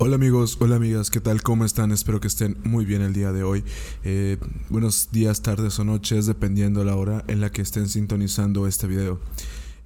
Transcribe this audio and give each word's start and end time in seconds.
Hola 0.00 0.14
amigos, 0.14 0.58
hola 0.60 0.76
amigas, 0.76 1.10
¿qué 1.10 1.20
tal? 1.20 1.42
¿Cómo 1.42 1.64
están? 1.64 1.90
Espero 1.90 2.20
que 2.20 2.28
estén 2.28 2.56
muy 2.62 2.84
bien 2.84 3.02
el 3.02 3.12
día 3.12 3.32
de 3.32 3.42
hoy. 3.42 3.64
Eh, 4.04 4.36
buenos 4.68 5.08
días, 5.10 5.42
tardes 5.42 5.76
o 5.80 5.84
noches, 5.84 6.26
dependiendo 6.26 6.84
la 6.84 6.94
hora 6.94 7.24
en 7.26 7.40
la 7.40 7.50
que 7.50 7.62
estén 7.62 7.88
sintonizando 7.88 8.68
este 8.68 8.86
video. 8.86 9.18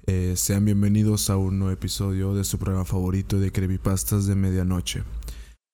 Eh, 0.05 0.35
sean 0.37 0.65
bienvenidos 0.65 1.31
a 1.31 1.37
un 1.37 1.57
nuevo 1.57 1.73
episodio 1.73 2.35
de 2.35 2.43
su 2.43 2.59
programa 2.59 2.85
favorito 2.85 3.39
de 3.39 3.51
Creepypastas 3.51 4.27
de 4.27 4.35
Medianoche. 4.35 5.01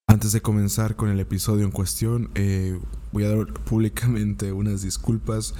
Antes 0.07 0.32
de 0.32 0.42
comenzar 0.42 0.96
con 0.96 1.10
el 1.10 1.20
episodio 1.20 1.66
en 1.66 1.71
cuestión, 1.71 2.32
eh, 2.36 2.80
voy 3.12 3.26
a 3.26 3.36
dar 3.36 3.54
públicamente 3.66 4.54
unas 4.54 4.84
disculpas 4.84 5.54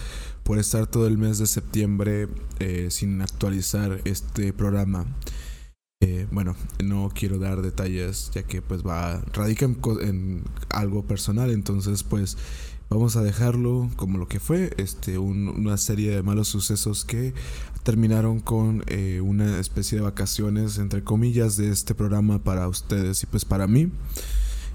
por 0.44 0.58
estar 0.58 0.88
todo 0.88 1.06
el 1.06 1.18
mes 1.18 1.38
de 1.38 1.48
septiembre 1.48 2.30
sin 2.88 3.22
actualizar 3.22 4.00
este 4.06 4.54
programa. 4.54 5.06
Eh, 6.02 6.28
bueno, 6.32 6.56
no 6.82 7.12
quiero 7.14 7.40
dar 7.40 7.62
detalles 7.62 8.32
ya 8.34 8.44
que 8.44 8.62
pues 8.62 8.84
va, 8.84 9.22
radica 9.34 9.66
en, 9.66 10.44
algo 10.70 11.04
personal, 11.04 11.52
entonces 11.52 12.04
pues 12.04 12.38
vamos 12.90 13.18
a 13.18 13.22
dejarlo 13.22 13.90
como 13.98 14.18
lo 14.18 14.30
que 14.30 14.40
fue, 14.40 14.72
este, 14.78 15.18
una 15.18 15.76
serie 15.76 16.12
de 16.12 16.24
malos 16.24 16.48
sucesos 16.48 17.04
que 17.04 17.34
terminaron 17.84 18.40
con 18.40 18.86
eh, 18.88 19.20
una 19.22 19.60
especie 19.60 19.98
de 19.98 20.06
vacaciones, 20.06 20.78
entre 20.78 21.04
comillas, 21.04 21.58
de 21.58 21.70
este 21.70 21.94
programa 21.94 22.42
para 22.42 22.70
ustedes 22.70 23.22
y 23.24 23.26
pues 23.26 23.44
para 23.44 23.68
mí. 23.68 23.92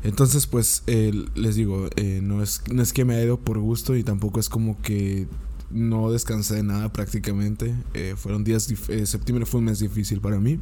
Entonces, 0.03 0.47
pues 0.47 0.83
les 0.87 1.55
digo, 1.55 1.89
eh, 1.97 2.21
no, 2.23 2.43
es, 2.43 2.61
no 2.71 2.83
es 2.83 2.93
que 2.93 3.07
me 3.07 3.15
haya 3.15 3.25
ido 3.25 3.41
por 3.41 3.59
gusto 3.61 3.97
y 3.97 4.05
tampoco 4.05 4.41
es 4.41 4.51
como 4.51 4.79
que 4.83 5.27
no 5.71 6.13
descansé 6.13 6.57
de 6.57 6.65
nada 6.65 6.93
prácticamente. 6.93 7.75
fueron 8.17 8.45
días, 8.45 8.65
septiembre 9.07 9.47
fue 9.47 9.61
un 9.61 9.65
mes 9.65 9.79
difícil 9.79 10.21
para 10.21 10.39
mí. 10.39 10.61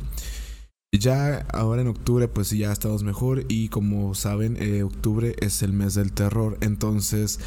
Ya 0.95 1.47
ahora 1.55 1.81
en 1.81 1.89
octubre 1.89 2.29
pues 2.29 2.51
ya 2.51 2.71
estamos 2.71 3.03
mejor 3.03 3.47
y 3.49 3.71
como 3.71 4.15
saben 4.15 4.59
eh, 4.61 4.83
octubre 4.83 5.35
es 5.41 5.63
el 5.63 5.73
mes 5.73 5.95
del 5.95 6.13
terror 6.13 6.59
entonces 6.61 7.41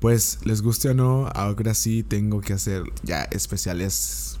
pues 0.00 0.40
les 0.44 0.60
guste 0.60 0.90
o 0.90 0.94
no 0.94 1.26
ahora 1.28 1.72
sí 1.72 2.02
tengo 2.02 2.42
que 2.42 2.52
hacer 2.52 2.82
ya 3.02 3.22
especiales 3.22 4.38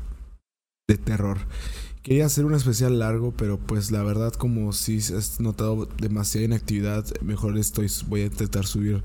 de 0.86 0.98
terror. 0.98 1.38
Quería 2.02 2.26
hacer 2.26 2.44
un 2.44 2.52
especial 2.52 2.98
largo 2.98 3.32
pero 3.32 3.58
pues 3.58 3.90
la 3.92 4.02
verdad 4.02 4.34
como 4.34 4.74
si 4.74 4.98
has 4.98 5.40
notado 5.40 5.86
demasiada 5.98 6.44
inactividad 6.44 7.06
mejor 7.22 7.56
estoy 7.56 7.90
voy 8.08 8.20
a 8.22 8.26
intentar 8.26 8.66
subir 8.66 9.02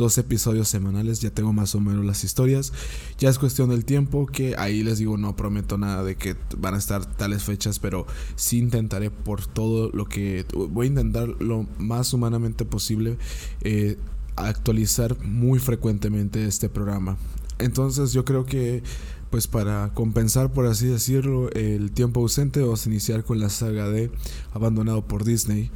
dos 0.00 0.16
episodios 0.16 0.66
semanales, 0.66 1.20
ya 1.20 1.30
tengo 1.30 1.52
más 1.52 1.74
o 1.74 1.80
menos 1.80 2.06
las 2.06 2.24
historias. 2.24 2.72
Ya 3.18 3.28
es 3.28 3.38
cuestión 3.38 3.68
del 3.68 3.84
tiempo, 3.84 4.24
que 4.24 4.54
ahí 4.56 4.82
les 4.82 4.98
digo, 4.98 5.18
no 5.18 5.36
prometo 5.36 5.76
nada 5.76 6.02
de 6.02 6.16
que 6.16 6.36
van 6.56 6.74
a 6.74 6.78
estar 6.78 7.04
tales 7.04 7.44
fechas, 7.44 7.78
pero 7.78 8.06
sí 8.34 8.58
intentaré 8.58 9.10
por 9.10 9.46
todo 9.46 9.90
lo 9.92 10.06
que... 10.06 10.46
Voy 10.54 10.86
a 10.86 10.88
intentar 10.88 11.28
lo 11.40 11.66
más 11.78 12.14
humanamente 12.14 12.64
posible 12.64 13.18
eh, 13.60 13.98
actualizar 14.36 15.22
muy 15.22 15.58
frecuentemente 15.58 16.46
este 16.46 16.70
programa. 16.70 17.18
Entonces 17.58 18.14
yo 18.14 18.24
creo 18.24 18.46
que 18.46 18.82
pues 19.28 19.46
para 19.46 19.92
compensar 19.94 20.50
por 20.50 20.66
así 20.66 20.86
decirlo 20.86 21.50
el 21.52 21.92
tiempo 21.92 22.18
ausente 22.18 22.62
vamos 22.62 22.84
a 22.84 22.88
iniciar 22.88 23.22
con 23.22 23.38
la 23.38 23.48
saga 23.48 23.88
de 23.88 24.10
Abandonado 24.52 25.06
por 25.06 25.22
Disney 25.24 25.70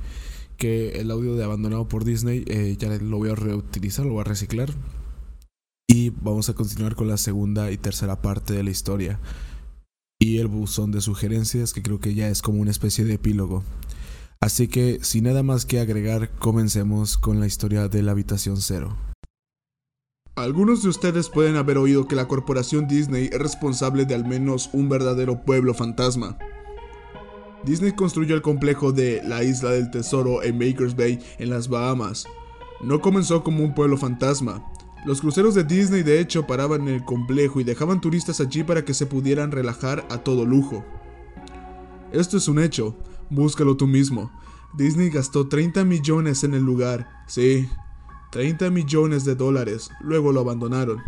que 0.56 1.00
el 1.00 1.10
audio 1.10 1.36
de 1.36 1.44
Abandonado 1.44 1.88
por 1.88 2.04
Disney 2.04 2.44
eh, 2.46 2.76
ya 2.78 2.88
lo 2.88 3.18
voy 3.18 3.30
a 3.30 3.34
reutilizar, 3.34 4.06
lo 4.06 4.12
voy 4.12 4.22
a 4.22 4.24
reciclar. 4.24 4.70
Y 5.88 6.10
vamos 6.10 6.48
a 6.48 6.54
continuar 6.54 6.94
con 6.94 7.08
la 7.08 7.16
segunda 7.16 7.70
y 7.70 7.76
tercera 7.76 8.22
parte 8.22 8.54
de 8.54 8.62
la 8.62 8.70
historia. 8.70 9.20
Y 10.20 10.38
el 10.38 10.48
buzón 10.48 10.92
de 10.92 11.00
sugerencias, 11.00 11.72
que 11.72 11.82
creo 11.82 12.00
que 12.00 12.14
ya 12.14 12.28
es 12.28 12.40
como 12.40 12.60
una 12.60 12.70
especie 12.70 13.04
de 13.04 13.14
epílogo. 13.14 13.62
Así 14.40 14.68
que, 14.68 14.98
sin 15.02 15.24
nada 15.24 15.42
más 15.42 15.66
que 15.66 15.80
agregar, 15.80 16.30
comencemos 16.38 17.18
con 17.18 17.40
la 17.40 17.46
historia 17.46 17.88
de 17.88 18.02
la 18.02 18.12
habitación 18.12 18.58
cero. 18.58 18.96
Algunos 20.36 20.82
de 20.82 20.88
ustedes 20.88 21.28
pueden 21.28 21.56
haber 21.56 21.78
oído 21.78 22.08
que 22.08 22.16
la 22.16 22.26
corporación 22.26 22.88
Disney 22.88 23.30
es 23.32 23.38
responsable 23.38 24.04
de 24.04 24.16
al 24.16 24.24
menos 24.24 24.68
un 24.72 24.88
verdadero 24.88 25.44
pueblo 25.44 25.74
fantasma. 25.74 26.38
Disney 27.64 27.92
construyó 27.92 28.34
el 28.34 28.42
complejo 28.42 28.92
de 28.92 29.22
la 29.24 29.42
Isla 29.42 29.70
del 29.70 29.90
Tesoro 29.90 30.42
en 30.42 30.58
Bakers 30.58 30.94
Bay, 30.94 31.18
en 31.38 31.48
las 31.48 31.68
Bahamas. 31.68 32.26
No 32.82 33.00
comenzó 33.00 33.42
como 33.42 33.64
un 33.64 33.74
pueblo 33.74 33.96
fantasma. 33.96 34.62
Los 35.06 35.22
cruceros 35.22 35.54
de 35.54 35.64
Disney 35.64 36.02
de 36.02 36.20
hecho 36.20 36.46
paraban 36.46 36.82
en 36.82 36.94
el 36.94 37.04
complejo 37.04 37.60
y 37.60 37.64
dejaban 37.64 38.02
turistas 38.02 38.40
allí 38.40 38.64
para 38.64 38.84
que 38.84 38.92
se 38.92 39.06
pudieran 39.06 39.50
relajar 39.50 40.06
a 40.10 40.18
todo 40.18 40.44
lujo. 40.44 40.84
Esto 42.12 42.36
es 42.36 42.48
un 42.48 42.58
hecho, 42.58 42.96
búscalo 43.30 43.76
tú 43.76 43.86
mismo. 43.86 44.30
Disney 44.74 45.08
gastó 45.08 45.48
30 45.48 45.84
millones 45.84 46.44
en 46.44 46.52
el 46.52 46.62
lugar, 46.62 47.08
sí, 47.26 47.68
30 48.32 48.70
millones 48.70 49.24
de 49.24 49.36
dólares, 49.36 49.90
luego 50.00 50.32
lo 50.32 50.40
abandonaron. 50.40 51.00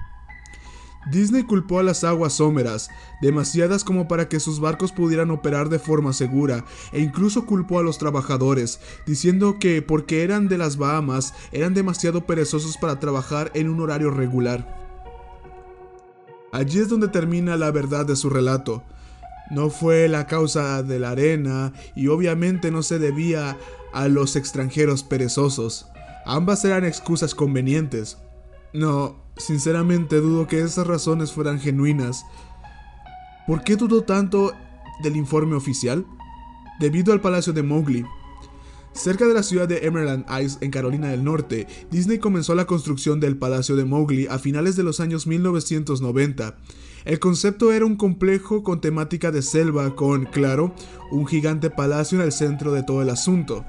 Disney 1.10 1.44
culpó 1.44 1.78
a 1.78 1.82
las 1.82 2.02
aguas 2.02 2.34
someras, 2.34 2.88
demasiadas 3.22 3.84
como 3.84 4.08
para 4.08 4.28
que 4.28 4.40
sus 4.40 4.58
barcos 4.58 4.92
pudieran 4.92 5.30
operar 5.30 5.68
de 5.68 5.78
forma 5.78 6.12
segura, 6.12 6.64
e 6.92 7.00
incluso 7.00 7.46
culpó 7.46 7.78
a 7.78 7.82
los 7.82 7.98
trabajadores, 7.98 8.80
diciendo 9.06 9.58
que 9.60 9.82
porque 9.82 10.24
eran 10.24 10.48
de 10.48 10.58
las 10.58 10.76
Bahamas, 10.76 11.32
eran 11.52 11.74
demasiado 11.74 12.26
perezosos 12.26 12.76
para 12.76 12.98
trabajar 12.98 13.52
en 13.54 13.68
un 13.68 13.80
horario 13.80 14.10
regular. 14.10 14.84
Allí 16.52 16.80
es 16.80 16.88
donde 16.88 17.08
termina 17.08 17.56
la 17.56 17.70
verdad 17.70 18.06
de 18.06 18.16
su 18.16 18.30
relato. 18.30 18.82
No 19.50 19.70
fue 19.70 20.08
la 20.08 20.26
causa 20.26 20.82
de 20.82 20.98
la 20.98 21.10
arena 21.10 21.72
y 21.94 22.08
obviamente 22.08 22.70
no 22.70 22.82
se 22.82 22.98
debía 22.98 23.56
a 23.92 24.08
los 24.08 24.36
extranjeros 24.36 25.04
perezosos. 25.04 25.86
Ambas 26.24 26.64
eran 26.64 26.84
excusas 26.84 27.34
convenientes. 27.34 28.18
No, 28.72 29.25
sinceramente 29.36 30.20
dudo 30.20 30.46
que 30.46 30.60
esas 30.60 30.86
razones 30.86 31.32
fueran 31.32 31.60
genuinas. 31.60 32.24
¿Por 33.46 33.62
qué 33.62 33.76
dudó 33.76 34.02
tanto 34.02 34.52
del 35.02 35.16
informe 35.16 35.54
oficial? 35.54 36.06
Debido 36.80 37.12
al 37.12 37.20
Palacio 37.20 37.52
de 37.52 37.62
Mowgli. 37.62 38.04
Cerca 38.92 39.26
de 39.26 39.34
la 39.34 39.42
ciudad 39.42 39.68
de 39.68 39.86
Emerald 39.86 40.24
Isle, 40.42 40.58
en 40.62 40.70
Carolina 40.70 41.08
del 41.08 41.22
Norte, 41.22 41.66
Disney 41.90 42.18
comenzó 42.18 42.54
la 42.54 42.64
construcción 42.64 43.20
del 43.20 43.36
Palacio 43.36 43.76
de 43.76 43.84
Mowgli 43.84 44.26
a 44.26 44.38
finales 44.38 44.74
de 44.74 44.84
los 44.84 45.00
años 45.00 45.26
1990. 45.26 46.56
El 47.04 47.18
concepto 47.18 47.72
era 47.72 47.84
un 47.84 47.96
complejo 47.96 48.62
con 48.62 48.80
temática 48.80 49.30
de 49.30 49.42
selva 49.42 49.94
con, 49.94 50.24
claro, 50.24 50.74
un 51.10 51.26
gigante 51.26 51.68
palacio 51.68 52.18
en 52.18 52.24
el 52.24 52.32
centro 52.32 52.72
de 52.72 52.82
todo 52.82 53.02
el 53.02 53.10
asunto. 53.10 53.66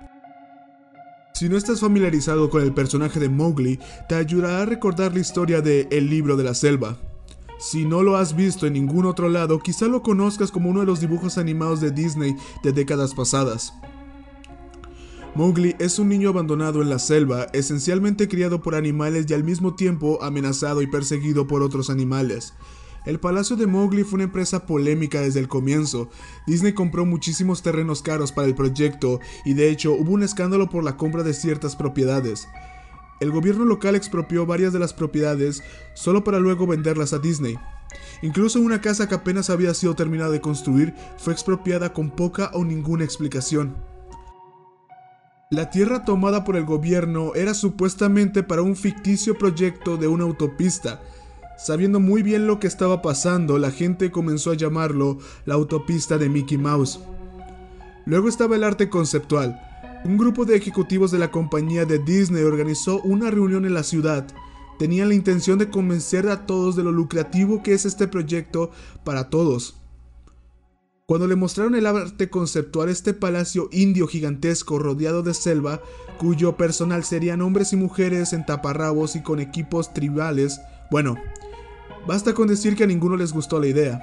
Si 1.38 1.50
no 1.50 1.56
estás 1.56 1.82
familiarizado 1.82 2.50
con 2.50 2.64
el 2.64 2.74
personaje 2.74 3.20
de 3.20 3.30
Mowgli, 3.30 3.80
te 4.10 4.16
ayudará 4.16 4.64
a 4.64 4.66
recordar 4.66 5.14
la 5.14 5.20
historia 5.20 5.62
de 5.62 5.88
El 5.92 6.10
libro 6.10 6.36
de 6.36 6.44
la 6.44 6.56
selva. 6.56 6.98
Si 7.60 7.86
no 7.86 8.02
lo 8.02 8.18
has 8.18 8.36
visto 8.36 8.66
en 8.66 8.74
ningún 8.74 9.06
otro 9.06 9.30
lado, 9.30 9.60
quizá 9.60 9.86
lo 9.86 10.02
conozcas 10.02 10.50
como 10.50 10.72
uno 10.72 10.80
de 10.80 10.88
los 10.88 11.00
dibujos 11.00 11.38
animados 11.38 11.80
de 11.80 11.92
Disney 11.92 12.36
de 12.64 12.72
décadas 12.72 13.14
pasadas. 13.14 13.72
Mowgli 15.36 15.76
es 15.78 16.00
un 16.00 16.10
niño 16.10 16.30
abandonado 16.30 16.82
en 16.82 16.90
la 16.90 16.98
selva, 16.98 17.46
esencialmente 17.54 18.28
criado 18.28 18.64
por 18.64 18.74
animales 18.74 19.28
y 19.30 19.36
al 19.36 19.44
mismo 19.44 19.76
tiempo 19.76 20.18
amenazado 20.24 20.82
y 20.82 20.88
perseguido 20.88 21.46
por 21.46 21.62
otros 21.62 21.92
animales. 21.92 22.56
El 23.08 23.22
Palacio 23.22 23.56
de 23.56 23.68
Mowgli 23.68 24.04
fue 24.04 24.16
una 24.18 24.26
empresa 24.26 24.66
polémica 24.66 25.22
desde 25.22 25.40
el 25.40 25.48
comienzo. 25.48 26.10
Disney 26.46 26.74
compró 26.74 27.06
muchísimos 27.06 27.64
terrenos 27.64 28.02
caros 28.02 28.34
para 28.34 28.50
el 28.50 28.54
proyecto 28.54 29.22
y 29.46 29.54
de 29.54 29.70
hecho 29.70 29.94
hubo 29.94 30.12
un 30.12 30.24
escándalo 30.24 30.70
por 30.70 30.84
la 30.84 30.98
compra 30.98 31.24
de 31.24 31.34
ciertas 31.34 31.78
propiedades. 31.78 32.50
El 33.22 33.32
gobierno 33.32 33.64
local 33.64 33.96
expropió 33.96 34.46
varias 34.46 34.74
de 34.74 34.80
las 34.80 34.94
propiedades 34.94 35.64
solo 35.94 36.26
para 36.26 36.40
luego 36.40 36.68
venderlas 36.68 37.14
a 37.14 37.20
Disney. 37.20 37.58
Incluso 38.22 38.60
una 38.60 38.82
casa 38.82 39.08
que 39.08 39.16
apenas 39.16 39.50
había 39.50 39.74
sido 39.74 39.96
terminada 39.96 40.32
de 40.32 40.42
construir 40.42 40.94
fue 41.18 41.32
expropiada 41.32 41.94
con 41.94 42.10
poca 42.10 42.52
o 42.54 42.66
ninguna 42.66 43.06
explicación. 43.06 43.78
La 45.50 45.70
tierra 45.70 46.04
tomada 46.04 46.44
por 46.44 46.58
el 46.58 46.66
gobierno 46.66 47.34
era 47.36 47.54
supuestamente 47.54 48.44
para 48.44 48.64
un 48.64 48.76
ficticio 48.76 49.38
proyecto 49.38 49.96
de 49.96 50.10
una 50.10 50.26
autopista, 50.26 51.02
Sabiendo 51.58 52.00
muy 52.00 52.22
bien 52.22 52.46
lo 52.46 52.60
que 52.60 52.68
estaba 52.68 53.02
pasando, 53.02 53.58
la 53.58 53.72
gente 53.72 54.12
comenzó 54.12 54.52
a 54.52 54.56
llamarlo 54.56 55.18
la 55.46 55.56
autopista 55.56 56.20
de 56.20 56.30
Mickey 56.30 56.58
Mouse. 56.58 57.00
Luego 58.06 58.30
estaba 58.30 58.56
el 58.56 58.64
arte 58.64 58.90
conceptual. 58.90 59.60
Un 60.06 60.18
grupo 60.18 60.46
de 60.46 60.56
ejecutivos 60.56 61.10
de 61.12 61.18
la 61.18 61.32
compañía 61.32 61.86
de 61.86 61.98
Disney 61.98 62.44
organizó 62.44 63.02
una 63.02 63.32
reunión 63.32 63.66
en 63.66 63.74
la 63.74 63.82
ciudad. 63.82 64.28
Tenían 64.78 65.10
la 65.10 65.16
intención 65.16 65.58
de 65.58 65.72
convencer 65.72 66.30
a 66.30 66.46
todos 66.46 66.76
de 66.76 66.84
lo 66.84 66.92
lucrativo 66.92 67.64
que 67.64 67.74
es 67.74 67.86
este 67.86 68.08
proyecto 68.08 68.70
para 69.04 69.32
todos. 69.32 69.82
Cuando 71.08 71.26
le 71.26 71.36
mostraron 71.36 71.74
el 71.74 71.88
arte 71.88 72.30
conceptual 72.30 72.90
este 72.90 73.14
palacio 73.14 73.70
indio 73.72 74.08
gigantesco 74.08 74.78
rodeado 74.78 75.24
de 75.24 75.34
selva, 75.34 75.82
cuyo 76.20 76.56
personal 76.56 77.04
serían 77.04 77.42
hombres 77.42 77.74
y 77.74 77.78
mujeres 77.78 78.34
en 78.34 78.46
taparrabos 78.46 79.16
y 79.16 79.24
con 79.24 79.40
equipos 79.40 79.94
tribales, 79.94 80.60
bueno, 80.92 81.16
Basta 82.08 82.34
con 82.34 82.48
decir 82.48 82.78
que 82.78 82.86
a 82.86 82.88
ninguno 82.88 83.18
les 83.18 83.34
gustó 83.34 83.60
la 83.60 83.68
idea. 83.68 84.02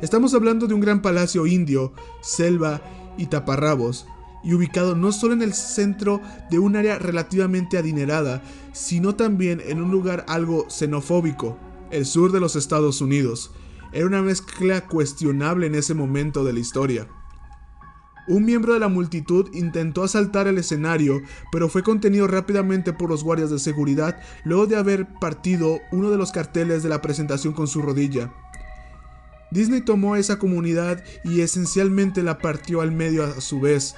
Estamos 0.00 0.32
hablando 0.32 0.66
de 0.66 0.72
un 0.72 0.80
gran 0.80 1.02
palacio 1.02 1.46
indio, 1.46 1.92
selva 2.22 2.80
y 3.18 3.26
taparrabos. 3.26 4.06
y 4.42 4.52
ubicado 4.52 4.94
no 4.94 5.10
solo 5.10 5.32
en 5.32 5.40
el 5.40 5.54
centro 5.54 6.20
de 6.50 6.58
un 6.58 6.76
área 6.76 6.98
relativamente 6.98 7.78
adinerada, 7.78 8.42
sino 8.74 9.14
también 9.14 9.62
en 9.66 9.82
un 9.82 9.90
lugar 9.90 10.26
algo 10.28 10.66
xenofóbico, 10.68 11.56
el 11.90 12.04
sur 12.04 12.30
de 12.30 12.40
los 12.40 12.54
Estados 12.54 13.00
Unidos. 13.00 13.52
Era 13.92 14.04
una 14.04 14.20
mezcla 14.20 14.86
cuestionable 14.86 15.66
en 15.66 15.74
ese 15.74 15.94
momento 15.94 16.44
de 16.44 16.52
la 16.52 16.60
historia. 16.60 17.08
Un 18.26 18.46
miembro 18.46 18.72
de 18.72 18.80
la 18.80 18.88
multitud 18.88 19.50
intentó 19.52 20.02
asaltar 20.02 20.46
el 20.46 20.56
escenario, 20.56 21.20
pero 21.52 21.68
fue 21.68 21.82
contenido 21.82 22.26
rápidamente 22.26 22.94
por 22.94 23.10
los 23.10 23.22
guardias 23.22 23.50
de 23.50 23.58
seguridad 23.58 24.18
luego 24.44 24.66
de 24.66 24.76
haber 24.76 25.06
partido 25.20 25.80
uno 25.92 26.10
de 26.10 26.16
los 26.16 26.32
carteles 26.32 26.82
de 26.82 26.88
la 26.88 27.02
presentación 27.02 27.52
con 27.52 27.66
su 27.66 27.82
rodilla. 27.82 28.32
Disney 29.50 29.82
tomó 29.82 30.16
esa 30.16 30.38
comunidad 30.38 31.04
y 31.22 31.42
esencialmente 31.42 32.22
la 32.22 32.38
partió 32.38 32.80
al 32.80 32.92
medio 32.92 33.24
a 33.24 33.40
su 33.40 33.60
vez. 33.60 33.94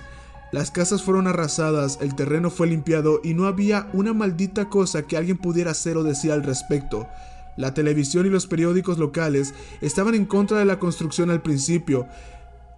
Las 0.52 0.70
casas 0.70 1.02
fueron 1.02 1.28
arrasadas, 1.28 1.98
el 2.00 2.14
terreno 2.16 2.50
fue 2.50 2.66
limpiado 2.66 3.20
y 3.22 3.34
no 3.34 3.46
había 3.46 3.88
una 3.92 4.12
maldita 4.12 4.68
cosa 4.68 5.02
que 5.02 5.16
alguien 5.16 5.38
pudiera 5.38 5.70
hacer 5.70 5.96
o 5.96 6.02
decir 6.02 6.32
al 6.32 6.42
respecto. 6.42 7.06
La 7.56 7.72
televisión 7.72 8.26
y 8.26 8.30
los 8.30 8.46
periódicos 8.46 8.98
locales 8.98 9.54
estaban 9.80 10.14
en 10.14 10.26
contra 10.26 10.58
de 10.58 10.66
la 10.66 10.78
construcción 10.78 11.30
al 11.30 11.42
principio, 11.42 12.06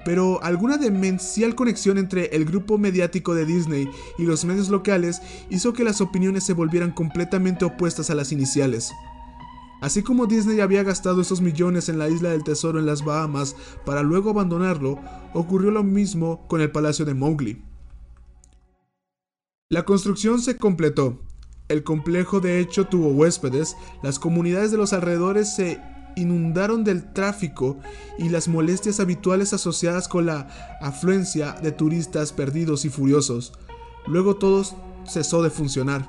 pero 0.09 0.43
alguna 0.43 0.79
demencial 0.79 1.55
conexión 1.55 1.99
entre 1.99 2.35
el 2.35 2.47
grupo 2.47 2.79
mediático 2.79 3.35
de 3.35 3.45
Disney 3.45 3.91
y 4.17 4.23
los 4.23 4.47
medios 4.47 4.71
locales 4.71 5.21
hizo 5.51 5.75
que 5.75 5.85
las 5.85 6.01
opiniones 6.01 6.45
se 6.45 6.55
volvieran 6.55 6.93
completamente 6.93 7.67
opuestas 7.67 8.09
a 8.09 8.15
las 8.15 8.33
iniciales. 8.33 8.91
Así 9.83 10.03
como 10.03 10.25
Disney 10.25 10.61
había 10.61 10.83
gastado 10.83 11.21
esos 11.21 11.43
millones 11.43 11.91
en 11.91 11.99
la 11.99 12.09
isla 12.09 12.31
del 12.31 12.43
tesoro 12.43 12.79
en 12.79 12.87
las 12.87 13.05
Bahamas 13.05 13.55
para 13.85 14.03
luego 14.03 14.31
abandonarlo, 14.31 14.99
ocurrió 15.35 15.71
lo 15.71 15.85
mismo 15.85 16.49
con 16.49 16.63
el 16.63 16.71
palacio 16.71 17.05
de 17.05 17.13
Mowgli. 17.13 17.63
La 19.69 19.85
construcción 19.85 20.41
se 20.41 20.57
completó. 20.57 21.21
El 21.69 21.85
complejo 21.85 22.41
de 22.41 22.61
hecho 22.61 22.87
tuvo 22.87 23.09
huéspedes, 23.09 23.77
las 24.03 24.19
comunidades 24.19 24.71
de 24.71 24.79
los 24.79 24.95
alrededores 24.95 25.55
se 25.55 25.83
inundaron 26.21 26.85
del 26.85 27.13
tráfico 27.13 27.79
y 28.19 28.29
las 28.29 28.49
molestias 28.49 29.01
habituales 29.01 29.53
asociadas 29.53 30.09
con 30.09 30.27
la 30.27 30.49
afluencia 30.81 31.53
de 31.53 31.73
turistas 31.73 32.33
perdidos 32.33 32.85
y 32.85 32.91
furiosos. 32.91 33.53
Luego 34.07 34.37
todo 34.37 34.65
cesó 35.07 35.43
de 35.43 35.51
funcionar. 35.51 36.09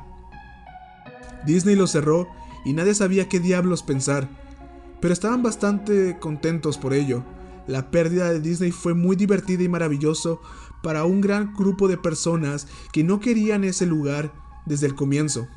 Disney 1.46 1.76
lo 1.76 1.88
cerró 1.88 2.28
y 2.66 2.74
nadie 2.74 2.94
sabía 2.94 3.30
qué 3.30 3.40
diablos 3.40 3.84
pensar, 3.84 4.28
pero 5.00 5.14
estaban 5.14 5.44
bastante 5.44 6.18
contentos 6.20 6.78
por 6.78 6.94
ello. 6.94 7.24
La 7.68 7.92
pérdida 7.92 8.32
de 8.32 8.40
Disney 8.40 8.72
fue 8.72 8.94
muy 8.94 9.16
divertida 9.16 9.64
y 9.64 9.70
maravilloso 9.70 10.42
para 10.82 11.06
un 11.06 11.22
gran 11.22 11.54
grupo 11.56 11.88
de 11.88 11.98
personas 11.98 12.68
que 12.92 13.04
no 13.04 13.20
querían 13.20 13.64
ese 13.64 13.86
lugar 13.86 14.34
desde 14.66 14.88
el 14.88 14.96
comienzo. 14.96 15.48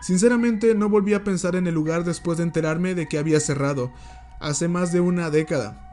Sinceramente 0.00 0.74
no 0.74 0.88
volví 0.88 1.14
a 1.14 1.24
pensar 1.24 1.56
en 1.56 1.66
el 1.66 1.74
lugar 1.74 2.04
después 2.04 2.38
de 2.38 2.44
enterarme 2.44 2.94
de 2.94 3.08
que 3.08 3.18
había 3.18 3.40
cerrado, 3.40 3.92
hace 4.40 4.68
más 4.68 4.92
de 4.92 5.00
una 5.00 5.30
década. 5.30 5.90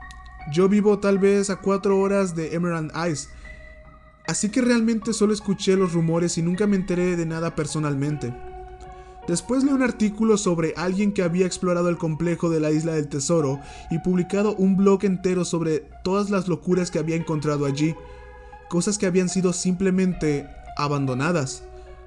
Yo 0.52 0.68
vivo 0.68 1.00
tal 1.00 1.20
vez 1.20 1.50
a 1.50 1.58
cuatro 1.58 2.00
horas 2.00 2.36
de 2.36 2.54
Emerald 2.54 2.92
Eyes, 2.96 3.30
así 4.28 4.50
que 4.50 4.62
realmente 4.62 5.14
solo 5.14 5.34
escuché 5.34 5.78
los 5.78 5.94
rumores 5.94 6.38
y 6.38 6.42
nunca 6.42 6.68
me 6.68 6.76
enteré 6.76 7.16
de 7.16 7.26
nada 7.26 7.56
personalmente. 7.56 8.34
Después 9.26 9.64
leí 9.64 9.74
un 9.74 9.82
artículo 9.82 10.38
sobre 10.38 10.74
alguien 10.76 11.14
que 11.14 11.24
había 11.24 11.46
explorado 11.46 11.88
el 11.88 11.98
complejo 11.98 12.50
de 12.50 12.60
la 12.60 12.72
isla 12.72 12.92
del 12.92 13.08
tesoro 13.08 13.62
y 13.90 14.00
publicado 14.00 14.54
un 14.56 14.76
blog 14.76 15.06
entero 15.06 15.46
sobre 15.46 15.80
todas 16.04 16.30
las 16.30 16.50
locuras 16.50 16.92
que 16.92 17.00
había 17.00 17.16
encontrado 17.16 17.66
allí, 17.66 17.96
cosas 18.68 18.98
que 18.98 19.06
habían 19.06 19.30
sido 19.30 19.54
simplemente 19.54 20.46
abandonadas 20.76 21.64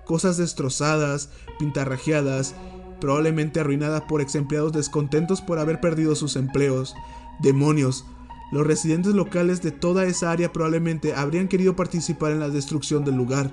cosas 0.07 0.39
destrozadas, 0.39 1.29
pintarrajeadas, 1.59 2.55
probablemente 3.01 3.61
arruinadas 3.61 4.03
por 4.03 4.23
ex 4.23 4.35
empleados 4.35 4.73
descontentos 4.73 5.43
por 5.43 5.59
haber 5.59 5.81
perdido 5.81 6.15
sus 6.15 6.37
empleos. 6.37 6.95
Demonios, 7.41 8.07
los 8.53 8.67
residentes 8.67 9.15
locales 9.15 9.61
de 9.61 9.73
toda 9.73 10.05
esa 10.05 10.31
área 10.31 10.53
probablemente 10.53 11.15
habrían 11.15 11.49
querido 11.49 11.77
participar 11.77 12.33
en 12.33 12.41
la 12.41 12.49
destrucción 12.49 13.05
del 13.05 13.17
lugar. 13.17 13.51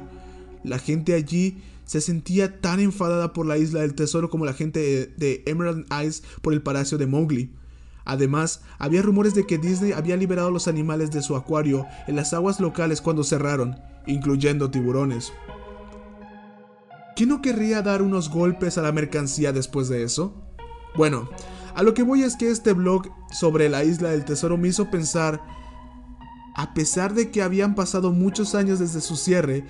La 0.63 0.79
gente 0.79 1.13
allí 1.13 1.61
se 1.85 1.99
sentía 1.99 2.61
tan 2.61 2.79
enfadada 2.79 3.33
por 3.33 3.45
la 3.45 3.57
isla 3.57 3.81
del 3.81 3.95
tesoro 3.95 4.29
como 4.29 4.45
la 4.45 4.53
gente 4.53 5.13
de 5.17 5.43
Emerald 5.45 5.85
Eyes 5.91 6.23
por 6.41 6.53
el 6.53 6.61
palacio 6.61 6.97
de 6.97 7.07
Mowgli. 7.07 7.51
Además, 8.05 8.61
había 8.79 9.01
rumores 9.01 9.33
de 9.33 9.45
que 9.45 9.57
Disney 9.57 9.93
había 9.93 10.17
liberado 10.17 10.51
los 10.51 10.67
animales 10.67 11.11
de 11.11 11.21
su 11.21 11.35
acuario 11.35 11.85
en 12.07 12.15
las 12.15 12.33
aguas 12.33 12.59
locales 12.59 13.01
cuando 13.01 13.23
cerraron, 13.23 13.77
incluyendo 14.05 14.69
tiburones. 14.69 15.31
¿Quién 17.15 17.29
no 17.29 17.41
querría 17.43 17.83
dar 17.83 18.01
unos 18.01 18.29
golpes 18.29 18.79
a 18.79 18.81
la 18.81 18.91
mercancía 18.91 19.53
después 19.53 19.87
de 19.87 20.03
eso? 20.03 20.33
Bueno, 20.95 21.29
a 21.75 21.83
lo 21.83 21.93
que 21.93 22.01
voy 22.01 22.23
es 22.23 22.35
que 22.35 22.49
este 22.49 22.73
blog 22.73 23.07
sobre 23.31 23.69
la 23.69 23.83
isla 23.83 24.09
del 24.09 24.25
tesoro 24.25 24.57
me 24.57 24.69
hizo 24.69 24.89
pensar, 24.89 25.39
a 26.55 26.73
pesar 26.73 27.13
de 27.13 27.29
que 27.29 27.43
habían 27.43 27.75
pasado 27.75 28.11
muchos 28.11 28.55
años 28.55 28.79
desde 28.79 28.99
su 28.99 29.15
cierre, 29.15 29.63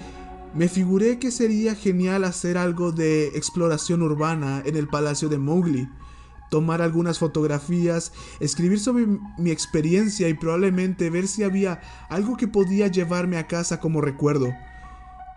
me 0.53 0.69
figuré 0.69 1.19
que 1.19 1.31
sería 1.31 1.75
genial 1.75 2.23
hacer 2.23 2.57
algo 2.57 2.93
de 2.93 3.27
exploración 3.29 4.03
urbana 4.03 4.61
en 4.65 4.77
el 4.77 4.87
palacio 4.87 5.27
de 5.27 5.37
Mowgli, 5.37 5.89
tomar 6.49 6.81
algunas 6.81 7.19
fotografías, 7.19 8.13
escribir 8.39 8.79
sobre 8.79 9.05
mi 9.37 9.51
experiencia 9.51 10.29
y 10.29 10.33
probablemente 10.33 11.09
ver 11.09 11.27
si 11.27 11.43
había 11.43 11.81
algo 12.09 12.37
que 12.37 12.47
podía 12.47 12.87
llevarme 12.87 13.37
a 13.37 13.47
casa 13.47 13.81
como 13.81 13.99
recuerdo. 13.99 14.53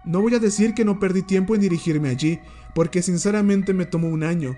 No 0.07 0.21
voy 0.21 0.35
a 0.37 0.39
decir 0.39 0.73
que 0.73 0.85
no 0.85 1.01
perdí 1.01 1.23
tiempo 1.23 1.57
en 1.57 1.61
dirigirme 1.61 2.09
allí, 2.09 2.39
porque 2.75 3.03
sinceramente 3.03 3.75
me 3.75 3.87
tomó 3.87 4.09
un 4.09 4.23
año. 4.23 4.57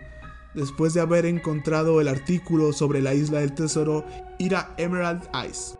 Después 0.55 0.93
de 0.93 1.01
haber 1.01 1.25
encontrado 1.25 2.03
el 2.03 2.09
artículo 2.09 2.75
sobre 2.75 3.01
la 3.01 3.15
isla 3.15 3.41
del 3.41 3.55
tesoro, 3.55 4.05
ir 4.39 4.55
a 4.55 4.75
Emerald 4.77 5.23
Eyes. 5.35 5.79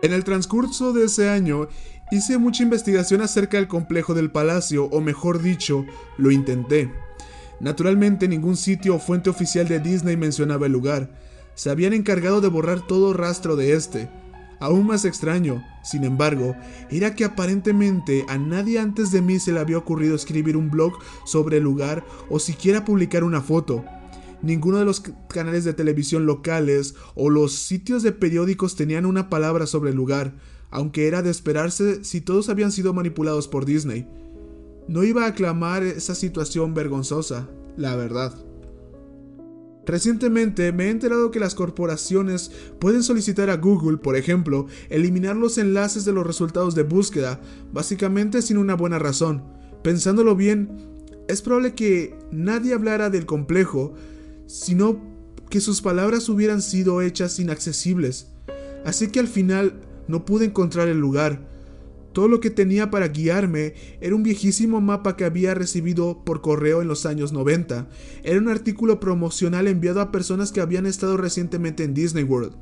En 0.00 0.14
el 0.14 0.24
transcurso 0.24 0.94
de 0.94 1.04
ese 1.04 1.28
año, 1.28 1.68
hice 2.10 2.38
mucha 2.38 2.62
investigación 2.62 3.20
acerca 3.20 3.58
del 3.58 3.68
complejo 3.68 4.14
del 4.14 4.30
palacio, 4.30 4.86
o 4.86 5.02
mejor 5.02 5.42
dicho, 5.42 5.84
lo 6.16 6.30
intenté. 6.30 6.90
Naturalmente 7.60 8.26
ningún 8.26 8.56
sitio 8.56 8.94
o 8.94 8.98
fuente 8.98 9.28
oficial 9.28 9.68
de 9.68 9.80
Disney 9.80 10.16
mencionaba 10.16 10.66
el 10.66 10.72
lugar. 10.72 11.10
Se 11.54 11.70
habían 11.70 11.92
encargado 11.92 12.40
de 12.40 12.48
borrar 12.48 12.86
todo 12.86 13.12
rastro 13.12 13.56
de 13.56 13.74
este. 13.74 14.08
Aún 14.58 14.86
más 14.86 15.04
extraño, 15.04 15.62
sin 15.84 16.04
embargo, 16.04 16.56
era 16.90 17.14
que 17.14 17.24
aparentemente 17.24 18.24
a 18.28 18.38
nadie 18.38 18.78
antes 18.78 19.10
de 19.10 19.20
mí 19.20 19.38
se 19.38 19.52
le 19.52 19.60
había 19.60 19.78
ocurrido 19.78 20.14
escribir 20.14 20.56
un 20.56 20.70
blog 20.70 20.94
sobre 21.24 21.58
el 21.58 21.64
lugar 21.64 22.06
o 22.30 22.38
siquiera 22.38 22.84
publicar 22.84 23.22
una 23.22 23.42
foto. 23.42 23.84
Ninguno 24.42 24.78
de 24.78 24.84
los 24.84 25.02
canales 25.28 25.64
de 25.64 25.74
televisión 25.74 26.24
locales 26.24 26.94
o 27.14 27.30
los 27.30 27.52
sitios 27.52 28.02
de 28.02 28.12
periódicos 28.12 28.76
tenían 28.76 29.04
una 29.04 29.28
palabra 29.28 29.66
sobre 29.66 29.90
el 29.90 29.96
lugar, 29.96 30.34
aunque 30.70 31.06
era 31.06 31.22
de 31.22 31.30
esperarse 31.30 32.04
si 32.04 32.20
todos 32.20 32.48
habían 32.48 32.72
sido 32.72 32.94
manipulados 32.94 33.48
por 33.48 33.64
Disney. 33.64 34.06
No 34.88 35.04
iba 35.04 35.24
a 35.24 35.28
aclamar 35.28 35.82
esa 35.82 36.14
situación 36.14 36.72
vergonzosa, 36.72 37.48
la 37.76 37.96
verdad. 37.96 38.45
Recientemente 39.86 40.72
me 40.72 40.86
he 40.86 40.90
enterado 40.90 41.30
que 41.30 41.38
las 41.38 41.54
corporaciones 41.54 42.50
pueden 42.80 43.04
solicitar 43.04 43.50
a 43.50 43.56
Google, 43.56 43.98
por 43.98 44.16
ejemplo, 44.16 44.66
eliminar 44.90 45.36
los 45.36 45.58
enlaces 45.58 46.04
de 46.04 46.12
los 46.12 46.26
resultados 46.26 46.74
de 46.74 46.82
búsqueda, 46.82 47.40
básicamente 47.72 48.42
sin 48.42 48.58
una 48.58 48.74
buena 48.74 48.98
razón. 48.98 49.44
Pensándolo 49.84 50.34
bien, 50.34 50.68
es 51.28 51.40
probable 51.40 51.74
que 51.74 52.18
nadie 52.32 52.74
hablara 52.74 53.10
del 53.10 53.26
complejo, 53.26 53.94
sino 54.46 55.00
que 55.50 55.60
sus 55.60 55.80
palabras 55.80 56.28
hubieran 56.28 56.62
sido 56.62 57.00
hechas 57.00 57.38
inaccesibles. 57.38 58.32
Así 58.84 59.08
que 59.08 59.20
al 59.20 59.28
final 59.28 59.80
no 60.08 60.24
pude 60.24 60.46
encontrar 60.46 60.88
el 60.88 60.98
lugar. 60.98 61.55
Todo 62.16 62.28
lo 62.28 62.40
que 62.40 62.48
tenía 62.48 62.90
para 62.90 63.08
guiarme 63.08 63.74
era 64.00 64.14
un 64.14 64.22
viejísimo 64.22 64.80
mapa 64.80 65.18
que 65.18 65.26
había 65.26 65.52
recibido 65.52 66.24
por 66.24 66.40
correo 66.40 66.80
en 66.80 66.88
los 66.88 67.04
años 67.04 67.34
90. 67.34 67.90
Era 68.22 68.38
un 68.38 68.48
artículo 68.48 69.00
promocional 69.00 69.68
enviado 69.68 70.00
a 70.00 70.10
personas 70.10 70.50
que 70.50 70.62
habían 70.62 70.86
estado 70.86 71.18
recientemente 71.18 71.84
en 71.84 71.92
Disney 71.92 72.24
World. 72.24 72.56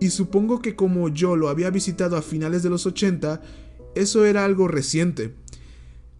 Y 0.00 0.08
supongo 0.08 0.62
que 0.62 0.76
como 0.76 1.10
yo 1.10 1.36
lo 1.36 1.50
había 1.50 1.68
visitado 1.68 2.16
a 2.16 2.22
finales 2.22 2.62
de 2.62 2.70
los 2.70 2.86
80, 2.86 3.42
eso 3.96 4.24
era 4.24 4.46
algo 4.46 4.66
reciente. 4.66 5.34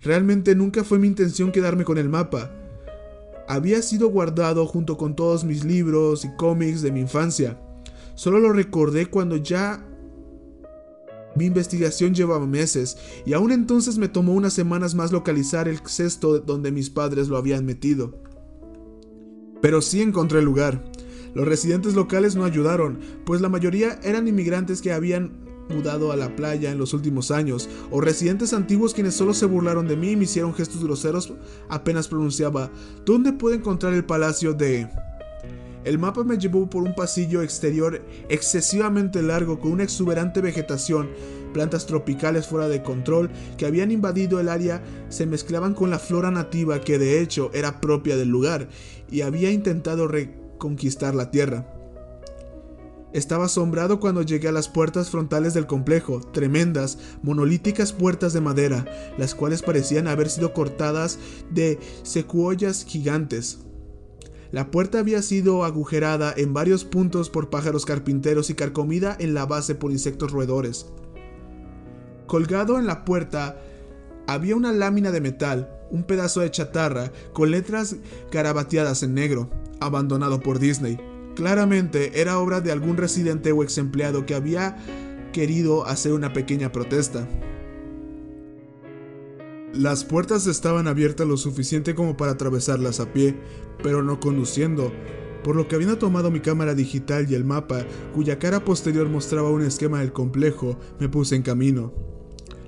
Realmente 0.02 0.54
nunca 0.54 0.84
fue 0.84 0.98
mi 0.98 1.06
intención 1.06 1.50
quedarme 1.50 1.84
con 1.84 1.96
el 1.96 2.10
mapa. 2.10 2.50
Había 3.48 3.80
sido 3.80 4.08
guardado 4.08 4.66
junto 4.66 4.98
con 4.98 5.16
todos 5.16 5.44
mis 5.44 5.64
libros 5.64 6.26
y 6.26 6.36
cómics 6.36 6.82
de 6.82 6.92
mi 6.92 7.00
infancia. 7.00 7.58
Solo 8.16 8.38
lo 8.38 8.52
recordé 8.52 9.06
cuando 9.06 9.38
ya 9.38 9.82
mi 11.36 11.46
investigación 11.46 12.14
llevaba 12.14 12.46
meses 12.46 12.96
y 13.26 13.32
aún 13.32 13.52
entonces 13.52 13.98
me 13.98 14.08
tomó 14.08 14.32
unas 14.32 14.52
semanas 14.52 14.94
más 14.94 15.12
localizar 15.12 15.68
el 15.68 15.78
cesto 15.86 16.38
donde 16.38 16.72
mis 16.72 16.90
padres 16.90 17.28
lo 17.28 17.36
habían 17.36 17.64
metido. 17.64 18.14
Pero 19.60 19.80
sí 19.80 20.02
encontré 20.02 20.40
el 20.40 20.44
lugar. 20.44 20.84
Los 21.34 21.48
residentes 21.48 21.94
locales 21.94 22.36
no 22.36 22.44
ayudaron, 22.44 23.00
pues 23.24 23.40
la 23.40 23.48
mayoría 23.48 23.98
eran 24.04 24.28
inmigrantes 24.28 24.80
que 24.80 24.92
habían 24.92 25.44
mudado 25.68 26.12
a 26.12 26.16
la 26.16 26.36
playa 26.36 26.70
en 26.70 26.78
los 26.78 26.92
últimos 26.92 27.30
años, 27.30 27.68
o 27.90 28.00
residentes 28.00 28.52
antiguos 28.52 28.94
quienes 28.94 29.14
solo 29.14 29.34
se 29.34 29.46
burlaron 29.46 29.88
de 29.88 29.96
mí 29.96 30.10
y 30.10 30.16
me 30.16 30.24
hicieron 30.24 30.54
gestos 30.54 30.84
groseros 30.84 31.32
apenas 31.68 32.08
pronunciaba, 32.08 32.70
¿dónde 33.04 33.32
puedo 33.32 33.54
encontrar 33.54 33.94
el 33.94 34.04
palacio 34.04 34.52
de... 34.52 34.88
El 35.84 35.98
mapa 35.98 36.24
me 36.24 36.38
llevó 36.38 36.68
por 36.68 36.82
un 36.82 36.94
pasillo 36.94 37.42
exterior 37.42 38.02
excesivamente 38.28 39.22
largo 39.22 39.60
con 39.60 39.72
una 39.72 39.84
exuberante 39.84 40.40
vegetación, 40.40 41.10
plantas 41.52 41.86
tropicales 41.86 42.46
fuera 42.46 42.68
de 42.68 42.82
control 42.82 43.30
que 43.58 43.66
habían 43.66 43.90
invadido 43.90 44.40
el 44.40 44.48
área 44.48 44.82
se 45.08 45.26
mezclaban 45.26 45.74
con 45.74 45.90
la 45.90 45.98
flora 45.98 46.30
nativa 46.30 46.80
que 46.80 46.98
de 46.98 47.20
hecho 47.20 47.50
era 47.54 47.80
propia 47.80 48.16
del 48.16 48.28
lugar 48.28 48.68
y 49.10 49.20
había 49.20 49.50
intentado 49.50 50.08
reconquistar 50.08 51.14
la 51.14 51.30
tierra. 51.30 51.70
Estaba 53.12 53.44
asombrado 53.44 54.00
cuando 54.00 54.22
llegué 54.22 54.48
a 54.48 54.52
las 54.52 54.68
puertas 54.68 55.08
frontales 55.08 55.54
del 55.54 55.68
complejo, 55.68 56.20
tremendas, 56.32 56.98
monolíticas 57.22 57.92
puertas 57.92 58.32
de 58.32 58.40
madera, 58.40 58.84
las 59.18 59.36
cuales 59.36 59.62
parecían 59.62 60.08
haber 60.08 60.28
sido 60.28 60.52
cortadas 60.52 61.20
de 61.48 61.78
secuoyas 62.02 62.84
gigantes. 62.84 63.60
La 64.54 64.70
puerta 64.70 65.00
había 65.00 65.20
sido 65.20 65.64
agujerada 65.64 66.32
en 66.36 66.54
varios 66.54 66.84
puntos 66.84 67.28
por 67.28 67.50
pájaros 67.50 67.84
carpinteros 67.84 68.50
y 68.50 68.54
carcomida 68.54 69.16
en 69.18 69.34
la 69.34 69.46
base 69.46 69.74
por 69.74 69.90
insectos 69.90 70.30
roedores. 70.30 70.86
Colgado 72.28 72.78
en 72.78 72.86
la 72.86 73.04
puerta 73.04 73.60
había 74.28 74.54
una 74.54 74.70
lámina 74.70 75.10
de 75.10 75.20
metal, 75.20 75.76
un 75.90 76.04
pedazo 76.04 76.38
de 76.38 76.52
chatarra 76.52 77.10
con 77.32 77.50
letras 77.50 77.96
garabateadas 78.30 79.02
en 79.02 79.14
negro, 79.14 79.50
abandonado 79.80 80.38
por 80.38 80.60
Disney. 80.60 81.00
Claramente 81.34 82.20
era 82.20 82.38
obra 82.38 82.60
de 82.60 82.70
algún 82.70 82.96
residente 82.96 83.50
o 83.50 83.64
ex 83.64 83.76
empleado 83.76 84.24
que 84.24 84.36
había 84.36 84.76
querido 85.32 85.84
hacer 85.84 86.12
una 86.12 86.32
pequeña 86.32 86.70
protesta. 86.70 87.26
Las 89.76 90.04
puertas 90.04 90.46
estaban 90.46 90.86
abiertas 90.86 91.26
lo 91.26 91.36
suficiente 91.36 91.96
como 91.96 92.16
para 92.16 92.32
atravesarlas 92.32 93.00
a 93.00 93.12
pie, 93.12 93.34
pero 93.82 94.04
no 94.04 94.20
conduciendo, 94.20 94.92
por 95.42 95.56
lo 95.56 95.66
que 95.66 95.74
habiendo 95.74 95.98
tomado 95.98 96.30
mi 96.30 96.38
cámara 96.38 96.76
digital 96.76 97.26
y 97.28 97.34
el 97.34 97.44
mapa, 97.44 97.84
cuya 98.14 98.38
cara 98.38 98.64
posterior 98.64 99.08
mostraba 99.08 99.50
un 99.50 99.62
esquema 99.62 99.98
del 99.98 100.12
complejo, 100.12 100.78
me 101.00 101.08
puse 101.08 101.34
en 101.34 101.42
camino. 101.42 101.92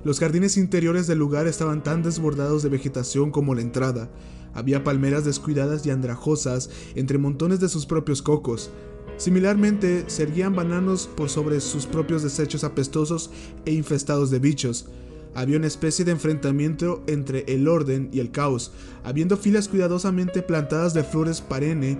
Los 0.03 0.19
jardines 0.19 0.57
interiores 0.57 1.07
del 1.07 1.19
lugar 1.19 1.47
estaban 1.47 1.81
tan 1.81 2.03
desbordados 2.03 2.61
de 2.61 2.69
vegetación 2.69 3.31
como 3.31 3.55
la 3.55 3.61
entrada. 3.61 4.11
Había 4.53 4.83
palmeras 4.83 5.23
descuidadas 5.23 5.85
y 5.85 5.91
andrajosas 5.91 6.69
entre 6.95 7.19
montones 7.19 7.61
de 7.61 7.69
sus 7.69 7.85
propios 7.85 8.21
cocos. 8.21 8.69
Similarmente, 9.15 10.03
se 10.07 10.23
erguían 10.23 10.55
bananos 10.55 11.07
por 11.07 11.29
sobre 11.29 11.61
sus 11.61 11.85
propios 11.85 12.21
desechos 12.21 12.65
apestosos 12.65 13.31
e 13.65 13.71
infestados 13.71 14.29
de 14.29 14.39
bichos. 14.39 14.89
Había 15.33 15.57
una 15.57 15.67
especie 15.67 16.03
de 16.03 16.11
enfrentamiento 16.11 17.03
entre 17.07 17.45
el 17.47 17.67
orden 17.67 18.09
y 18.11 18.19
el 18.19 18.31
caos, 18.31 18.71
habiendo 19.03 19.37
filas 19.37 19.67
cuidadosamente 19.67 20.41
plantadas 20.41 20.93
de 20.93 21.03
flores 21.03 21.41
parene, 21.41 21.99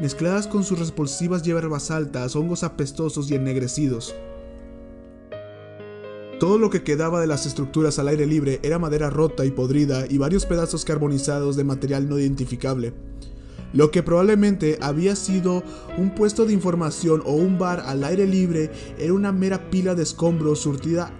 mezcladas 0.00 0.46
con 0.46 0.64
sus 0.64 0.78
repulsivas 0.78 1.42
hierbas 1.42 1.90
altas, 1.90 2.36
hongos 2.36 2.64
apestosos 2.64 3.30
y 3.30 3.34
ennegrecidos. 3.34 4.14
Todo 6.38 6.56
lo 6.56 6.70
que 6.70 6.84
quedaba 6.84 7.20
de 7.20 7.26
las 7.26 7.46
estructuras 7.46 7.98
al 7.98 8.06
aire 8.06 8.24
libre 8.24 8.60
era 8.62 8.78
madera 8.78 9.10
rota 9.10 9.44
y 9.44 9.50
podrida 9.50 10.06
y 10.08 10.18
varios 10.18 10.46
pedazos 10.46 10.84
carbonizados 10.84 11.56
de 11.56 11.64
material 11.64 12.08
no 12.08 12.16
identificable. 12.16 12.94
Lo 13.72 13.90
que 13.90 14.02
probablemente 14.02 14.78
había 14.80 15.14
sido 15.14 15.62
un 15.98 16.14
puesto 16.14 16.46
de 16.46 16.54
información 16.54 17.22
o 17.26 17.32
un 17.32 17.58
bar 17.58 17.80
al 17.86 18.02
aire 18.04 18.26
libre 18.26 18.70
era 18.98 19.12
una 19.12 19.32
mera 19.32 19.70
pila 19.70 19.94
de 19.94 20.02
escombros 20.02 20.60
surtida 20.60 21.12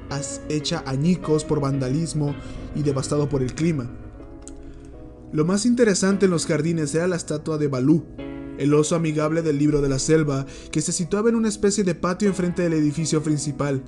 hecha 0.49 0.83
añicos 0.87 1.45
por 1.45 1.61
vandalismo 1.61 2.35
y 2.75 2.83
devastado 2.83 3.28
por 3.28 3.43
el 3.43 3.55
clima. 3.55 3.90
Lo 5.31 5.45
más 5.45 5.67
interesante 5.67 6.25
en 6.25 6.31
los 6.31 6.47
jardines 6.47 6.95
era 6.95 7.07
la 7.07 7.17
estatua 7.17 7.59
de 7.59 7.69
Balú, 7.69 8.07
el 8.57 8.73
oso 8.73 8.97
amigable 8.97 9.43
del 9.43 9.59
libro 9.59 9.83
de 9.83 9.90
la 9.90 9.99
selva, 9.99 10.47
que 10.71 10.81
se 10.81 10.93
situaba 10.93 11.28
en 11.28 11.35
una 11.35 11.49
especie 11.49 11.85
de 11.85 11.95
patio 11.95 12.28
enfrente 12.28 12.62
del 12.62 12.73
edificio 12.73 13.23
principal. 13.23 13.83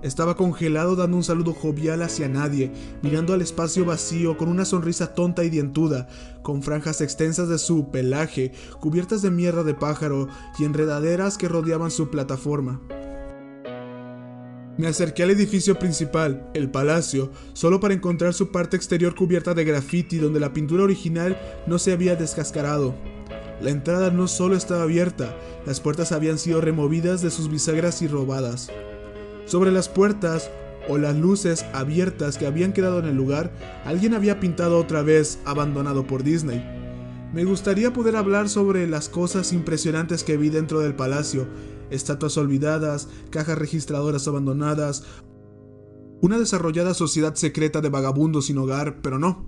Estaba 0.00 0.36
congelado 0.36 0.94
dando 0.94 1.16
un 1.16 1.24
saludo 1.24 1.52
jovial 1.52 2.02
hacia 2.02 2.28
nadie, 2.28 2.70
mirando 3.02 3.34
al 3.34 3.42
espacio 3.42 3.84
vacío 3.84 4.36
con 4.36 4.48
una 4.48 4.64
sonrisa 4.64 5.12
tonta 5.12 5.42
y 5.42 5.50
dientuda, 5.50 6.06
con 6.42 6.62
franjas 6.62 7.00
extensas 7.00 7.48
de 7.48 7.58
su 7.58 7.90
pelaje 7.90 8.52
cubiertas 8.80 9.22
de 9.22 9.32
mierda 9.32 9.64
de 9.64 9.74
pájaro 9.74 10.28
y 10.56 10.64
enredaderas 10.64 11.36
que 11.36 11.48
rodeaban 11.48 11.90
su 11.90 12.10
plataforma. 12.10 12.80
Me 14.76 14.86
acerqué 14.86 15.24
al 15.24 15.30
edificio 15.30 15.76
principal, 15.76 16.48
el 16.54 16.70
palacio, 16.70 17.32
solo 17.52 17.80
para 17.80 17.94
encontrar 17.94 18.32
su 18.32 18.52
parte 18.52 18.76
exterior 18.76 19.16
cubierta 19.16 19.52
de 19.52 19.64
graffiti 19.64 20.18
donde 20.18 20.38
la 20.38 20.52
pintura 20.52 20.84
original 20.84 21.36
no 21.66 21.80
se 21.80 21.90
había 21.90 22.14
descascarado. 22.14 22.94
La 23.60 23.70
entrada 23.70 24.12
no 24.12 24.28
solo 24.28 24.54
estaba 24.54 24.84
abierta, 24.84 25.36
las 25.66 25.80
puertas 25.80 26.12
habían 26.12 26.38
sido 26.38 26.60
removidas 26.60 27.20
de 27.20 27.32
sus 27.32 27.50
bisagras 27.50 28.00
y 28.02 28.06
robadas. 28.06 28.70
Sobre 29.48 29.72
las 29.72 29.88
puertas 29.88 30.50
o 30.90 30.98
las 30.98 31.16
luces 31.16 31.64
abiertas 31.72 32.36
que 32.36 32.46
habían 32.46 32.74
quedado 32.74 32.98
en 32.98 33.06
el 33.06 33.16
lugar, 33.16 33.50
alguien 33.86 34.12
había 34.12 34.40
pintado 34.40 34.78
otra 34.78 35.00
vez 35.00 35.38
abandonado 35.46 36.06
por 36.06 36.22
Disney. 36.22 36.62
Me 37.32 37.44
gustaría 37.44 37.94
poder 37.94 38.16
hablar 38.16 38.50
sobre 38.50 38.86
las 38.86 39.08
cosas 39.08 39.54
impresionantes 39.54 40.22
que 40.22 40.36
vi 40.36 40.50
dentro 40.50 40.80
del 40.80 40.94
palacio, 40.94 41.46
estatuas 41.90 42.36
olvidadas, 42.36 43.08
cajas 43.30 43.56
registradoras 43.56 44.28
abandonadas, 44.28 45.04
una 46.20 46.38
desarrollada 46.38 46.92
sociedad 46.92 47.34
secreta 47.34 47.80
de 47.80 47.88
vagabundos 47.88 48.46
sin 48.46 48.58
hogar, 48.58 49.00
pero 49.00 49.18
no. 49.18 49.46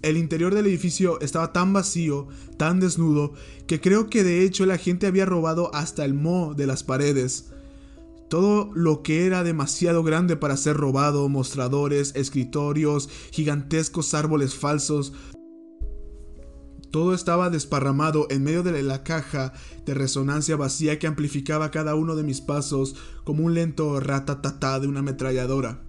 El 0.00 0.16
interior 0.16 0.54
del 0.54 0.64
edificio 0.64 1.20
estaba 1.20 1.52
tan 1.52 1.74
vacío, 1.74 2.28
tan 2.56 2.80
desnudo, 2.80 3.34
que 3.66 3.82
creo 3.82 4.08
que 4.08 4.24
de 4.24 4.44
hecho 4.44 4.64
la 4.64 4.78
gente 4.78 5.06
había 5.06 5.26
robado 5.26 5.70
hasta 5.74 6.06
el 6.06 6.14
moho 6.14 6.54
de 6.54 6.66
las 6.66 6.84
paredes. 6.84 7.49
Todo 8.30 8.70
lo 8.74 9.02
que 9.02 9.26
era 9.26 9.42
demasiado 9.42 10.04
grande 10.04 10.36
para 10.36 10.56
ser 10.56 10.76
robado, 10.76 11.28
mostradores, 11.28 12.12
escritorios, 12.14 13.08
gigantescos 13.32 14.14
árboles 14.14 14.54
falsos, 14.54 15.12
todo 16.92 17.12
estaba 17.12 17.50
desparramado 17.50 18.28
en 18.30 18.44
medio 18.44 18.62
de 18.62 18.82
la 18.84 19.02
caja 19.02 19.52
de 19.84 19.94
resonancia 19.94 20.54
vacía 20.54 21.00
que 21.00 21.08
amplificaba 21.08 21.72
cada 21.72 21.96
uno 21.96 22.14
de 22.14 22.22
mis 22.22 22.40
pasos 22.40 22.94
como 23.24 23.44
un 23.44 23.54
lento 23.54 23.98
ratatatá 23.98 24.78
de 24.78 24.86
una 24.86 25.00
ametralladora. 25.00 25.82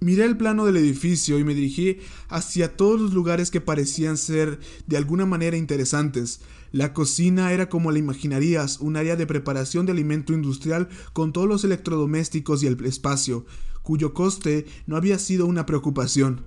Miré 0.00 0.24
el 0.24 0.38
plano 0.38 0.64
del 0.64 0.78
edificio 0.78 1.38
y 1.38 1.44
me 1.44 1.54
dirigí 1.54 1.98
hacia 2.28 2.74
todos 2.74 2.98
los 2.98 3.12
lugares 3.12 3.50
que 3.50 3.60
parecían 3.60 4.16
ser 4.16 4.58
de 4.86 4.96
alguna 4.96 5.26
manera 5.26 5.58
interesantes. 5.58 6.40
La 6.72 6.94
cocina 6.94 7.52
era 7.52 7.68
como 7.68 7.92
la 7.92 7.98
imaginarías, 7.98 8.80
un 8.80 8.96
área 8.96 9.14
de 9.14 9.26
preparación 9.26 9.84
de 9.84 9.92
alimento 9.92 10.32
industrial 10.32 10.88
con 11.12 11.34
todos 11.34 11.46
los 11.46 11.64
electrodomésticos 11.64 12.62
y 12.62 12.66
el 12.66 12.82
espacio, 12.86 13.44
cuyo 13.82 14.14
coste 14.14 14.64
no 14.86 14.96
había 14.96 15.18
sido 15.18 15.44
una 15.44 15.66
preocupación. 15.66 16.46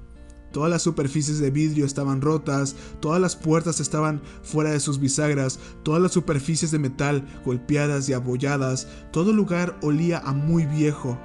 Todas 0.51 0.72
las 0.72 0.82
superficies 0.82 1.38
de 1.38 1.51
vidrio 1.51 1.86
estaban 1.86 2.22
rotas, 2.22 2.75
todas 3.01 3.22
las 3.22 3.36
puertas 3.36 3.79
estaban 3.79 4.20
fuera 4.41 4.72
de 4.72 4.79
sus 4.79 5.00
bisagras, 5.00 5.60
todas 5.84 6.01
las 6.01 6.13
superficies 6.13 6.72
de 6.72 6.79
metal 6.79 7.27
golpeadas 7.46 8.10
y 8.10 8.13
abolladas, 8.13 8.88
todo 9.12 9.32
lugar 9.32 9.77
olía 9.84 10.20
a 10.20 10.34
muy 10.34 10.65
viejo. 10.65 11.20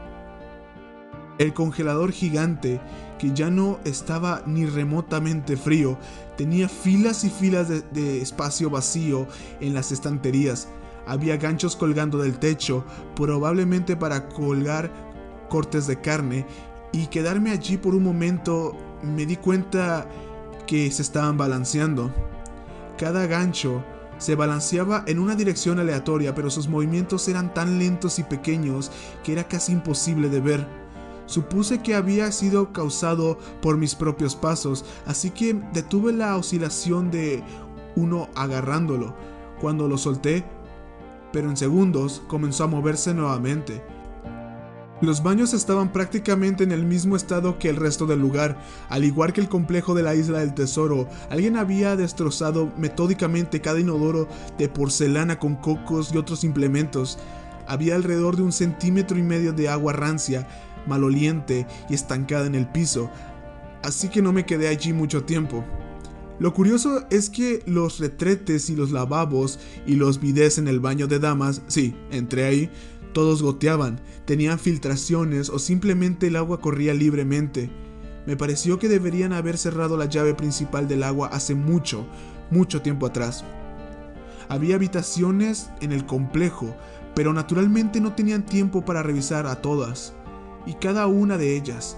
El 1.39 1.55
congelador 1.55 2.13
gigante, 2.13 2.83
que 3.21 3.33
ya 3.35 3.51
no 3.51 3.79
estaba 3.85 4.43
ni 4.47 4.65
remotamente 4.65 5.59
frío, 5.59 5.99
tenía 6.39 6.71
filas 6.71 7.23
y 7.23 7.29
filas 7.29 7.69
de, 7.69 8.23
espacio 8.23 8.71
vacío 8.71 9.27
en 9.61 9.75
las 9.75 9.93
estanterías. 9.93 10.69
Había 11.07 11.37
ganchos 11.37 11.77
colgando 11.77 12.17
del 12.17 12.39
techo, 12.39 12.83
probablemente 13.15 13.95
para 13.95 14.27
colgar 14.31 14.91
cortes 15.51 15.87
de 15.87 16.01
carne, 16.01 16.47
y 16.93 17.09
quedarme 17.09 17.51
allí 17.51 17.77
por 17.77 17.95
un 17.95 18.05
momento 18.05 18.75
me 19.03 19.27
di 19.27 19.37
cuenta 19.37 20.09
que 20.67 20.91
se 20.91 21.03
estaban 21.03 21.37
balanceando. 21.37 22.11
Cada 22.97 23.27
gancho 23.27 23.85
se 24.17 24.35
balanceaba 24.35 25.05
en 25.07 25.19
una 25.19 25.35
dirección 25.35 25.79
aleatoria, 25.79 26.35
pero 26.35 26.49
sus 26.49 26.69
movimientos 26.69 27.29
eran 27.29 27.53
tan 27.53 27.79
lentos 27.79 28.19
y 28.19 28.23
pequeños 28.23 28.91
que 29.23 29.33
era 29.33 29.45
casi 29.45 29.73
imposible 29.73 30.31
de 30.31 30.41
ver. 30.41 30.80
Supuse 31.31 31.81
que 31.81 31.95
había 31.95 32.33
sido 32.33 32.73
causado 32.73 33.39
por 33.63 33.77
mis 33.77 33.95
propios 33.95 34.35
pasos, 34.35 34.85
así 35.07 35.31
que 35.31 35.55
detuve 35.73 36.13
la 36.13 36.37
oscilación 36.37 37.13
de 37.13 37.45
uno 37.95 38.29
agarrándolo. 38.35 39.15
Cuando 39.61 39.87
lo 39.87 39.97
solté, 39.97 40.43
pero 41.33 41.49
en 41.49 41.57
segundos 41.57 42.21
comenzó 42.27 42.65
a 42.65 42.67
moverse 42.67 43.15
nuevamente. 43.15 43.81
Los 45.03 45.23
baños 45.23 45.55
estaban 45.55 45.93
prácticamente 45.93 46.65
en 46.65 46.73
el 46.73 46.85
mismo 46.85 47.15
estado 47.15 47.61
que 47.61 47.69
el 47.69 47.77
resto 47.77 48.07
del 48.07 48.19
lugar, 48.19 48.59
al 48.89 49.05
igual 49.05 49.33
que 49.33 49.41
el 49.41 49.49
complejo 49.49 49.95
de 49.95 50.03
la 50.03 50.17
isla 50.17 50.41
del 50.41 50.53
tesoro. 50.53 51.07
Alguien 51.31 51.57
había 51.57 51.95
destrozado 51.95 52.73
metódicamente 52.77 53.61
cada 53.61 53.79
inodoro 53.79 54.27
de 54.59 54.69
porcelana 54.69 55.39
con 55.39 55.55
cocos 55.55 56.13
y 56.13 56.19
otros 56.19 56.43
implementos. 56.43 57.21
Había 57.69 57.95
alrededor 57.95 58.35
de 58.35 58.43
un 58.43 58.51
centímetro 58.51 59.17
y 59.17 59.23
medio 59.23 59.53
de 59.53 59.69
agua 59.69 59.93
rancia, 59.93 60.49
maloliente 60.87 61.67
y 61.89 61.95
estancada 61.95 62.47
en 62.47 62.55
el 62.55 62.69
piso, 62.69 63.11
así 63.83 64.09
que 64.09 64.23
no 64.23 64.33
me 64.33 64.47
quedé 64.47 64.69
allí 64.69 64.93
mucho 64.93 65.25
tiempo. 65.25 65.65
Lo 66.39 66.55
curioso 66.55 67.05
es 67.11 67.29
que 67.29 67.63
los 67.67 67.99
retretes 67.99 68.71
y 68.71 68.77
los 68.77 68.93
lavabos 68.93 69.59
y 69.87 69.97
los 69.97 70.21
bidés 70.21 70.57
en 70.57 70.69
el 70.69 70.81
baño 70.81 71.07
de 71.07 71.19
damas, 71.19 71.61
sí, 71.67 71.95
entré 72.11 72.45
ahí, 72.45 72.71
todos 73.13 73.43
goteaban, 73.43 74.01
tenían 74.25 74.59
filtraciones 74.59 75.51
o 75.51 75.59
simplemente 75.59 76.29
el 76.29 76.37
agua 76.37 76.61
corría 76.61 76.95
libremente. 76.95 77.71
Me 78.27 78.37
pareció 78.37 78.79
que 78.79 78.89
deberían 78.89 79.33
haber 79.33 79.59
cerrado 79.59 79.97
la 79.97 80.07
llave 80.07 80.35
principal 80.35 80.89
del 80.89 81.03
agua 81.03 81.29
hace 81.33 81.55
mucho, 81.55 82.07
mucho 82.51 82.81
tiempo 82.81 83.07
atrás. 83.07 83.45
Había 84.49 84.77
habitaciones 84.77 85.71
en 85.81 85.93
el 85.93 86.07
complejo, 86.07 86.75
pero 87.15 87.33
naturalmente 87.33 88.01
no 88.01 88.15
tenían 88.15 88.47
tiempo 88.47 88.85
para 88.85 89.03
revisar 89.03 89.47
a 89.47 89.61
todas, 89.61 90.15
y 90.67 90.75
cada 90.75 91.07
una 91.07 91.39
de 91.39 91.57
ellas. 91.57 91.97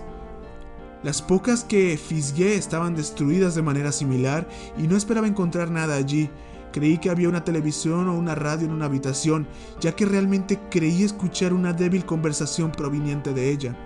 Las 1.02 1.21
pocas 1.21 1.64
que 1.64 1.97
fisgué 1.97 2.54
estaban 2.54 2.95
destruidas 2.95 3.54
de 3.57 3.62
manera 3.62 3.90
similar 3.90 4.49
y 4.78 4.87
no 4.87 4.97
esperaba 4.97 5.26
encontrar 5.26 5.71
nada 5.71 5.97
allí. 5.97 6.31
Creí 6.73 6.99
que 6.99 7.11
había 7.11 7.28
una 7.28 7.45
televisión 7.45 8.09
o 8.09 8.14
una 8.14 8.35
radio 8.35 8.66
en 8.66 8.73
una 8.73 8.87
habitación, 8.87 9.47
ya 9.81 9.97
que 9.97 10.07
realmente 10.07 10.61
creí 10.71 11.02
escuchar 11.02 11.52
una 11.52 11.73
débil 11.73 12.07
conversación 12.07 12.71
proveniente 12.71 13.35
de 13.35 13.50
ella. 13.50 13.76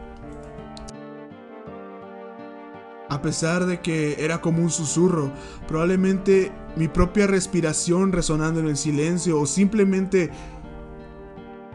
A 3.08 3.22
pesar 3.22 3.66
de 3.66 3.80
que 3.80 4.22
era 4.22 4.40
como 4.40 4.62
un 4.62 4.70
susurro, 4.70 5.32
probablemente 5.68 6.52
mi 6.76 6.88
propia 6.88 7.26
respiración 7.26 8.12
resonando 8.12 8.60
en 8.60 8.66
el 8.66 8.76
silencio 8.76 9.40
o 9.40 9.46
simplemente 9.46 10.30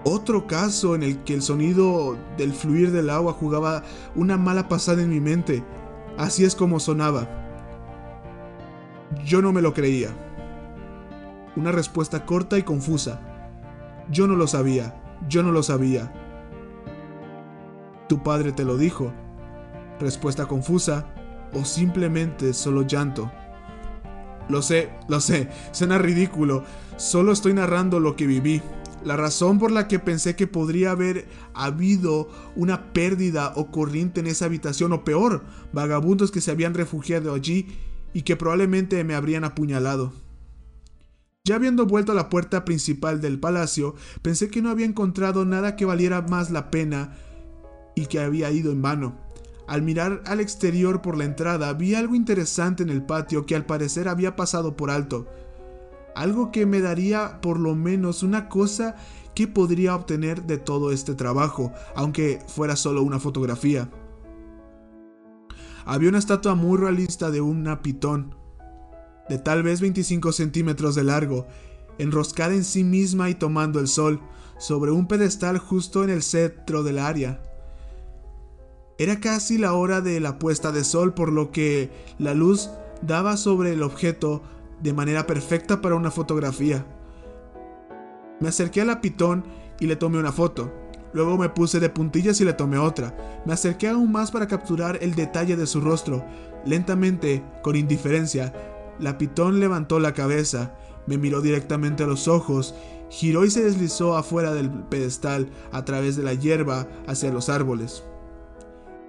otro 0.04 0.48
caso 0.48 0.96
en 0.96 1.04
el 1.04 1.24
que 1.24 1.34
el 1.34 1.42
sonido 1.42 2.18
del 2.38 2.54
fluir 2.54 2.92
del 2.92 3.10
agua 3.10 3.34
jugaba 3.34 3.84
una 4.16 4.38
mala 4.38 4.68
pasada 4.68 5.02
en 5.02 5.10
mi 5.10 5.20
mente. 5.20 5.64
Así 6.18 6.44
es 6.44 6.56
como 6.56 6.80
sonaba. 6.80 7.28
Yo 9.26 9.42
no 9.42 9.52
me 9.54 9.62
lo 9.62 9.74
creía. 9.74 10.10
Una 11.56 11.72
respuesta 11.72 12.26
corta 12.26 12.58
y 12.58 12.64
confusa. 12.64 13.20
Yo 14.10 14.28
no 14.28 14.36
lo 14.36 14.48
sabía. 14.48 14.96
Yo 15.30 15.44
no 15.44 15.52
lo 15.52 15.64
sabía. 15.64 16.12
Tu 18.08 18.24
padre 18.24 18.52
te 18.52 18.64
lo 18.64 18.78
dijo. 18.78 19.12
Respuesta 20.00 20.48
confusa 20.48 21.06
o 21.54 21.64
simplemente 21.64 22.54
solo 22.54 22.82
llanto. 22.84 23.32
Lo 24.50 24.62
sé, 24.62 24.90
lo 25.08 25.20
sé, 25.20 25.50
suena 25.72 25.98
ridículo. 25.98 26.64
Solo 26.98 27.32
estoy 27.32 27.54
narrando 27.54 28.00
lo 28.00 28.16
que 28.16 28.28
viví. 28.28 28.62
La 29.04 29.18
razón 29.18 29.58
por 29.58 29.72
la 29.72 29.88
que 29.88 29.98
pensé 29.98 30.36
que 30.36 30.46
podría 30.46 30.92
haber 30.92 31.28
habido 31.54 32.30
una 32.56 32.94
pérdida 32.94 33.52
o 33.56 33.72
corriente 33.72 34.20
en 34.20 34.28
esa 34.28 34.46
habitación, 34.46 34.94
o 34.94 35.04
peor, 35.04 35.44
vagabundos 35.74 36.32
que 36.32 36.42
se 36.42 36.52
habían 36.52 36.76
refugiado 36.76 37.34
allí 37.34 37.68
y 38.14 38.22
que 38.22 38.36
probablemente 38.36 39.04
me 39.04 39.16
habrían 39.16 39.44
apuñalado. 39.44 40.14
Ya 41.44 41.56
habiendo 41.56 41.88
vuelto 41.88 42.12
a 42.12 42.16
la 42.16 42.30
puerta 42.30 42.64
principal 42.64 43.22
del 43.22 43.40
palacio, 43.40 43.96
pensé 44.22 44.50
que 44.50 44.62
no 44.62 44.70
había 44.70 44.86
encontrado 44.86 45.46
nada 45.46 45.76
que 45.76 45.86
valiera 45.86 46.22
más 46.22 46.52
la 46.52 46.70
pena 46.70 47.18
y 47.96 48.06
que 48.06 48.20
había 48.20 48.52
ido 48.52 48.72
en 48.72 48.84
vano. 48.84 49.18
Al 49.68 49.82
mirar 49.82 50.22
al 50.28 50.40
exterior 50.40 51.02
por 51.02 51.18
la 51.18 51.24
entrada, 51.24 51.74
vi 51.74 51.96
algo 51.96 52.14
interesante 52.14 52.84
en 52.84 52.90
el 52.90 53.04
patio 53.04 53.48
que 53.48 53.56
al 53.56 53.66
parecer 53.66 54.08
había 54.08 54.36
pasado 54.36 54.76
por 54.76 54.92
alto 54.92 55.28
algo 56.16 56.52
que 56.52 56.66
me 56.66 56.82
daría 56.82 57.42
por 57.42 57.60
lo 57.60 57.76
menos 57.76 58.24
una 58.24 58.50
cosa 58.50 58.96
que 59.34 59.48
podría 59.48 59.96
obtener 59.96 60.44
de 60.44 60.58
todo 60.58 60.92
este 60.92 61.16
trabajo, 61.16 61.72
aunque 61.96 62.40
fuera 62.48 62.76
solo 62.76 63.04
una 63.04 63.20
fotografía. 63.20 63.90
Había 65.86 66.10
una 66.10 66.20
estatua 66.20 66.56
muy 66.56 66.78
realista 66.78 67.32
de 67.32 67.42
una 67.42 67.82
pitón, 67.82 68.36
de 69.30 69.38
tal 69.38 69.64
vez 69.64 69.82
25 69.82 70.32
centímetros 70.32 70.96
de 70.96 71.04
largo, 71.04 71.48
enroscada 71.98 72.54
en 72.54 72.64
sí 72.64 72.84
misma 72.84 73.30
y 73.30 73.36
tomando 73.36 73.80
el 73.80 73.88
sol, 73.88 74.20
sobre 74.58 74.92
un 74.92 75.08
pedestal 75.08 75.58
justo 75.58 76.04
en 76.04 76.10
el 76.10 76.22
centro 76.22 76.84
del 76.84 77.00
área. 77.00 77.42
Era 79.00 79.20
casi 79.20 79.58
la 79.58 79.74
hora 79.74 80.02
de 80.02 80.20
la 80.20 80.38
puesta 80.38 80.72
de 80.72 80.84
sol, 80.84 81.14
por 81.14 81.32
lo 81.32 81.52
que 81.52 81.90
la 82.20 82.36
luz 82.36 82.70
daba 83.02 83.38
sobre 83.38 83.74
el 83.74 83.82
objeto 83.82 84.44
de 84.82 84.94
manera 84.94 85.28
perfecta 85.28 85.82
para 85.82 85.96
una 85.96 86.12
fotografía. 86.12 86.86
Me 88.40 88.50
acerqué 88.50 88.82
a 88.82 88.86
la 88.86 89.02
pitón 89.02 89.44
y 89.80 89.88
le 89.88 89.96
tomé 89.96 90.20
una 90.20 90.32
foto. 90.32 90.72
Luego 91.14 91.38
me 91.38 91.50
puse 91.50 91.80
de 91.80 91.90
puntillas 91.90 92.40
y 92.42 92.46
le 92.46 92.54
tomé 92.54 92.78
otra. 92.78 93.16
Me 93.46 93.54
acerqué 93.54 93.90
aún 93.90 94.12
más 94.12 94.32
para 94.32 94.48
capturar 94.48 94.98
el 95.02 95.16
detalle 95.16 95.56
de 95.56 95.68
su 95.68 95.82
rostro. 95.82 96.26
Lentamente, 96.66 97.44
con 97.62 97.76
indiferencia, 97.76 98.54
la 99.00 99.18
pitón 99.18 99.60
levantó 99.60 100.00
la 100.00 100.14
cabeza, 100.14 100.74
me 101.08 101.18
miró 101.18 101.42
directamente 101.42 102.04
a 102.04 102.08
los 102.08 102.28
ojos, 102.28 102.76
giró 103.10 103.46
y 103.46 103.52
se 103.52 103.64
deslizó 103.64 104.16
afuera 104.16 104.54
del 104.54 104.70
pedestal 104.70 105.50
a 105.72 105.84
través 105.84 106.16
de 106.16 106.24
la 106.24 106.34
hierba 106.34 106.88
hacia 107.08 107.32
los 107.32 107.50
árboles. 107.50 108.04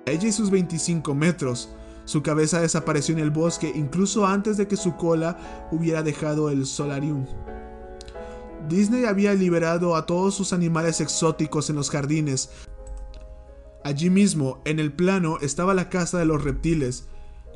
Ella 0.06 0.28
y 0.28 0.32
sus 0.32 0.50
25 0.50 1.14
metros 1.14 1.74
su 2.12 2.22
cabeza 2.22 2.60
desapareció 2.60 3.14
en 3.14 3.22
el 3.22 3.30
bosque 3.30 3.72
incluso 3.74 4.26
antes 4.26 4.58
de 4.58 4.68
que 4.68 4.76
su 4.76 4.96
cola 4.96 5.68
hubiera 5.72 6.02
dejado 6.02 6.50
el 6.50 6.66
solarium. 6.66 7.24
Disney 8.68 9.06
había 9.06 9.32
liberado 9.32 9.96
a 9.96 10.04
todos 10.04 10.34
sus 10.34 10.52
animales 10.52 11.00
exóticos 11.00 11.70
en 11.70 11.76
los 11.76 11.88
jardines. 11.88 12.50
Allí 13.82 14.10
mismo, 14.10 14.60
en 14.66 14.78
el 14.78 14.92
plano, 14.92 15.38
estaba 15.40 15.72
la 15.72 15.88
casa 15.88 16.18
de 16.18 16.26
los 16.26 16.44
reptiles. 16.44 17.06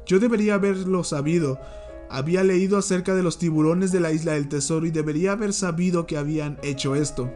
Yo 0.07 0.21
debería 0.21 0.55
haberlo 0.55 1.05
sabido. 1.05 1.61
Había 2.09 2.42
leído 2.42 2.79
acerca 2.79 3.14
de 3.14 3.23
los 3.23 3.38
tiburones 3.38 3.92
de 3.92 4.01
la 4.01 4.11
isla 4.11 4.33
del 4.33 4.49
tesoro 4.49 4.87
y 4.87 4.90
debería 4.90 5.33
haber 5.33 5.53
sabido 5.53 6.07
que 6.07 6.16
habían 6.16 6.59
hecho 6.62 6.95
esto. 6.95 7.31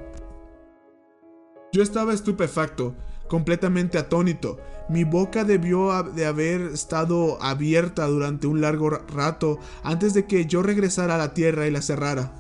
Yo 1.71 1.83
estaba 1.83 2.15
estupefacto 2.15 2.95
completamente 3.31 3.97
atónito. 3.97 4.59
Mi 4.89 5.05
boca 5.05 5.45
debió 5.45 6.03
de 6.03 6.27
haber 6.27 6.63
estado 6.63 7.41
abierta 7.41 8.09
durante 8.09 8.49
un 8.49 8.61
largo 8.61 8.91
rato 8.91 9.61
antes 9.85 10.15
de 10.15 10.27
que 10.27 10.47
yo 10.47 10.65
regresara 10.65 11.15
a 11.15 11.19
la 11.19 11.33
tierra 11.33 11.69
y 11.69 11.71
la 11.71 11.81
cerrara. 11.81 12.35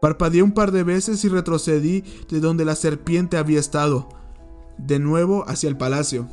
Parpadeé 0.00 0.42
un 0.42 0.50
par 0.52 0.72
de 0.72 0.82
veces 0.82 1.24
y 1.24 1.28
retrocedí 1.28 2.02
de 2.28 2.40
donde 2.40 2.64
la 2.64 2.74
serpiente 2.74 3.36
había 3.36 3.60
estado, 3.60 4.08
de 4.78 4.98
nuevo 4.98 5.44
hacia 5.48 5.68
el 5.68 5.76
palacio. 5.76 6.28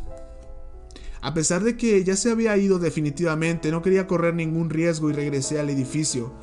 A 1.21 1.35
pesar 1.35 1.63
de 1.63 1.77
que 1.77 2.03
ya 2.03 2.15
se 2.15 2.31
había 2.31 2.57
ido 2.57 2.79
definitivamente, 2.79 3.69
no 3.69 3.83
quería 3.83 4.07
correr 4.07 4.33
ningún 4.33 4.71
riesgo 4.71 5.11
y 5.11 5.13
regresé 5.13 5.59
al 5.59 5.69
edificio. 5.69 6.33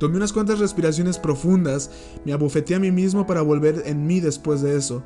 Tomé 0.00 0.16
unas 0.16 0.32
cuantas 0.32 0.58
respiraciones 0.58 1.18
profundas, 1.18 1.90
me 2.24 2.32
abofeté 2.32 2.74
a 2.74 2.80
mí 2.80 2.90
mismo 2.90 3.26
para 3.26 3.42
volver 3.42 3.82
en 3.84 4.06
mí 4.06 4.18
después 4.20 4.62
de 4.62 4.74
eso. 4.74 5.02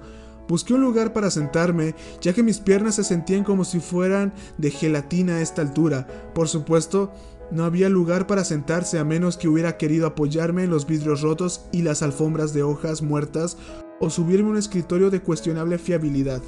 Busqué 0.46 0.72
un 0.72 0.82
lugar 0.82 1.12
para 1.12 1.32
sentarme, 1.32 1.96
ya 2.20 2.32
que 2.32 2.44
mis 2.44 2.60
piernas 2.60 2.94
se 2.94 3.02
sentían 3.02 3.42
como 3.42 3.64
si 3.64 3.80
fueran 3.80 4.32
de 4.56 4.70
gelatina 4.70 5.36
a 5.36 5.40
esta 5.40 5.62
altura. 5.62 6.06
Por 6.32 6.48
supuesto, 6.48 7.12
no 7.50 7.64
había 7.64 7.88
lugar 7.88 8.28
para 8.28 8.44
sentarse 8.44 9.00
a 9.00 9.04
menos 9.04 9.36
que 9.36 9.48
hubiera 9.48 9.76
querido 9.78 10.06
apoyarme 10.06 10.62
en 10.62 10.70
los 10.70 10.86
vidrios 10.86 11.22
rotos 11.22 11.66
y 11.72 11.82
las 11.82 12.02
alfombras 12.02 12.54
de 12.54 12.62
hojas 12.62 13.02
muertas 13.02 13.56
o 13.98 14.10
subirme 14.10 14.50
a 14.50 14.52
un 14.52 14.58
escritorio 14.58 15.10
de 15.10 15.22
cuestionable 15.22 15.78
fiabilidad. 15.78 16.40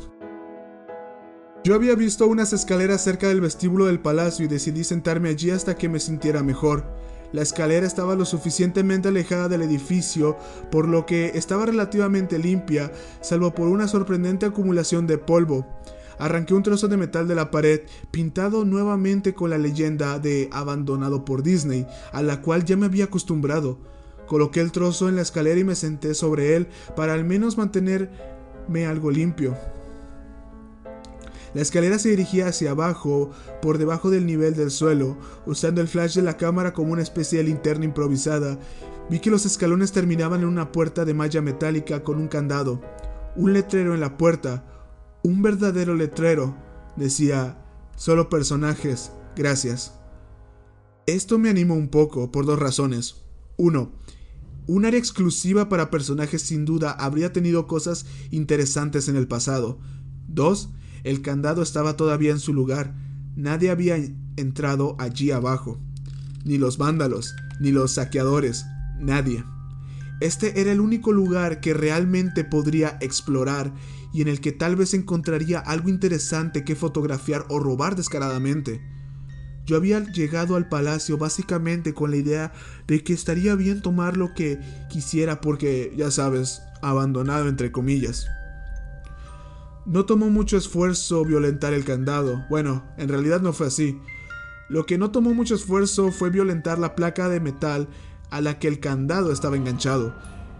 Yo 1.65 1.75
había 1.75 1.97
visto 1.97 2.29
unas 2.29 2.53
escaleras 2.53 3.03
cerca 3.03 3.27
del 3.27 3.41
vestíbulo 3.41 3.87
del 3.87 3.99
palacio 3.99 4.45
y 4.45 4.49
decidí 4.49 4.85
sentarme 4.85 5.31
allí 5.31 5.51
hasta 5.51 5.75
que 5.75 5.89
me 5.89 5.99
sintiera 5.99 6.45
mejor. 6.45 6.85
La 7.37 7.43
escalera 7.43 7.87
estaba 7.87 8.15
lo 8.15 8.25
suficientemente 8.25 9.09
alejada 9.09 9.51
del 9.51 9.61
edificio, 9.61 10.39
por 10.71 10.89
lo 10.89 11.05
que 11.05 11.33
estaba 11.35 11.67
relativamente 11.67 12.39
limpia, 12.39 12.91
salvo 13.21 13.55
por 13.55 13.69
una 13.69 13.89
sorprendente 13.89 14.47
acumulación 14.47 15.07
de 15.07 15.19
polvo. 15.19 15.67
Arranqué 16.19 16.55
un 16.55 16.63
trozo 16.63 16.89
de 16.89 16.97
metal 16.97 17.29
de 17.29 17.35
la 17.35 17.51
pared, 17.51 17.83
pintado 18.11 18.65
nuevamente 18.65 19.35
con 19.35 19.51
la 19.51 19.59
leyenda 19.59 20.19
de 20.19 20.49
abandonado 20.51 21.27
por 21.27 21.43
Disney, 21.43 21.87
a 22.11 22.23
la 22.23 22.41
cual 22.41 22.65
ya 22.65 22.79
me 22.79 22.87
había 22.87 23.05
acostumbrado. 23.05 23.81
Coloqué 24.27 24.63
el 24.63 24.73
trozo 24.73 25.11
en 25.11 25.17
la 25.17 25.21
escalera 25.21 25.61
y 25.61 25.65
me 25.65 25.75
senté 25.75 26.15
sobre 26.15 26.57
él 26.57 26.69
para 26.97 27.13
al 27.13 27.27
menos 27.27 27.59
mantenerme 27.59 28.87
algo 28.87 29.11
limpio. 29.11 29.55
La 31.57 31.63
escalera 31.63 31.99
se 31.99 32.11
dirigía 32.11 32.49
hacia 32.49 32.73
abajo, 32.73 33.31
por 33.63 33.79
debajo 33.79 34.11
del 34.11 34.27
nivel 34.27 34.55
del 34.55 34.71
suelo, 34.71 35.17
usando 35.47 35.81
el 35.81 35.89
flash 35.89 36.15
de 36.15 36.21
la 36.21 36.37
cámara 36.37 36.75
como 36.75 36.93
una 36.93 37.01
especie 37.01 37.39
de 37.39 37.45
linterna 37.45 37.87
improvisada. 37.87 38.59
Vi 39.09 39.21
que 39.21 39.31
los 39.31 39.47
escalones 39.47 39.91
terminaban 39.91 40.43
en 40.43 40.49
una 40.49 40.71
puerta 40.71 41.07
de 41.07 41.15
malla 41.15 41.41
metálica 41.41 42.05
con 42.05 42.19
un 42.19 42.29
candado. 42.29 42.83
Un 43.37 43.55
letrero 43.55 43.95
en 43.95 44.01
la 44.01 44.19
puerta. 44.19 44.67
Un 45.23 45.41
verdadero 45.41 45.95
letrero. 45.95 46.55
Decía, 46.95 47.57
solo 47.97 48.29
personajes, 48.29 49.13
gracias. 49.35 49.95
Esto 51.07 51.39
me 51.39 51.49
animó 51.49 51.73
un 51.73 51.89
poco, 51.89 52.31
por 52.31 52.45
dos 52.45 52.59
razones. 52.59 53.25
Uno, 53.57 53.93
Un 54.67 54.85
área 54.85 54.99
exclusiva 54.99 55.71
para 55.71 55.91
personajes 55.91 56.43
sin 56.43 56.67
duda 56.67 56.91
habría 56.91 57.33
tenido 57.33 57.67
cosas 57.67 58.05
interesantes 58.31 59.09
en 59.09 59.17
el 59.17 59.27
pasado. 59.27 59.79
2. 60.29 60.69
El 61.07 61.23
candado 61.23 61.63
estaba 61.63 61.97
todavía 61.97 62.33
en 62.33 62.41
su 62.41 62.53
lugar. 62.53 62.93
Nadie 63.37 63.71
había 63.71 63.97
entrado 64.37 64.97
allí 64.99 65.31
abajo. 65.31 65.79
Ni 66.45 66.59
los 66.59 66.79
vándalos, 66.79 67.33
ni 67.61 67.71
los 67.71 67.93
saqueadores, 67.93 68.67
nadie. 68.99 69.45
Este 70.21 70.61
era 70.61 70.73
el 70.73 70.81
único 70.81 71.13
lugar 71.13 71.61
que 71.61 71.75
realmente 71.75 72.43
podría 72.43 72.99
explorar 73.01 73.73
y 74.13 74.21
en 74.23 74.27
el 74.27 74.41
que 74.41 74.51
tal 74.51 74.75
vez 74.75 74.95
encontraría 74.95 75.61
algo 75.61 75.91
interesante 75.91 76.65
que 76.65 76.75
fotografiar 76.75 77.47
o 77.51 77.61
robar 77.61 77.95
descaradamente. 77.95 78.81
Yo 79.65 79.77
había 79.77 80.01
llegado 80.01 80.57
al 80.57 80.69
palacio 80.69 81.19
básicamente 81.19 81.95
con 81.95 82.11
la 82.11 82.17
idea 82.17 82.53
de 82.89 83.05
que 83.05 83.13
estaría 83.13 83.55
bien 83.55 83.81
tomar 83.81 84.17
lo 84.17 84.35
que 84.35 84.59
quisiera 84.91 85.41
porque, 85.41 85.95
ya 85.97 86.11
sabes, 86.11 86.63
abandonado 86.83 87.49
entre 87.49 87.71
comillas. 87.71 88.27
No 89.87 90.05
tomó 90.05 90.31
mucho 90.31 90.57
esfuerzo 90.57 91.25
violentar 91.25 91.73
el 91.73 91.85
candado. 91.85 92.45
Bueno, 92.51 92.85
en 92.99 93.09
realidad 93.09 93.41
no 93.41 93.53
fue 93.53 93.69
así. 93.69 94.01
Lo 94.69 94.85
que 94.85 94.99
no 94.99 95.13
tomó 95.13 95.33
mucho 95.33 95.55
esfuerzo 95.55 96.11
fue 96.11 96.29
violentar 96.31 96.81
la 96.81 96.97
placa 96.97 97.29
de 97.29 97.39
metal 97.39 97.89
a 98.31 98.41
la 98.41 98.59
que 98.59 98.67
el 98.67 98.81
candado 98.81 99.31
estaba 99.31 99.57
enganchado. 99.57 100.13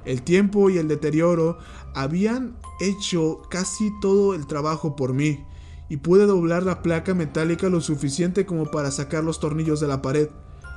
El 0.05 0.23
tiempo 0.23 0.71
y 0.71 0.79
el 0.79 0.87
deterioro 0.87 1.59
habían 1.93 2.57
hecho 2.81 3.43
casi 3.51 3.91
todo 4.01 4.33
el 4.33 4.47
trabajo 4.47 4.95
por 4.95 5.13
mí, 5.13 5.45
y 5.89 5.97
pude 5.97 6.27
doblar 6.27 6.63
la 6.63 6.83
placa 6.83 7.13
metálica 7.13 7.69
lo 7.69 7.81
suficiente 7.81 8.47
como 8.47 8.71
para 8.71 8.93
sacar 8.93 9.25
los 9.25 9.41
tornillos 9.41 9.81
de 9.81 9.89
la 9.89 10.03
pared, 10.03 10.29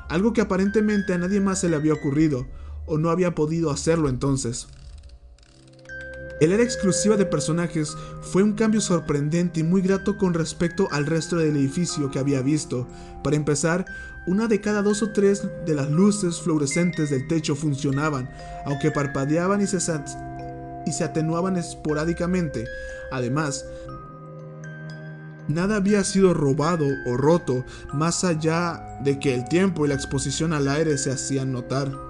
algo 0.10 0.34
que 0.34 0.42
aparentemente 0.42 1.14
a 1.14 1.20
nadie 1.20 1.40
más 1.40 1.62
se 1.62 1.70
le 1.70 1.76
había 1.76 1.94
ocurrido, 1.94 2.48
o 2.88 2.98
no 2.98 3.12
había 3.12 3.36
podido 3.36 3.70
hacerlo 3.70 4.10
entonces. 4.10 4.68
El 6.40 6.54
era 6.54 6.64
exclusiva 6.64 7.18
de 7.18 7.26
personajes 7.26 7.98
fue 8.22 8.44
un 8.44 8.54
cambio 8.54 8.80
sorprendente 8.80 9.60
y 9.60 9.64
muy 9.64 9.82
grato 9.82 10.18
con 10.18 10.34
respecto 10.34 10.88
al 10.92 11.06
resto 11.06 11.36
del 11.36 11.58
edificio 11.58 12.10
que 12.12 12.20
había 12.20 12.42
visto. 12.42 12.88
Para 13.24 13.36
empezar, 13.36 13.86
una 14.26 14.48
de 14.48 14.62
cada 14.62 14.82
dos 14.82 15.04
o 15.04 15.12
tres 15.12 15.46
de 15.66 15.74
las 15.74 15.92
luces 15.92 16.40
fluorescentes 16.40 17.10
del 17.10 17.28
techo 17.28 17.56
funcionaban, 17.56 18.30
aunque 18.66 18.90
parpadeaban 18.90 19.62
y 19.62 19.68
se, 19.68 19.80
y 20.86 20.92
se 20.94 21.04
atenuaban 21.04 21.58
esporádicamente. 21.58 22.66
Además, 23.12 23.66
nada 25.50 25.76
había 25.76 26.06
sido 26.06 26.34
robado 26.34 26.86
o 27.06 27.18
roto, 27.18 27.66
más 27.94 28.24
allá 28.24 29.00
de 29.04 29.20
que 29.20 29.36
el 29.36 29.44
tiempo 29.50 29.86
y 29.86 29.90
la 29.90 29.96
exposición 29.96 30.54
al 30.54 30.70
aire 30.70 30.98
se 30.98 31.12
hacían 31.12 31.52
notar. 31.52 32.09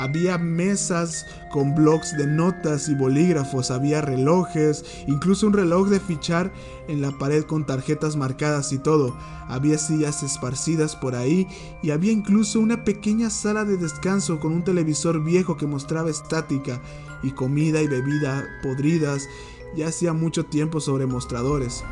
Había 0.00 0.38
mesas 0.38 1.26
con 1.50 1.74
blocs 1.74 2.16
de 2.16 2.26
notas 2.26 2.88
y 2.88 2.94
bolígrafos, 2.94 3.70
había 3.70 4.00
relojes, 4.00 4.82
incluso 5.06 5.46
un 5.46 5.52
reloj 5.52 5.90
de 5.90 6.00
fichar 6.00 6.50
en 6.88 7.02
la 7.02 7.10
pared 7.18 7.44
con 7.44 7.66
tarjetas 7.66 8.16
marcadas 8.16 8.72
y 8.72 8.78
todo. 8.78 9.14
Había 9.46 9.76
sillas 9.76 10.22
esparcidas 10.22 10.96
por 10.96 11.14
ahí 11.14 11.46
y 11.82 11.90
había 11.90 12.12
incluso 12.12 12.60
una 12.60 12.82
pequeña 12.82 13.28
sala 13.28 13.66
de 13.66 13.76
descanso 13.76 14.40
con 14.40 14.54
un 14.54 14.64
televisor 14.64 15.22
viejo 15.22 15.58
que 15.58 15.66
mostraba 15.66 16.08
estática 16.08 16.80
y 17.22 17.32
comida 17.32 17.82
y 17.82 17.86
bebida 17.86 18.48
podridas 18.62 19.28
ya 19.76 19.88
hacía 19.88 20.14
mucho 20.14 20.46
tiempo 20.46 20.80
sobre 20.80 21.04
mostradores. 21.04 21.84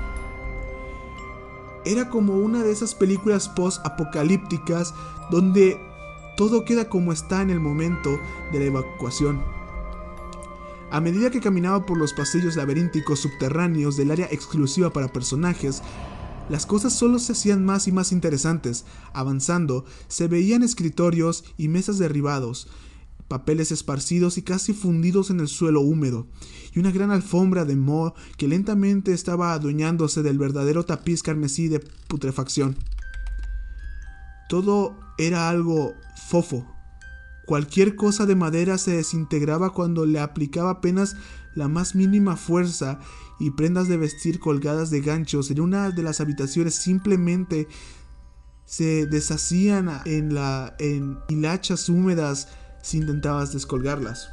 Era 1.84 2.08
como 2.08 2.38
una 2.38 2.62
de 2.62 2.72
esas 2.72 2.94
películas 2.94 3.50
post-apocalípticas 3.50 4.94
donde 5.30 5.87
todo 6.38 6.64
queda 6.64 6.88
como 6.88 7.12
está 7.12 7.42
en 7.42 7.50
el 7.50 7.58
momento 7.58 8.20
de 8.52 8.60
la 8.60 8.66
evacuación. 8.66 9.42
A 10.88 11.00
medida 11.00 11.32
que 11.32 11.40
caminaba 11.40 11.84
por 11.84 11.98
los 11.98 12.12
pasillos 12.12 12.54
laberínticos 12.54 13.18
subterráneos 13.18 13.96
del 13.96 14.12
área 14.12 14.28
exclusiva 14.30 14.92
para 14.92 15.12
personajes, 15.12 15.82
las 16.48 16.64
cosas 16.64 16.92
solo 16.92 17.18
se 17.18 17.32
hacían 17.32 17.64
más 17.64 17.88
y 17.88 17.92
más 17.92 18.12
interesantes. 18.12 18.84
Avanzando, 19.12 19.84
se 20.06 20.28
veían 20.28 20.62
escritorios 20.62 21.42
y 21.56 21.66
mesas 21.66 21.98
derribados, 21.98 22.68
papeles 23.26 23.72
esparcidos 23.72 24.38
y 24.38 24.42
casi 24.42 24.74
fundidos 24.74 25.30
en 25.30 25.40
el 25.40 25.48
suelo 25.48 25.80
húmedo, 25.80 26.28
y 26.72 26.78
una 26.78 26.92
gran 26.92 27.10
alfombra 27.10 27.64
de 27.64 27.74
moho 27.74 28.14
que 28.36 28.46
lentamente 28.46 29.12
estaba 29.12 29.54
adueñándose 29.54 30.22
del 30.22 30.38
verdadero 30.38 30.84
tapiz 30.84 31.24
carmesí 31.24 31.66
de 31.66 31.80
putrefacción. 31.80 32.76
Todo 34.48 34.98
era 35.18 35.48
algo 35.48 35.94
fofo. 36.28 36.66
Cualquier 37.46 37.96
cosa 37.96 38.26
de 38.26 38.34
madera 38.34 38.76
se 38.76 38.96
desintegraba 38.96 39.72
cuando 39.72 40.04
le 40.04 40.20
aplicaba 40.20 40.70
apenas 40.70 41.16
la 41.54 41.68
más 41.68 41.94
mínima 41.94 42.36
fuerza 42.36 43.00
y 43.40 43.50
prendas 43.52 43.88
de 43.88 43.96
vestir 43.96 44.38
colgadas 44.38 44.90
de 44.90 45.00
ganchos 45.00 45.50
en 45.50 45.60
una 45.60 45.90
de 45.90 46.02
las 46.02 46.20
habitaciones 46.20 46.74
simplemente 46.74 47.68
se 48.64 49.06
deshacían 49.06 50.02
en, 50.04 50.34
la, 50.34 50.76
en 50.78 51.18
hilachas 51.28 51.88
húmedas 51.88 52.48
si 52.82 52.98
intentabas 52.98 53.52
descolgarlas. 53.52 54.28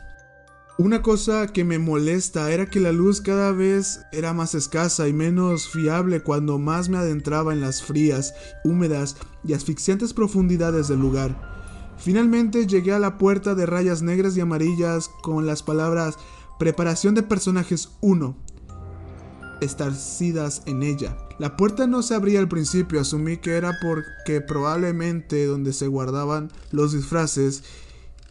Una 0.78 1.02
cosa 1.02 1.48
que 1.48 1.64
me 1.64 1.80
molesta 1.80 2.52
era 2.52 2.66
que 2.66 2.82
la 2.82 2.92
luz 2.92 3.22
cada 3.22 3.54
vez 3.54 4.02
era 4.12 4.34
más 4.34 4.56
escasa 4.56 5.08
y 5.08 5.14
menos 5.14 5.70
fiable 5.70 6.22
cuando 6.22 6.60
más 6.60 6.90
me 6.90 6.98
adentraba 6.98 7.54
en 7.54 7.62
las 7.62 7.82
frías, 7.82 8.34
húmedas 8.66 9.16
y 9.46 9.54
asfixiantes 9.54 10.14
profundidades 10.14 10.90
del 10.90 11.00
lugar. 11.00 11.96
Finalmente 11.98 12.68
llegué 12.68 12.92
a 12.92 13.00
la 13.00 13.18
puerta 13.18 13.56
de 13.56 13.66
rayas 13.66 14.02
negras 14.02 14.36
y 14.36 14.42
amarillas 14.42 15.10
con 15.24 15.48
las 15.48 15.64
palabras 15.64 16.18
Preparación 16.60 17.16
de 17.16 17.24
personajes 17.24 17.92
1 18.02 18.36
estarcidas 19.62 20.62
en 20.66 20.84
ella. 20.84 21.18
La 21.40 21.56
puerta 21.56 21.88
no 21.88 22.02
se 22.02 22.16
abría 22.16 22.40
al 22.40 22.50
principio, 22.50 23.00
asumí 23.00 23.38
que 23.38 23.56
era 23.56 23.78
porque 23.82 24.42
probablemente 24.42 25.46
donde 25.46 25.72
se 25.72 25.88
guardaban 25.88 26.52
los 26.72 26.92
disfraces 26.92 27.64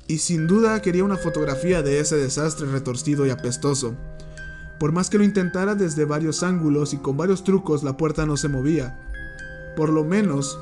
y 0.06 0.18
sin 0.18 0.46
duda 0.46 0.80
quería 0.82 1.04
una 1.04 1.16
fotografía 1.16 1.82
de 1.82 2.00
ese 2.00 2.16
desastre 2.16 2.66
retorcido 2.66 3.26
y 3.26 3.30
apestoso. 3.30 3.94
Por 4.78 4.92
más 4.92 5.08
que 5.08 5.18
lo 5.18 5.24
intentara 5.24 5.74
desde 5.74 6.04
varios 6.04 6.42
ángulos 6.42 6.92
y 6.92 6.98
con 6.98 7.16
varios 7.16 7.44
trucos, 7.44 7.82
la 7.82 7.96
puerta 7.96 8.26
no 8.26 8.36
se 8.36 8.48
movía. 8.48 8.98
Por 9.76 9.88
lo 9.88 10.04
menos, 10.04 10.58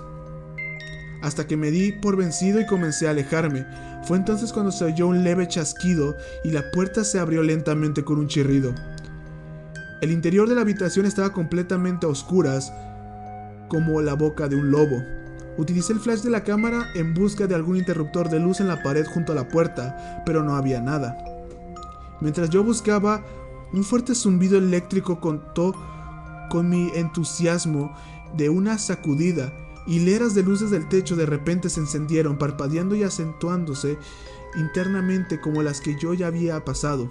hasta 1.22 1.46
que 1.46 1.56
me 1.56 1.70
di 1.70 1.92
por 1.92 2.16
vencido 2.16 2.60
y 2.60 2.66
comencé 2.66 3.06
a 3.06 3.10
alejarme. 3.10 3.66
Fue 4.04 4.16
entonces 4.16 4.52
cuando 4.52 4.72
se 4.72 4.84
oyó 4.84 5.06
un 5.06 5.24
leve 5.24 5.48
chasquido 5.48 6.16
y 6.44 6.50
la 6.50 6.70
puerta 6.70 7.04
se 7.04 7.18
abrió 7.18 7.42
lentamente 7.42 8.04
con 8.04 8.18
un 8.18 8.28
chirrido. 8.28 8.74
El 10.00 10.10
interior 10.10 10.48
de 10.48 10.56
la 10.56 10.62
habitación 10.62 11.06
estaba 11.06 11.32
completamente 11.32 12.06
a 12.06 12.08
oscuras, 12.08 12.72
como 13.68 14.02
la 14.02 14.14
boca 14.14 14.48
de 14.48 14.56
un 14.56 14.70
lobo. 14.70 15.02
Utilicé 15.58 15.92
el 15.92 16.00
flash 16.00 16.20
de 16.20 16.30
la 16.30 16.44
cámara 16.44 16.88
en 16.94 17.12
busca 17.14 17.46
de 17.46 17.54
algún 17.54 17.76
interruptor 17.76 18.30
de 18.30 18.40
luz 18.40 18.60
en 18.60 18.68
la 18.68 18.82
pared 18.82 19.06
junto 19.06 19.32
a 19.32 19.34
la 19.34 19.48
puerta, 19.48 20.22
pero 20.24 20.42
no 20.42 20.56
había 20.56 20.80
nada. 20.80 21.18
Mientras 22.20 22.50
yo 22.50 22.64
buscaba, 22.64 23.22
un 23.72 23.84
fuerte 23.84 24.14
zumbido 24.14 24.58
eléctrico 24.58 25.20
contó 25.20 25.74
con 26.50 26.68
mi 26.68 26.90
entusiasmo 26.94 27.94
de 28.36 28.48
una 28.48 28.78
sacudida. 28.78 29.52
Hileras 29.86 30.34
de 30.34 30.42
luces 30.42 30.70
del 30.70 30.88
techo 30.88 31.16
de 31.16 31.26
repente 31.26 31.68
se 31.68 31.80
encendieron, 31.80 32.38
parpadeando 32.38 32.94
y 32.94 33.02
acentuándose 33.02 33.98
internamente 34.56 35.40
como 35.40 35.62
las 35.62 35.80
que 35.80 35.98
yo 35.98 36.14
ya 36.14 36.28
había 36.28 36.64
pasado. 36.64 37.10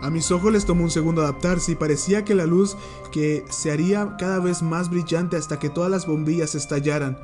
A 0.00 0.10
mis 0.10 0.30
ojos 0.30 0.52
les 0.52 0.64
tomó 0.64 0.84
un 0.84 0.90
segundo 0.90 1.22
adaptarse 1.22 1.72
y 1.72 1.74
parecía 1.74 2.24
que 2.24 2.34
la 2.34 2.46
luz 2.46 2.76
que 3.10 3.44
se 3.50 3.72
haría 3.72 4.16
cada 4.16 4.38
vez 4.38 4.62
más 4.62 4.90
brillante 4.90 5.36
hasta 5.36 5.58
que 5.58 5.70
todas 5.70 5.90
las 5.90 6.06
bombillas 6.06 6.54
estallaran. 6.54 7.18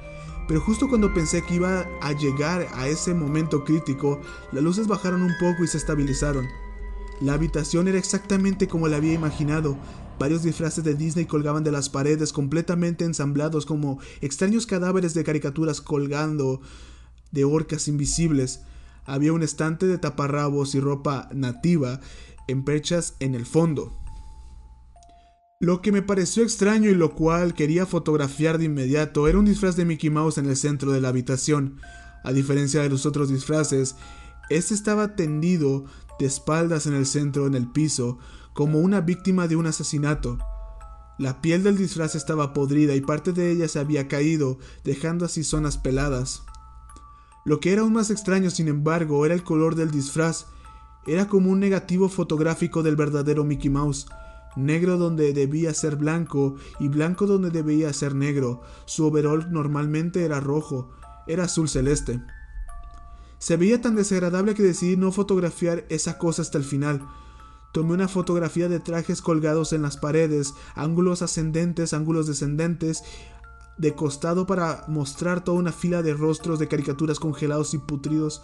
Pero 0.48 0.60
justo 0.60 0.88
cuando 0.88 1.14
pensé 1.14 1.42
que 1.42 1.54
iba 1.54 1.86
a 2.02 2.12
llegar 2.12 2.66
a 2.74 2.88
ese 2.88 3.14
momento 3.14 3.64
crítico, 3.64 4.20
las 4.52 4.62
luces 4.62 4.88
bajaron 4.88 5.22
un 5.22 5.32
poco 5.38 5.64
y 5.64 5.68
se 5.68 5.78
estabilizaron. 5.78 6.46
La 7.20 7.34
habitación 7.34 7.86
era 7.86 7.96
exactamente 7.96 8.66
como 8.66 8.88
la 8.88 8.96
había 8.96 9.14
imaginado. 9.14 9.78
Varios 10.18 10.42
disfraces 10.42 10.82
de 10.82 10.94
Disney 10.94 11.26
colgaban 11.26 11.64
de 11.64 11.72
las 11.72 11.88
paredes 11.88 12.32
completamente 12.32 13.04
ensamblados 13.04 13.66
como 13.66 14.00
extraños 14.20 14.66
cadáveres 14.66 15.14
de 15.14 15.24
caricaturas 15.24 15.80
colgando 15.80 16.60
de 17.30 17.44
orcas 17.44 17.86
invisibles. 17.88 18.60
Había 19.06 19.32
un 19.32 19.42
estante 19.42 19.86
de 19.86 19.98
taparrabos 19.98 20.74
y 20.74 20.80
ropa 20.80 21.28
nativa 21.32 22.00
en 22.48 22.64
perchas 22.64 23.16
en 23.20 23.34
el 23.34 23.46
fondo. 23.46 23.98
Lo 25.60 25.80
que 25.80 25.92
me 25.92 26.02
pareció 26.02 26.42
extraño 26.42 26.90
y 26.90 26.94
lo 26.94 27.14
cual 27.14 27.54
quería 27.54 27.86
fotografiar 27.86 28.58
de 28.58 28.64
inmediato 28.66 29.28
era 29.28 29.38
un 29.38 29.44
disfraz 29.44 29.76
de 29.76 29.84
Mickey 29.84 30.10
Mouse 30.10 30.38
en 30.38 30.46
el 30.46 30.56
centro 30.56 30.92
de 30.92 31.00
la 31.00 31.08
habitación. 31.08 31.80
A 32.22 32.32
diferencia 32.32 32.82
de 32.82 32.90
los 32.90 33.06
otros 33.06 33.28
disfraces, 33.30 33.96
este 34.50 34.74
estaba 34.74 35.16
tendido 35.16 35.84
de 36.18 36.26
espaldas 36.26 36.86
en 36.86 36.94
el 36.94 37.06
centro 37.06 37.46
en 37.46 37.54
el 37.54 37.70
piso, 37.70 38.18
como 38.52 38.78
una 38.80 39.00
víctima 39.00 39.48
de 39.48 39.56
un 39.56 39.66
asesinato. 39.66 40.38
La 41.18 41.40
piel 41.40 41.62
del 41.62 41.76
disfraz 41.76 42.14
estaba 42.14 42.52
podrida 42.52 42.94
y 42.94 43.00
parte 43.00 43.32
de 43.32 43.52
ella 43.52 43.68
se 43.68 43.78
había 43.78 44.08
caído, 44.08 44.58
dejando 44.84 45.24
así 45.24 45.44
zonas 45.44 45.78
peladas. 45.78 46.42
Lo 47.44 47.60
que 47.60 47.72
era 47.72 47.82
aún 47.82 47.92
más 47.92 48.10
extraño, 48.10 48.50
sin 48.50 48.68
embargo, 48.68 49.24
era 49.24 49.34
el 49.34 49.44
color 49.44 49.76
del 49.76 49.90
disfraz. 49.90 50.46
Era 51.06 51.28
como 51.28 51.50
un 51.50 51.60
negativo 51.60 52.08
fotográfico 52.08 52.82
del 52.82 52.96
verdadero 52.96 53.44
Mickey 53.44 53.70
Mouse. 53.70 54.06
Negro 54.56 54.98
donde 54.98 55.32
debía 55.32 55.74
ser 55.74 55.96
blanco 55.96 56.56
y 56.78 56.88
blanco 56.88 57.26
donde 57.26 57.50
debía 57.50 57.92
ser 57.92 58.14
negro. 58.14 58.62
Su 58.86 59.06
overall 59.06 59.50
normalmente 59.50 60.24
era 60.24 60.40
rojo, 60.40 60.90
era 61.26 61.44
azul 61.44 61.68
celeste. 61.68 62.22
Se 63.38 63.56
veía 63.56 63.80
tan 63.80 63.96
desagradable 63.96 64.54
que 64.54 64.62
decidí 64.62 64.96
no 64.96 65.12
fotografiar 65.12 65.84
esa 65.90 66.18
cosa 66.18 66.42
hasta 66.42 66.56
el 66.56 66.64
final. 66.64 67.06
Tomé 67.72 67.92
una 67.92 68.08
fotografía 68.08 68.68
de 68.68 68.80
trajes 68.80 69.20
colgados 69.20 69.72
en 69.72 69.82
las 69.82 69.96
paredes, 69.96 70.54
ángulos 70.76 71.22
ascendentes, 71.22 71.92
ángulos 71.92 72.26
descendentes, 72.26 73.02
de 73.76 73.94
costado 73.94 74.46
para 74.46 74.84
mostrar 74.86 75.42
toda 75.42 75.58
una 75.58 75.72
fila 75.72 76.02
de 76.02 76.14
rostros 76.14 76.58
de 76.58 76.68
caricaturas 76.68 77.18
congelados 77.18 77.74
y 77.74 77.78
putridos, 77.78 78.42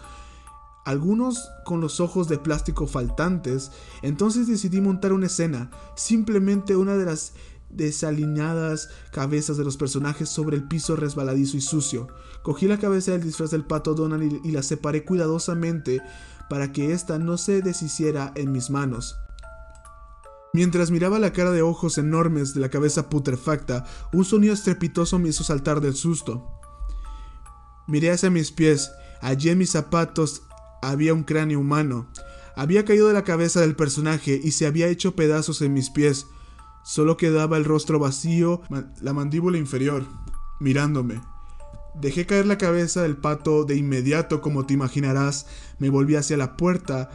algunos 0.90 1.50
con 1.64 1.80
los 1.80 2.00
ojos 2.00 2.28
de 2.28 2.38
plástico 2.38 2.86
faltantes. 2.86 3.70
Entonces 4.02 4.46
decidí 4.46 4.80
montar 4.80 5.12
una 5.12 5.26
escena, 5.26 5.70
simplemente 5.96 6.76
una 6.76 6.96
de 6.96 7.06
las 7.06 7.32
desalineadas 7.70 8.88
cabezas 9.12 9.56
de 9.56 9.64
los 9.64 9.76
personajes 9.76 10.28
sobre 10.28 10.56
el 10.56 10.66
piso 10.66 10.96
resbaladizo 10.96 11.56
y 11.56 11.60
sucio. 11.60 12.08
Cogí 12.42 12.66
la 12.66 12.78
cabeza 12.78 13.12
del 13.12 13.22
disfraz 13.22 13.50
del 13.50 13.64
pato 13.64 13.94
Donald 13.94 14.40
y 14.44 14.50
la 14.50 14.62
separé 14.62 15.04
cuidadosamente 15.04 16.02
para 16.48 16.72
que 16.72 16.92
ésta 16.92 17.18
no 17.18 17.38
se 17.38 17.62
deshiciera 17.62 18.32
en 18.34 18.50
mis 18.50 18.70
manos. 18.70 19.16
Mientras 20.52 20.90
miraba 20.90 21.20
la 21.20 21.32
cara 21.32 21.52
de 21.52 21.62
ojos 21.62 21.96
enormes 21.96 22.54
de 22.54 22.60
la 22.60 22.70
cabeza 22.70 23.08
putrefacta, 23.08 23.84
un 24.12 24.24
sonido 24.24 24.52
estrepitoso 24.52 25.20
me 25.20 25.28
hizo 25.28 25.44
saltar 25.44 25.80
del 25.80 25.94
susto. 25.94 26.44
Miré 27.86 28.10
hacia 28.10 28.30
mis 28.30 28.50
pies. 28.50 28.90
Allí 29.20 29.50
en 29.50 29.58
mis 29.58 29.70
zapatos 29.70 30.42
había 30.82 31.14
un 31.14 31.24
cráneo 31.24 31.60
humano. 31.60 32.08
Había 32.56 32.84
caído 32.84 33.08
de 33.08 33.14
la 33.14 33.24
cabeza 33.24 33.60
del 33.60 33.76
personaje 33.76 34.40
y 34.42 34.52
se 34.52 34.66
había 34.66 34.88
hecho 34.88 35.14
pedazos 35.14 35.62
en 35.62 35.72
mis 35.72 35.90
pies. 35.90 36.26
Solo 36.82 37.16
quedaba 37.16 37.56
el 37.56 37.64
rostro 37.64 37.98
vacío, 37.98 38.62
la 39.00 39.12
mandíbula 39.12 39.58
inferior, 39.58 40.04
mirándome. 40.58 41.20
Dejé 41.94 42.26
caer 42.26 42.46
la 42.46 42.58
cabeza 42.58 43.02
del 43.02 43.16
pato 43.16 43.64
de 43.64 43.76
inmediato, 43.76 44.40
como 44.40 44.64
te 44.64 44.74
imaginarás, 44.74 45.46
me 45.78 45.90
volví 45.90 46.16
hacia 46.16 46.36
la 46.36 46.56
puerta. 46.56 47.10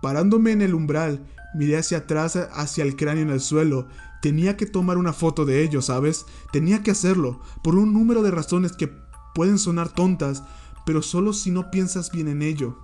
Parándome 0.00 0.52
en 0.52 0.62
el 0.62 0.74
umbral, 0.74 1.26
miré 1.54 1.76
hacia 1.76 1.98
atrás, 1.98 2.36
hacia 2.36 2.84
el 2.84 2.96
cráneo 2.96 3.22
en 3.22 3.30
el 3.30 3.40
suelo. 3.40 3.88
Tenía 4.20 4.56
que 4.56 4.66
tomar 4.66 4.98
una 4.98 5.12
foto 5.12 5.44
de 5.44 5.62
ello, 5.62 5.82
¿sabes? 5.82 6.26
Tenía 6.52 6.82
que 6.82 6.90
hacerlo, 6.90 7.40
por 7.62 7.76
un 7.76 7.92
número 7.92 8.22
de 8.22 8.30
razones 8.30 8.72
que 8.72 8.90
pueden 9.34 9.58
sonar 9.58 9.88
tontas, 9.88 10.42
pero 10.84 11.02
solo 11.02 11.32
si 11.32 11.50
no 11.50 11.70
piensas 11.70 12.10
bien 12.10 12.28
en 12.28 12.42
ello. 12.42 12.78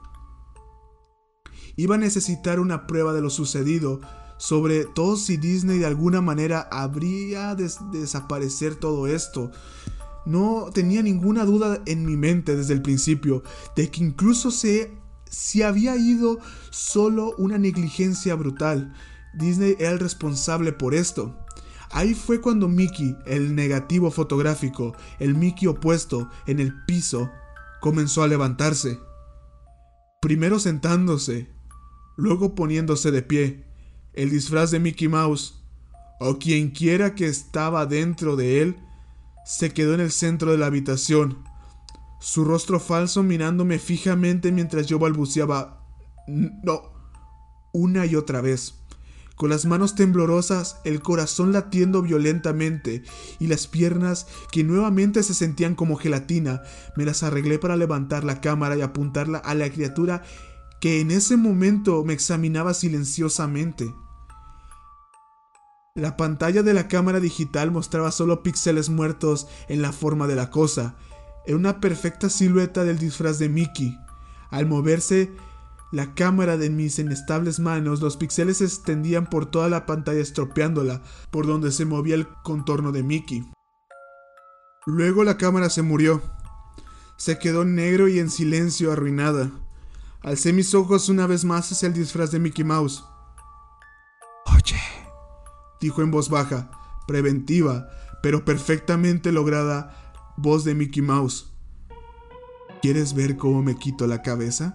Iba 1.76 1.94
a 1.94 1.98
necesitar 1.98 2.58
una 2.58 2.87
prueba 2.87 3.12
de 3.12 3.20
lo 3.20 3.30
sucedido, 3.30 4.00
sobre 4.37 4.84
todo 4.84 5.16
si 5.16 5.37
Disney 5.37 5.78
de 5.78 5.87
alguna 5.87 6.20
manera 6.20 6.68
habría 6.70 7.54
de 7.54 7.70
desaparecer 7.92 8.76
todo 8.76 9.06
esto. 9.06 9.50
No 10.26 10.70
tenía 10.72 11.02
ninguna 11.02 11.44
duda 11.44 11.80
en 11.87 12.04
mi 12.04 12.16
mente 12.16 12.56
desde 12.56 12.74
el 12.74 12.82
principio 12.82 13.42
de 13.76 13.90
que 13.90 14.02
incluso 14.02 14.50
se, 14.50 14.92
si 15.30 15.62
había 15.62 15.96
ido 15.96 16.38
solo 16.70 17.34
una 17.38 17.58
negligencia 17.58 18.34
brutal, 18.34 18.92
Disney 19.34 19.76
era 19.78 19.90
el 19.90 20.00
responsable 20.00 20.72
por 20.72 20.94
esto. 20.94 21.37
Ahí 21.90 22.14
fue 22.14 22.40
cuando 22.40 22.68
Mickey, 22.68 23.16
el 23.26 23.54
negativo 23.54 24.11
fotográfico, 24.11 24.94
el 25.18 25.34
Mickey 25.34 25.68
opuesto, 25.68 26.28
en 26.46 26.61
el 26.61 26.84
piso, 26.84 27.30
comenzó 27.80 28.22
a 28.22 28.28
levantarse. 28.28 28.98
Primero 30.20 30.58
sentándose, 30.58 31.48
luego 32.16 32.54
poniéndose 32.54 33.10
de 33.10 33.22
pie, 33.22 33.64
el 34.14 34.30
disfraz 34.30 34.70
de 34.70 34.80
Mickey 34.80 35.08
Mouse, 35.08 35.62
o 36.20 36.38
quien 36.38 36.70
quiera 36.70 37.14
que 37.14 37.26
estaba 37.26 37.86
dentro 37.86 38.36
de 38.36 38.62
él, 38.62 38.76
se 39.44 39.72
quedó 39.72 39.94
en 39.94 40.00
el 40.00 40.10
centro 40.10 40.50
de 40.50 40.58
la 40.58 40.66
habitación, 40.66 41.44
su 42.20 42.44
rostro 42.44 42.80
falso 42.80 43.22
mirándome 43.22 43.78
fijamente 43.78 44.50
mientras 44.50 44.86
yo 44.86 44.98
balbuceaba 44.98 45.86
no 46.26 46.92
una 47.72 48.06
y 48.06 48.16
otra 48.16 48.40
vez, 48.40 48.77
con 49.38 49.51
las 49.51 49.64
manos 49.66 49.94
temblorosas, 49.94 50.79
el 50.83 51.01
corazón 51.01 51.53
latiendo 51.53 52.03
violentamente 52.03 53.05
y 53.38 53.46
las 53.46 53.68
piernas 53.68 54.27
que 54.51 54.64
nuevamente 54.64 55.22
se 55.22 55.33
sentían 55.33 55.77
como 55.77 55.96
gelatina, 55.96 56.62
me 56.96 57.05
las 57.05 57.22
arreglé 57.22 57.61
para 57.61 57.77
levantar 57.77 58.24
la 58.24 58.40
cámara 58.40 58.77
y 58.77 58.83
apuntarla 58.83 59.38
a 59.38 59.55
la 59.55 59.70
criatura 59.70 60.24
que 60.81 61.01
en 61.01 61.12
ese 61.12 61.37
momento 61.37 62.05
me 62.05 62.14
examinaba 62.14 62.74
silenciosamente. 62.74 63.94
La 65.94 66.16
pantalla 66.16 66.64
de 66.64 66.74
la 66.74 66.88
cámara 66.88 67.20
digital 67.20 67.70
mostraba 67.70 68.11
solo 68.11 68.42
píxeles 68.42 68.88
muertos 68.88 69.46
en 69.68 69.83
la 69.83 69.92
forma 69.92 70.27
de 70.27 70.35
la 70.35 70.51
cosa. 70.51 70.96
Era 71.46 71.57
una 71.57 71.81
perfecta 71.81 72.29
silueta 72.29 72.83
del 72.83 72.98
disfraz 72.98 73.38
de 73.38 73.48
Mickey. 73.48 73.96
Al 74.51 74.66
moverse 74.66 75.31
la 75.90 76.14
cámara 76.14 76.57
de 76.57 76.68
mis 76.68 76.98
inestables 76.98 77.61
manos, 77.61 78.01
los 78.01 78.16
píxeles 78.16 78.59
se 78.59 78.64
extendían 78.64 79.27
por 79.27 79.46
toda 79.46 79.68
la 79.68 79.87
pantalla 79.87 80.20
estropeándola, 80.20 81.03
por 81.31 81.46
donde 81.46 81.72
se 81.72 81.87
movía 81.87 82.14
el 82.14 82.29
contorno 82.42 82.92
de 82.92 83.03
Mickey. 83.03 83.51
Luego 84.87 85.24
la 85.24 85.38
cámara 85.38 85.70
se 85.70 85.83
murió. 85.83 86.22
Se 87.16 87.38
quedó 87.38 87.64
negro 87.64 88.09
y 88.09 88.18
en 88.18 88.31
silencio 88.31 88.92
arruinada. 88.92 89.51
Alcé 90.20 90.53
mis 90.53 90.74
ojos 90.74 91.09
una 91.09 91.27
vez 91.27 91.44
más 91.44 91.72
hacia 91.72 91.88
el 91.88 91.94
disfraz 91.94 92.31
de 92.31 92.38
Mickey 92.38 92.64
Mouse. 92.64 93.05
Oye, 94.46 94.81
dijo 95.81 96.03
en 96.03 96.11
voz 96.11 96.29
baja, 96.29 96.70
preventiva, 97.07 97.88
pero 98.22 98.44
perfectamente 98.44 99.33
lograda, 99.33 100.35
voz 100.37 100.64
de 100.64 100.74
Mickey 100.74 101.03
Mouse. 101.03 101.53
¿Quieres 102.83 103.14
ver 103.14 103.37
cómo 103.37 103.62
me 103.62 103.77
quito 103.77 104.07
la 104.07 104.22
cabeza? 104.22 104.74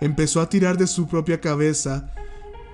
Empezó 0.00 0.40
a 0.40 0.48
tirar 0.48 0.78
de 0.78 0.86
su 0.86 1.08
propia 1.08 1.40
cabeza, 1.40 2.12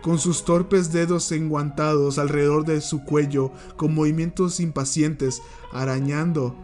con 0.02 0.18
sus 0.18 0.44
torpes 0.44 0.92
dedos 0.92 1.32
enguantados 1.32 2.18
alrededor 2.18 2.66
de 2.66 2.82
su 2.82 3.04
cuello, 3.04 3.52
con 3.76 3.94
movimientos 3.94 4.60
impacientes, 4.60 5.40
arañando, 5.72 6.54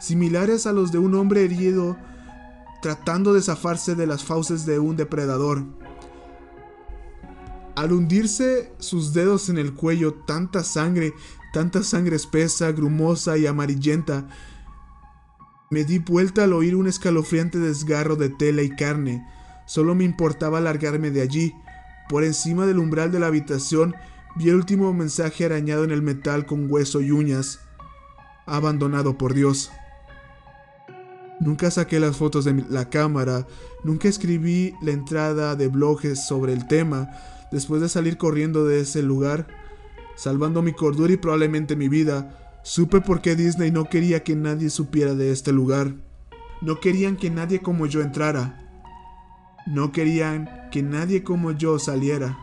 similares 0.00 0.66
a 0.66 0.72
los 0.72 0.90
de 0.90 0.98
un 0.98 1.14
hombre 1.14 1.44
herido, 1.44 1.98
tratando 2.80 3.34
de 3.34 3.42
zafarse 3.42 3.94
de 3.94 4.06
las 4.06 4.24
fauces 4.24 4.64
de 4.64 4.78
un 4.78 4.96
depredador. 4.96 5.64
Al 7.76 7.92
hundirse 7.92 8.72
sus 8.78 9.12
dedos 9.12 9.50
en 9.50 9.58
el 9.58 9.74
cuello, 9.74 10.14
tanta 10.26 10.64
sangre, 10.64 11.12
tanta 11.52 11.82
sangre 11.82 12.16
espesa, 12.16 12.72
grumosa 12.72 13.36
y 13.36 13.46
amarillenta, 13.46 14.26
me 15.70 15.84
di 15.84 15.98
vuelta 15.98 16.44
al 16.44 16.54
oír 16.54 16.74
un 16.74 16.88
escalofriante 16.88 17.58
desgarro 17.58 18.16
de 18.16 18.30
tela 18.30 18.62
y 18.62 18.70
carne. 18.70 19.26
Solo 19.68 19.94
me 19.94 20.02
importaba 20.02 20.60
largarme 20.60 21.12
de 21.12 21.20
allí. 21.20 21.54
Por 22.08 22.24
encima 22.24 22.66
del 22.66 22.78
umbral 22.78 23.12
de 23.12 23.20
la 23.20 23.26
habitación 23.26 23.94
vi 24.34 24.48
el 24.48 24.56
último 24.56 24.92
mensaje 24.92 25.44
arañado 25.44 25.84
en 25.84 25.92
el 25.92 26.02
metal 26.02 26.46
con 26.46 26.68
hueso 26.68 27.02
y 27.02 27.12
uñas. 27.12 27.60
Abandonado 28.46 29.18
por 29.18 29.34
Dios. 29.34 29.70
Nunca 31.38 31.70
saqué 31.70 32.00
las 32.00 32.16
fotos 32.16 32.46
de 32.46 32.64
la 32.68 32.90
cámara, 32.90 33.46
nunca 33.84 34.08
escribí 34.08 34.74
la 34.82 34.90
entrada 34.90 35.54
de 35.54 35.68
blogs 35.68 36.26
sobre 36.26 36.52
el 36.52 36.66
tema, 36.66 37.10
Después 37.50 37.80
de 37.80 37.88
salir 37.88 38.18
corriendo 38.18 38.66
de 38.66 38.80
ese 38.80 39.02
lugar, 39.02 39.46
salvando 40.16 40.60
mi 40.60 40.72
cordura 40.72 41.12
y 41.12 41.16
probablemente 41.16 41.76
mi 41.76 41.88
vida, 41.88 42.60
supe 42.62 43.00
por 43.00 43.22
qué 43.22 43.36
Disney 43.36 43.70
no 43.70 43.88
quería 43.88 44.22
que 44.22 44.36
nadie 44.36 44.68
supiera 44.68 45.14
de 45.14 45.32
este 45.32 45.52
lugar. 45.52 45.94
No 46.60 46.80
querían 46.80 47.16
que 47.16 47.30
nadie 47.30 47.60
como 47.60 47.86
yo 47.86 48.02
entrara. 48.02 48.67
No 49.68 49.92
querían 49.92 50.48
que 50.72 50.82
nadie 50.82 51.22
como 51.22 51.52
yo 51.52 51.78
saliera. 51.78 52.38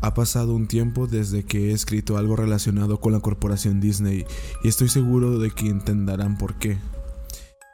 Ha 0.00 0.14
pasado 0.14 0.54
un 0.54 0.68
tiempo 0.68 1.08
desde 1.08 1.44
que 1.44 1.70
he 1.70 1.72
escrito 1.72 2.16
algo 2.16 2.36
relacionado 2.36 3.00
con 3.00 3.12
la 3.12 3.18
corporación 3.18 3.80
Disney 3.80 4.24
y 4.62 4.68
estoy 4.68 4.88
seguro 4.88 5.40
de 5.40 5.50
que 5.50 5.66
entenderán 5.66 6.38
por 6.38 6.54
qué. 6.60 6.78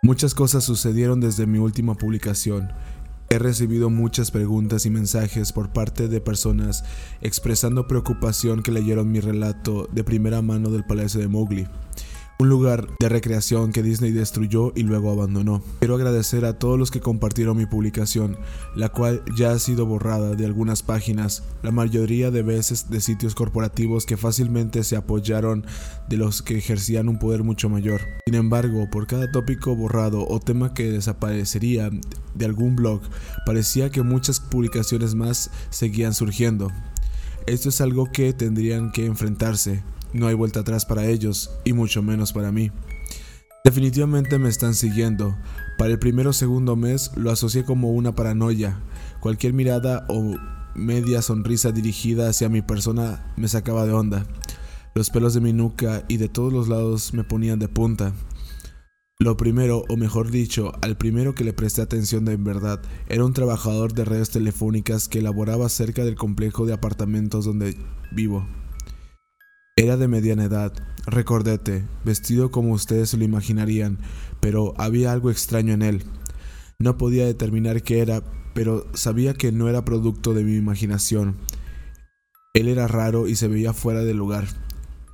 Muchas 0.03 0.35
cosas 0.35 0.65
sucedieron 0.65 1.21
desde 1.21 1.47
mi 1.47 1.59
última 1.59 1.95
publicación. 1.95 2.73
He 3.29 3.39
recibido 3.41 3.91
muchas 3.91 4.31
preguntas 4.31 4.87
y 4.87 4.91
mensajes 4.91 5.53
por 5.53 5.71
parte 5.71 6.07
de 6.07 6.21
personas 6.21 6.85
expresando 7.21 7.89
preocupación 7.89 8.63
que 8.63 8.71
leyeron 8.71 9.11
mi 9.11 9.19
relato 9.19 9.89
de 9.93 10.05
primera 10.05 10.43
mano 10.43 10.71
del 10.71 10.85
Palacio 10.85 11.21
de 11.21 11.27
Mowgli. 11.27 11.67
Un 12.39 12.49
lugar 12.51 12.89
de 13.01 13.09
recreación 13.09 13.73
que 13.73 13.83
Disney 13.83 14.13
destruyó 14.13 14.73
y 14.75 14.83
luego 14.83 15.11
abandonó. 15.11 15.63
Quiero 15.79 15.95
agradecer 15.95 16.45
a 16.45 16.59
todos 16.59 16.79
los 16.79 16.91
que 16.91 17.01
compartieron 17.01 17.57
mi 17.57 17.67
publicación, 17.67 18.37
la 18.75 18.91
cual 18.91 19.23
ya 19.37 19.53
ha 19.53 19.59
sido 19.59 19.87
borrada 19.87 20.35
de 20.35 20.45
algunas 20.45 20.83
páginas, 20.83 21.45
la 21.63 21.71
mayoría 21.71 22.31
de 22.31 22.43
veces 22.43 22.91
de 22.91 23.01
sitios 23.01 23.35
corporativos 23.35 24.05
que 24.05 24.19
fácilmente 24.19 24.85
se 24.85 24.97
apoyaron 24.97 25.65
de 26.09 26.19
los 26.19 26.43
que 26.43 26.59
ejercían 26.59 27.09
un 27.09 27.19
poder 27.19 27.43
mucho 27.43 27.69
mayor. 27.69 28.03
Sin 28.27 28.35
embargo, 28.35 28.89
por 28.91 29.07
cada 29.07 29.31
tópico 29.33 29.75
borrado 29.75 30.27
o 30.29 30.39
tema 30.41 30.75
que 30.75 30.91
desaparecería 30.91 31.91
de 32.35 32.45
algún 32.45 32.77
blog, 32.77 33.01
parecía 33.47 33.91
que 33.91 34.03
muchas 34.03 34.41
publicaciones 34.41 35.15
más 35.15 35.51
seguían 35.71 36.13
surgiendo. 36.13 36.71
Esto 37.47 37.69
es 37.69 37.81
algo 37.81 38.11
que 38.13 38.33
tendrían 38.33 38.91
que 38.91 39.07
enfrentarse, 39.07 39.83
no 40.13 40.27
hay 40.27 40.35
vuelta 40.35 40.61
atrás 40.61 40.85
para 40.87 41.07
ellos, 41.07 41.51
y 41.65 41.73
mucho 41.73 42.03
menos 42.03 42.33
para 42.33 42.53
mí. 42.53 42.71
Definitivamente 43.65 44.39
me 44.39 44.49
están 44.49 44.75
siguiendo. 44.75 45.37
Para 45.77 45.91
el 45.91 45.99
primero 45.99 46.31
o 46.31 46.33
segundo 46.33 46.77
mes 46.77 47.11
lo 47.17 47.33
asocié 47.33 47.65
como 47.65 47.91
una 47.91 48.15
paranoia. 48.15 48.79
Cualquier 49.21 49.53
mirada 49.53 50.07
o 50.09 50.37
media 50.77 51.21
sonrisa 51.21 51.73
dirigida 51.73 52.29
hacia 52.29 52.49
mi 52.49 52.63
persona 52.63 53.33
me 53.37 53.49
sacaba 53.49 53.85
de 53.85 53.93
onda. 53.93 54.25
Los 54.95 55.11
pelos 55.11 55.35
de 55.35 55.41
mi 55.41 55.53
nuca 55.53 56.05
y 56.07 56.19
de 56.19 56.29
todos 56.29 56.53
los 56.53 56.69
lados 56.69 57.13
me 57.13 57.25
ponían 57.25 57.59
de 57.59 57.69
punta. 57.69 58.13
Lo 59.19 59.37
primero, 59.37 59.83
o 59.89 59.97
mejor 59.97 60.31
dicho, 60.31 60.73
al 60.83 60.97
primero 60.97 61.35
que 61.35 61.43
le 61.43 61.53
presté 61.53 61.83
atención 61.83 62.25
de 62.25 62.35
en 62.35 62.45
verdad, 62.45 62.83
era 63.09 63.25
un 63.25 63.33
trabajador 63.33 63.95
de 63.95 64.05
redes 64.05 64.31
telefónicas 64.31 65.09
que 65.09 65.23
laboraba 65.23 65.69
cerca 65.71 66.05
del 66.05 66.17
complejo 66.17 66.67
de 66.67 66.75
apartamentos 66.75 67.47
donde 67.47 67.77
vivo. 68.13 68.47
Era 69.79 69.99
de 69.99 70.09
mediana 70.09 70.45
edad, 70.45 70.73
recordete, 71.05 71.85
vestido 72.03 72.51
como 72.51 72.73
ustedes 72.73 73.11
se 73.11 73.19
lo 73.19 73.25
imaginarían, 73.25 73.99
pero 74.41 74.73
había 74.79 75.13
algo 75.13 75.31
extraño 75.31 75.75
en 75.75 75.83
él. 75.83 76.05
No 76.79 76.97
podía 76.97 77.27
determinar 77.27 77.83
qué 77.83 78.01
era, 78.01 78.23
pero 78.55 78.87
sabía 78.95 79.35
que 79.35 79.53
no 79.53 79.69
era 79.69 79.85
producto 79.85 80.33
de 80.33 80.45
mi 80.45 80.57
imaginación. 80.57 81.37
Él 82.55 82.69
era 82.69 82.89
raro 82.89 83.29
y 83.29 83.37
se 83.37 83.49
veía 83.49 83.75
fuera 83.75 84.03
de 84.03 84.15
lugar, 84.15 84.47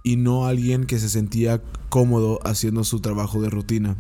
y 0.05 0.15
no 0.15 0.47
alguien 0.47 0.87
que 0.87 1.01
se 1.01 1.09
sentía 1.09 1.61
cómodo 1.89 2.39
haciendo 2.45 2.85
su 2.85 3.01
trabajo 3.01 3.43
de 3.43 3.51
rutina. 3.51 3.97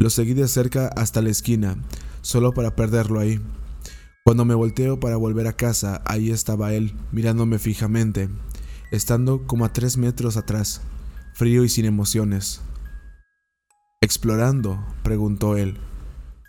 Lo 0.00 0.10
seguí 0.10 0.34
de 0.34 0.48
cerca 0.48 0.88
hasta 0.88 1.22
la 1.22 1.30
esquina, 1.30 1.76
solo 2.22 2.52
para 2.54 2.74
perderlo 2.74 3.20
ahí. 3.20 3.38
Cuando 4.24 4.44
me 4.44 4.54
volteo 4.56 4.98
para 4.98 5.16
volver 5.16 5.46
a 5.46 5.52
casa, 5.52 6.02
ahí 6.06 6.32
estaba 6.32 6.74
él, 6.74 6.92
mirándome 7.12 7.60
fijamente 7.60 8.28
estando 8.90 9.46
como 9.46 9.64
a 9.64 9.72
tres 9.72 9.96
metros 9.96 10.36
atrás, 10.36 10.82
frío 11.34 11.64
y 11.64 11.68
sin 11.68 11.84
emociones. 11.84 12.60
Explorando, 14.00 14.84
preguntó 15.02 15.56
él. 15.56 15.78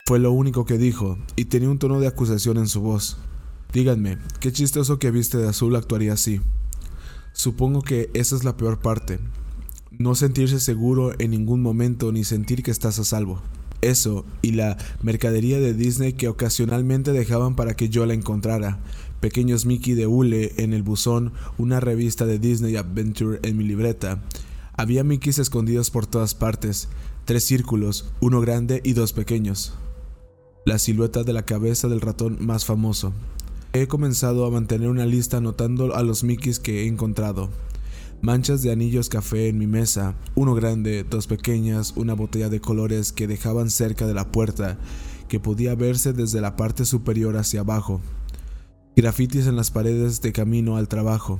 Fue 0.05 0.19
lo 0.19 0.31
único 0.31 0.65
que 0.65 0.77
dijo, 0.77 1.17
y 1.35 1.45
tenía 1.45 1.69
un 1.69 1.79
tono 1.79 1.99
de 1.99 2.07
acusación 2.07 2.57
en 2.57 2.67
su 2.67 2.81
voz. 2.81 3.17
Díganme, 3.73 4.17
qué 4.39 4.51
chistoso 4.51 4.99
que 4.99 5.11
viste 5.11 5.37
de 5.37 5.47
azul 5.47 5.75
actuaría 5.75 6.13
así. 6.13 6.41
Supongo 7.33 7.81
que 7.81 8.09
esa 8.13 8.35
es 8.35 8.43
la 8.43 8.57
peor 8.57 8.79
parte. 8.79 9.19
No 9.91 10.15
sentirse 10.15 10.59
seguro 10.59 11.13
en 11.19 11.31
ningún 11.31 11.61
momento 11.61 12.11
ni 12.11 12.23
sentir 12.23 12.63
que 12.63 12.71
estás 12.71 12.99
a 12.99 13.03
salvo. 13.03 13.41
Eso 13.81 14.25
y 14.41 14.51
la 14.51 14.77
mercadería 15.01 15.59
de 15.59 15.73
Disney 15.73 16.13
que 16.13 16.27
ocasionalmente 16.27 17.13
dejaban 17.13 17.55
para 17.55 17.75
que 17.75 17.89
yo 17.89 18.05
la 18.05 18.13
encontrara, 18.13 18.79
pequeños 19.21 19.65
Mickey 19.65 19.93
de 19.93 20.07
hule 20.07 20.51
en 20.57 20.73
el 20.73 20.83
buzón, 20.83 21.31
una 21.57 21.79
revista 21.79 22.25
de 22.25 22.39
Disney 22.39 22.75
Adventure 22.75 23.39
en 23.43 23.55
mi 23.55 23.63
libreta. 23.63 24.23
Había 24.73 25.03
Mickeys 25.03 25.37
escondidos 25.37 25.91
por 25.91 26.07
todas 26.07 26.33
partes, 26.33 26.89
tres 27.25 27.45
círculos, 27.45 28.11
uno 28.19 28.41
grande 28.41 28.81
y 28.83 28.93
dos 28.93 29.13
pequeños. 29.13 29.75
La 30.65 30.79
silueta 30.79 31.23
de 31.23 31.33
la 31.33 31.45
cabeza 31.45 31.87
del 31.87 32.01
ratón 32.01 32.37
más 32.41 32.65
famoso. 32.65 33.13
He 33.73 33.87
comenzado 33.87 34.45
a 34.45 34.51
mantener 34.51 34.89
una 34.89 35.05
lista 35.05 35.37
anotando 35.37 35.95
a 35.95 36.03
los 36.03 36.23
Mickeys 36.23 36.59
que 36.59 36.83
he 36.83 36.87
encontrado. 36.87 37.49
Manchas 38.21 38.61
de 38.63 38.71
anillos 38.71 39.07
café 39.07 39.49
en 39.49 39.57
mi 39.57 39.67
mesa, 39.67 40.15
uno 40.35 40.53
grande, 40.55 41.05
dos 41.09 41.27
pequeñas, 41.27 41.93
una 41.95 42.13
botella 42.13 42.49
de 42.49 42.59
colores 42.59 43.11
que 43.11 43.27
dejaban 43.27 43.69
cerca 43.69 44.05
de 44.07 44.13
la 44.13 44.31
puerta, 44.31 44.77
que 45.27 45.39
podía 45.39 45.75
verse 45.75 46.11
desde 46.11 46.41
la 46.41 46.55
parte 46.55 46.85
superior 46.85 47.37
hacia 47.37 47.61
abajo 47.61 48.01
grafitis 48.95 49.47
en 49.47 49.55
las 49.55 49.71
paredes 49.71 50.21
de 50.21 50.31
camino 50.31 50.77
al 50.77 50.87
trabajo. 50.87 51.39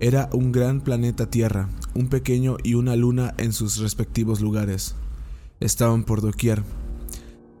Era 0.00 0.28
un 0.32 0.52
gran 0.52 0.80
planeta 0.80 1.30
Tierra, 1.30 1.68
un 1.94 2.08
pequeño 2.08 2.56
y 2.62 2.74
una 2.74 2.96
luna 2.96 3.34
en 3.38 3.52
sus 3.52 3.78
respectivos 3.78 4.40
lugares. 4.40 4.94
Estaban 5.60 6.04
por 6.04 6.20
doquier. 6.20 6.62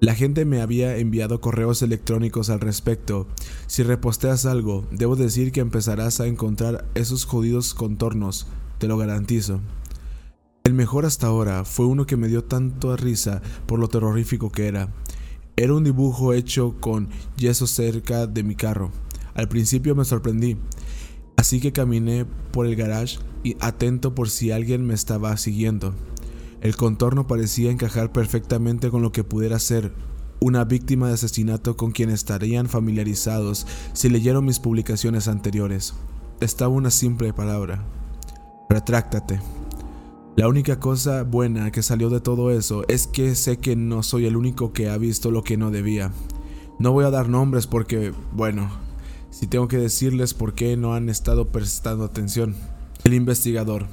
La 0.00 0.14
gente 0.14 0.44
me 0.44 0.60
había 0.60 0.98
enviado 0.98 1.40
correos 1.40 1.80
electrónicos 1.80 2.50
al 2.50 2.60
respecto. 2.60 3.26
Si 3.66 3.82
reposteas 3.82 4.44
algo, 4.44 4.86
debo 4.90 5.16
decir 5.16 5.52
que 5.52 5.60
empezarás 5.60 6.20
a 6.20 6.26
encontrar 6.26 6.84
esos 6.94 7.24
jodidos 7.24 7.72
contornos, 7.72 8.46
te 8.78 8.88
lo 8.88 8.98
garantizo. 8.98 9.60
El 10.64 10.74
mejor 10.74 11.06
hasta 11.06 11.28
ahora 11.28 11.64
fue 11.64 11.86
uno 11.86 12.04
que 12.06 12.16
me 12.16 12.28
dio 12.28 12.44
tanto 12.44 12.96
risa 12.96 13.40
por 13.66 13.78
lo 13.78 13.88
terrorífico 13.88 14.50
que 14.50 14.66
era. 14.66 14.92
Era 15.56 15.74
un 15.74 15.84
dibujo 15.84 16.32
hecho 16.32 16.76
con 16.80 17.08
yeso 17.36 17.66
cerca 17.66 18.26
de 18.26 18.42
mi 18.42 18.56
carro. 18.56 18.90
Al 19.34 19.48
principio 19.48 19.94
me 19.94 20.04
sorprendí, 20.04 20.56
así 21.36 21.60
que 21.60 21.72
caminé 21.72 22.24
por 22.52 22.66
el 22.66 22.76
garage 22.76 23.18
y 23.42 23.56
atento 23.60 24.14
por 24.14 24.30
si 24.30 24.50
alguien 24.50 24.86
me 24.86 24.94
estaba 24.94 25.36
siguiendo. 25.36 25.94
El 26.60 26.76
contorno 26.76 27.26
parecía 27.26 27.70
encajar 27.70 28.12
perfectamente 28.12 28.90
con 28.90 29.02
lo 29.02 29.12
que 29.12 29.24
pudiera 29.24 29.58
ser 29.58 29.92
una 30.40 30.64
víctima 30.64 31.08
de 31.08 31.14
asesinato 31.14 31.76
con 31.76 31.92
quien 31.92 32.10
estarían 32.10 32.68
familiarizados 32.68 33.66
si 33.92 34.08
leyeron 34.08 34.44
mis 34.44 34.60
publicaciones 34.60 35.28
anteriores. 35.28 35.94
Estaba 36.40 36.72
una 36.72 36.90
simple 36.90 37.32
palabra. 37.32 37.84
Retráctate. 38.68 39.40
La 40.36 40.48
única 40.48 40.80
cosa 40.80 41.22
buena 41.22 41.70
que 41.70 41.82
salió 41.82 42.10
de 42.10 42.20
todo 42.20 42.50
eso 42.50 42.84
es 42.88 43.06
que 43.06 43.34
sé 43.34 43.58
que 43.58 43.76
no 43.76 44.02
soy 44.02 44.26
el 44.26 44.36
único 44.36 44.72
que 44.72 44.88
ha 44.88 44.98
visto 44.98 45.30
lo 45.30 45.44
que 45.44 45.56
no 45.56 45.70
debía. 45.70 46.10
No 46.78 46.92
voy 46.92 47.04
a 47.04 47.10
dar 47.10 47.28
nombres 47.28 47.66
porque, 47.66 48.12
bueno, 48.32 48.68
si 49.34 49.48
tengo 49.48 49.66
que 49.66 49.78
decirles 49.78 50.32
por 50.32 50.54
qué 50.54 50.76
no 50.76 50.94
han 50.94 51.08
estado 51.08 51.48
prestando 51.48 52.04
atención. 52.04 52.54
El 53.02 53.14
investigador 53.14 53.86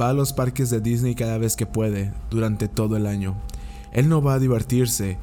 va 0.00 0.08
a 0.08 0.14
los 0.14 0.32
parques 0.32 0.70
de 0.70 0.80
Disney 0.80 1.14
cada 1.14 1.36
vez 1.36 1.54
que 1.54 1.66
puede, 1.66 2.14
durante 2.30 2.66
todo 2.66 2.96
el 2.96 3.06
año. 3.06 3.36
Él 3.92 4.08
no 4.08 4.22
va 4.22 4.34
a 4.34 4.38
divertirse, 4.38 5.18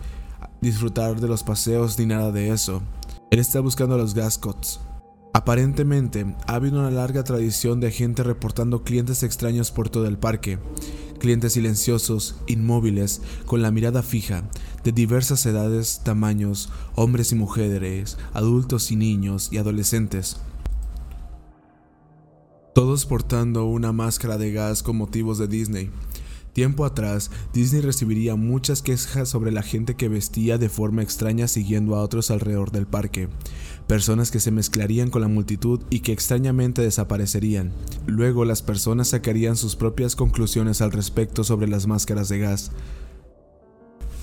disfrutar 0.61 1.19
de 1.19 1.27
los 1.27 1.41
paseos 1.41 1.97
ni 1.97 2.05
nada 2.05 2.31
de 2.31 2.51
eso. 2.51 2.83
Él 3.31 3.39
está 3.39 3.61
buscando 3.61 3.95
a 3.95 3.97
los 3.97 4.13
Gascots. 4.13 4.79
Aparentemente, 5.33 6.35
ha 6.45 6.53
habido 6.53 6.79
una 6.79 6.91
larga 6.91 7.23
tradición 7.23 7.79
de 7.79 7.89
gente 7.89 8.21
reportando 8.21 8.83
clientes 8.83 9.23
extraños 9.23 9.71
por 9.71 9.89
todo 9.89 10.05
el 10.05 10.19
parque 10.19 10.59
clientes 11.23 11.53
silenciosos, 11.53 12.35
inmóviles, 12.47 13.21
con 13.45 13.61
la 13.61 13.71
mirada 13.71 14.03
fija, 14.03 14.43
de 14.83 14.91
diversas 14.91 15.45
edades, 15.45 16.01
tamaños, 16.03 16.69
hombres 16.95 17.31
y 17.31 17.35
mujeres, 17.35 18.17
adultos 18.33 18.91
y 18.91 18.97
niños 18.97 19.47
y 19.49 19.57
adolescentes. 19.57 20.35
Todos 22.75 23.05
portando 23.05 23.63
una 23.63 23.93
máscara 23.93 24.37
de 24.37 24.51
gas 24.51 24.83
con 24.83 24.97
motivos 24.97 25.37
de 25.37 25.47
Disney. 25.47 25.91
Tiempo 26.51 26.83
atrás, 26.83 27.31
Disney 27.53 27.81
recibiría 27.81 28.35
muchas 28.35 28.81
quejas 28.81 29.29
sobre 29.29 29.53
la 29.53 29.63
gente 29.63 29.95
que 29.95 30.09
vestía 30.09 30.57
de 30.57 30.67
forma 30.67 31.03
extraña 31.03 31.47
siguiendo 31.47 31.95
a 31.95 32.03
otros 32.03 32.31
alrededor 32.31 32.71
del 32.71 32.85
parque 32.85 33.29
personas 33.87 34.31
que 34.31 34.39
se 34.39 34.51
mezclarían 34.51 35.09
con 35.09 35.21
la 35.21 35.27
multitud 35.27 35.81
y 35.89 35.99
que 35.99 36.11
extrañamente 36.11 36.81
desaparecerían. 36.81 37.71
Luego 38.07 38.45
las 38.45 38.61
personas 38.61 39.09
sacarían 39.09 39.55
sus 39.55 39.75
propias 39.75 40.15
conclusiones 40.15 40.81
al 40.81 40.91
respecto 40.91 41.43
sobre 41.43 41.67
las 41.67 41.87
máscaras 41.87 42.29
de 42.29 42.39
gas. 42.39 42.71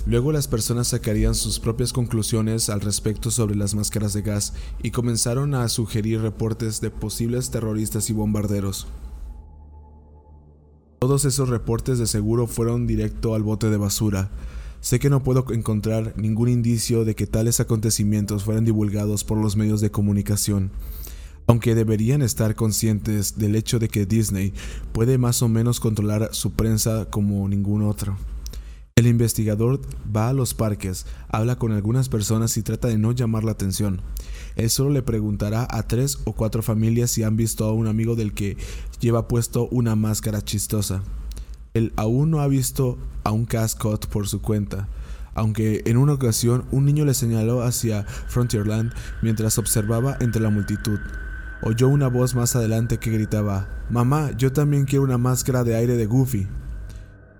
Luego 0.05 0.31
las 0.31 0.47
personas 0.47 0.87
sacarían 0.87 1.35
sus 1.35 1.59
propias 1.59 1.93
conclusiones 1.93 2.69
al 2.69 2.81
respecto 2.81 3.29
sobre 3.29 3.55
las 3.55 3.75
máscaras 3.75 4.13
de 4.13 4.23
gas 4.23 4.53
y 4.81 4.91
comenzaron 4.91 5.53
a 5.53 5.69
sugerir 5.69 6.21
reportes 6.21 6.81
de 6.81 6.89
posibles 6.89 7.51
terroristas 7.51 8.09
y 8.09 8.13
bombarderos. 8.13 8.87
Todos 10.99 11.25
esos 11.25 11.49
reportes 11.49 11.99
de 11.99 12.07
seguro 12.07 12.47
fueron 12.47 12.87
directo 12.87 13.35
al 13.35 13.43
bote 13.43 13.69
de 13.69 13.77
basura, 13.77 14.29
Sé 14.81 14.99
que 14.99 15.11
no 15.11 15.21
puedo 15.21 15.45
encontrar 15.53 16.15
ningún 16.17 16.49
indicio 16.49 17.05
de 17.05 17.13
que 17.13 17.27
tales 17.27 17.59
acontecimientos 17.59 18.43
fueran 18.43 18.65
divulgados 18.65 19.23
por 19.23 19.37
los 19.37 19.55
medios 19.55 19.79
de 19.79 19.91
comunicación, 19.91 20.71
aunque 21.45 21.75
deberían 21.75 22.23
estar 22.23 22.55
conscientes 22.55 23.37
del 23.37 23.55
hecho 23.55 23.77
de 23.77 23.89
que 23.89 24.07
Disney 24.07 24.53
puede 24.91 25.19
más 25.19 25.43
o 25.43 25.47
menos 25.47 25.79
controlar 25.79 26.29
su 26.31 26.53
prensa 26.53 27.05
como 27.11 27.47
ningún 27.47 27.83
otro. 27.83 28.17
El 28.95 29.05
investigador 29.05 29.81
va 30.13 30.29
a 30.29 30.33
los 30.33 30.55
parques, 30.55 31.05
habla 31.29 31.57
con 31.57 31.71
algunas 31.71 32.09
personas 32.09 32.57
y 32.57 32.63
trata 32.63 32.87
de 32.87 32.97
no 32.97 33.11
llamar 33.11 33.43
la 33.43 33.51
atención. 33.51 34.01
Él 34.55 34.71
solo 34.71 34.89
le 34.89 35.03
preguntará 35.03 35.67
a 35.69 35.83
tres 35.83 36.17
o 36.25 36.33
cuatro 36.33 36.63
familias 36.63 37.11
si 37.11 37.21
han 37.21 37.37
visto 37.37 37.65
a 37.65 37.71
un 37.71 37.85
amigo 37.85 38.15
del 38.15 38.33
que 38.33 38.57
lleva 38.99 39.27
puesto 39.27 39.67
una 39.69 39.95
máscara 39.95 40.41
chistosa. 40.41 41.03
Él 41.73 41.93
aún 41.95 42.31
no 42.31 42.41
ha 42.41 42.47
visto 42.47 42.97
a 43.23 43.31
un 43.31 43.45
Cascot 43.45 44.07
por 44.07 44.27
su 44.27 44.41
cuenta, 44.41 44.89
aunque 45.33 45.83
en 45.85 45.95
una 45.95 46.13
ocasión 46.13 46.65
un 46.71 46.83
niño 46.83 47.05
le 47.05 47.13
señaló 47.13 47.61
hacia 47.63 48.03
Frontierland 48.03 48.93
mientras 49.21 49.57
observaba 49.57 50.17
entre 50.19 50.41
la 50.41 50.49
multitud. 50.49 50.99
Oyó 51.63 51.87
una 51.87 52.07
voz 52.07 52.35
más 52.35 52.55
adelante 52.55 52.97
que 52.97 53.11
gritaba, 53.11 53.69
Mamá, 53.89 54.31
yo 54.37 54.51
también 54.51 54.85
quiero 54.85 55.05
una 55.05 55.17
máscara 55.17 55.63
de 55.63 55.75
aire 55.75 55.95
de 55.95 56.07
Goofy. 56.07 56.47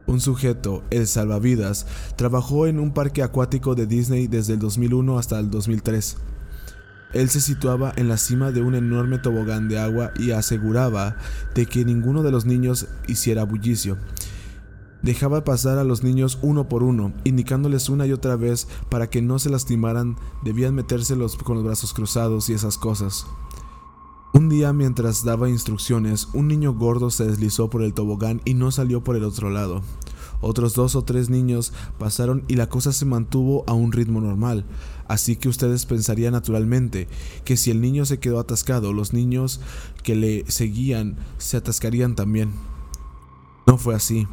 Un 0.07 0.21
sujeto, 0.21 0.83
el 0.91 1.07
salvavidas, 1.07 1.85
trabajó 2.15 2.67
en 2.67 2.79
un 2.79 2.93
parque 2.93 3.23
acuático 3.23 3.75
de 3.75 3.85
Disney 3.85 4.27
desde 4.27 4.53
el 4.53 4.59
2001 4.59 5.17
hasta 5.17 5.39
el 5.39 5.49
2003. 5.49 6.17
Él 7.13 7.29
se 7.29 7.41
situaba 7.41 7.93
en 7.95 8.07
la 8.07 8.17
cima 8.17 8.51
de 8.51 8.61
un 8.61 8.75
enorme 8.75 9.19
tobogán 9.19 9.67
de 9.67 9.77
agua 9.77 10.11
y 10.17 10.31
aseguraba 10.31 11.17
de 11.55 11.65
que 11.65 11.85
ninguno 11.85 12.23
de 12.23 12.31
los 12.31 12.45
niños 12.45 12.87
hiciera 13.07 13.43
bullicio. 13.43 13.97
Dejaba 15.01 15.43
pasar 15.43 15.79
a 15.79 15.83
los 15.83 16.03
niños 16.03 16.37
uno 16.41 16.69
por 16.69 16.83
uno, 16.83 17.11
indicándoles 17.23 17.89
una 17.89 18.05
y 18.05 18.13
otra 18.13 18.35
vez 18.35 18.67
para 18.89 19.09
que 19.09 19.21
no 19.21 19.39
se 19.39 19.49
lastimaran, 19.49 20.15
debían 20.43 20.75
metérselos 20.75 21.37
con 21.37 21.55
los 21.55 21.65
brazos 21.65 21.93
cruzados 21.93 22.49
y 22.49 22.53
esas 22.53 22.77
cosas. 22.77 23.25
Un 24.33 24.47
día 24.47 24.71
mientras 24.71 25.25
daba 25.25 25.49
instrucciones, 25.49 26.29
un 26.33 26.47
niño 26.47 26.73
gordo 26.73 27.09
se 27.09 27.25
deslizó 27.25 27.69
por 27.69 27.81
el 27.83 27.93
tobogán 27.93 28.41
y 28.45 28.53
no 28.53 28.71
salió 28.71 29.03
por 29.03 29.15
el 29.15 29.23
otro 29.23 29.49
lado. 29.49 29.81
Otros 30.41 30.73
dos 30.73 30.95
o 30.95 31.03
tres 31.03 31.29
niños 31.29 31.71
pasaron 31.97 32.43
y 32.47 32.55
la 32.55 32.67
cosa 32.67 32.91
se 32.91 33.05
mantuvo 33.05 33.63
a 33.67 33.73
un 33.73 33.91
ritmo 33.91 34.21
normal, 34.21 34.65
así 35.07 35.35
que 35.35 35.49
ustedes 35.49 35.85
pensarían 35.85 36.33
naturalmente 36.33 37.07
que 37.45 37.57
si 37.57 37.71
el 37.71 37.79
niño 37.79 38.05
se 38.05 38.19
quedó 38.19 38.39
atascado, 38.39 38.91
los 38.91 39.13
niños 39.13 39.61
que 40.03 40.15
le 40.15 40.49
seguían 40.49 41.17
se 41.37 41.57
atascarían 41.57 42.15
también. 42.15 42.51
No 43.67 43.77
fue 43.77 43.95
así. 43.95 44.27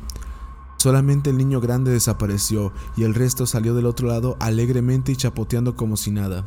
Solamente 0.79 1.31
el 1.31 1.37
niño 1.37 1.61
grande 1.61 1.91
desapareció 1.91 2.73
y 2.97 3.03
el 3.03 3.15
resto 3.15 3.47
salió 3.47 3.75
del 3.75 3.87
otro 3.87 4.09
lado 4.09 4.37
alegremente 4.41 5.13
y 5.13 5.17
chapoteando 5.17 5.77
como 5.77 5.97
si 5.97 6.11
nada. 6.11 6.47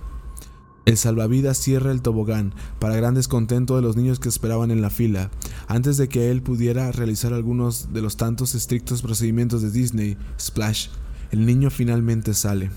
El 0.85 0.97
salvavidas 0.97 1.59
cierra 1.59 1.91
el 1.91 2.01
tobogán, 2.01 2.55
para 2.79 2.95
gran 2.95 3.13
descontento 3.13 3.75
de 3.75 3.83
los 3.83 3.95
niños 3.95 4.19
que 4.19 4.29
esperaban 4.29 4.71
en 4.71 4.81
la 4.81 4.89
fila. 4.89 5.29
Antes 5.67 5.97
de 5.97 6.09
que 6.09 6.31
él 6.31 6.41
pudiera 6.41 6.91
realizar 6.91 7.33
algunos 7.33 7.93
de 7.93 8.01
los 8.01 8.17
tantos 8.17 8.55
estrictos 8.55 9.03
procedimientos 9.03 9.61
de 9.61 9.69
Disney, 9.69 10.17
Splash, 10.39 10.87
el 11.29 11.45
niño 11.45 11.69
finalmente 11.69 12.33
sale. 12.33 12.71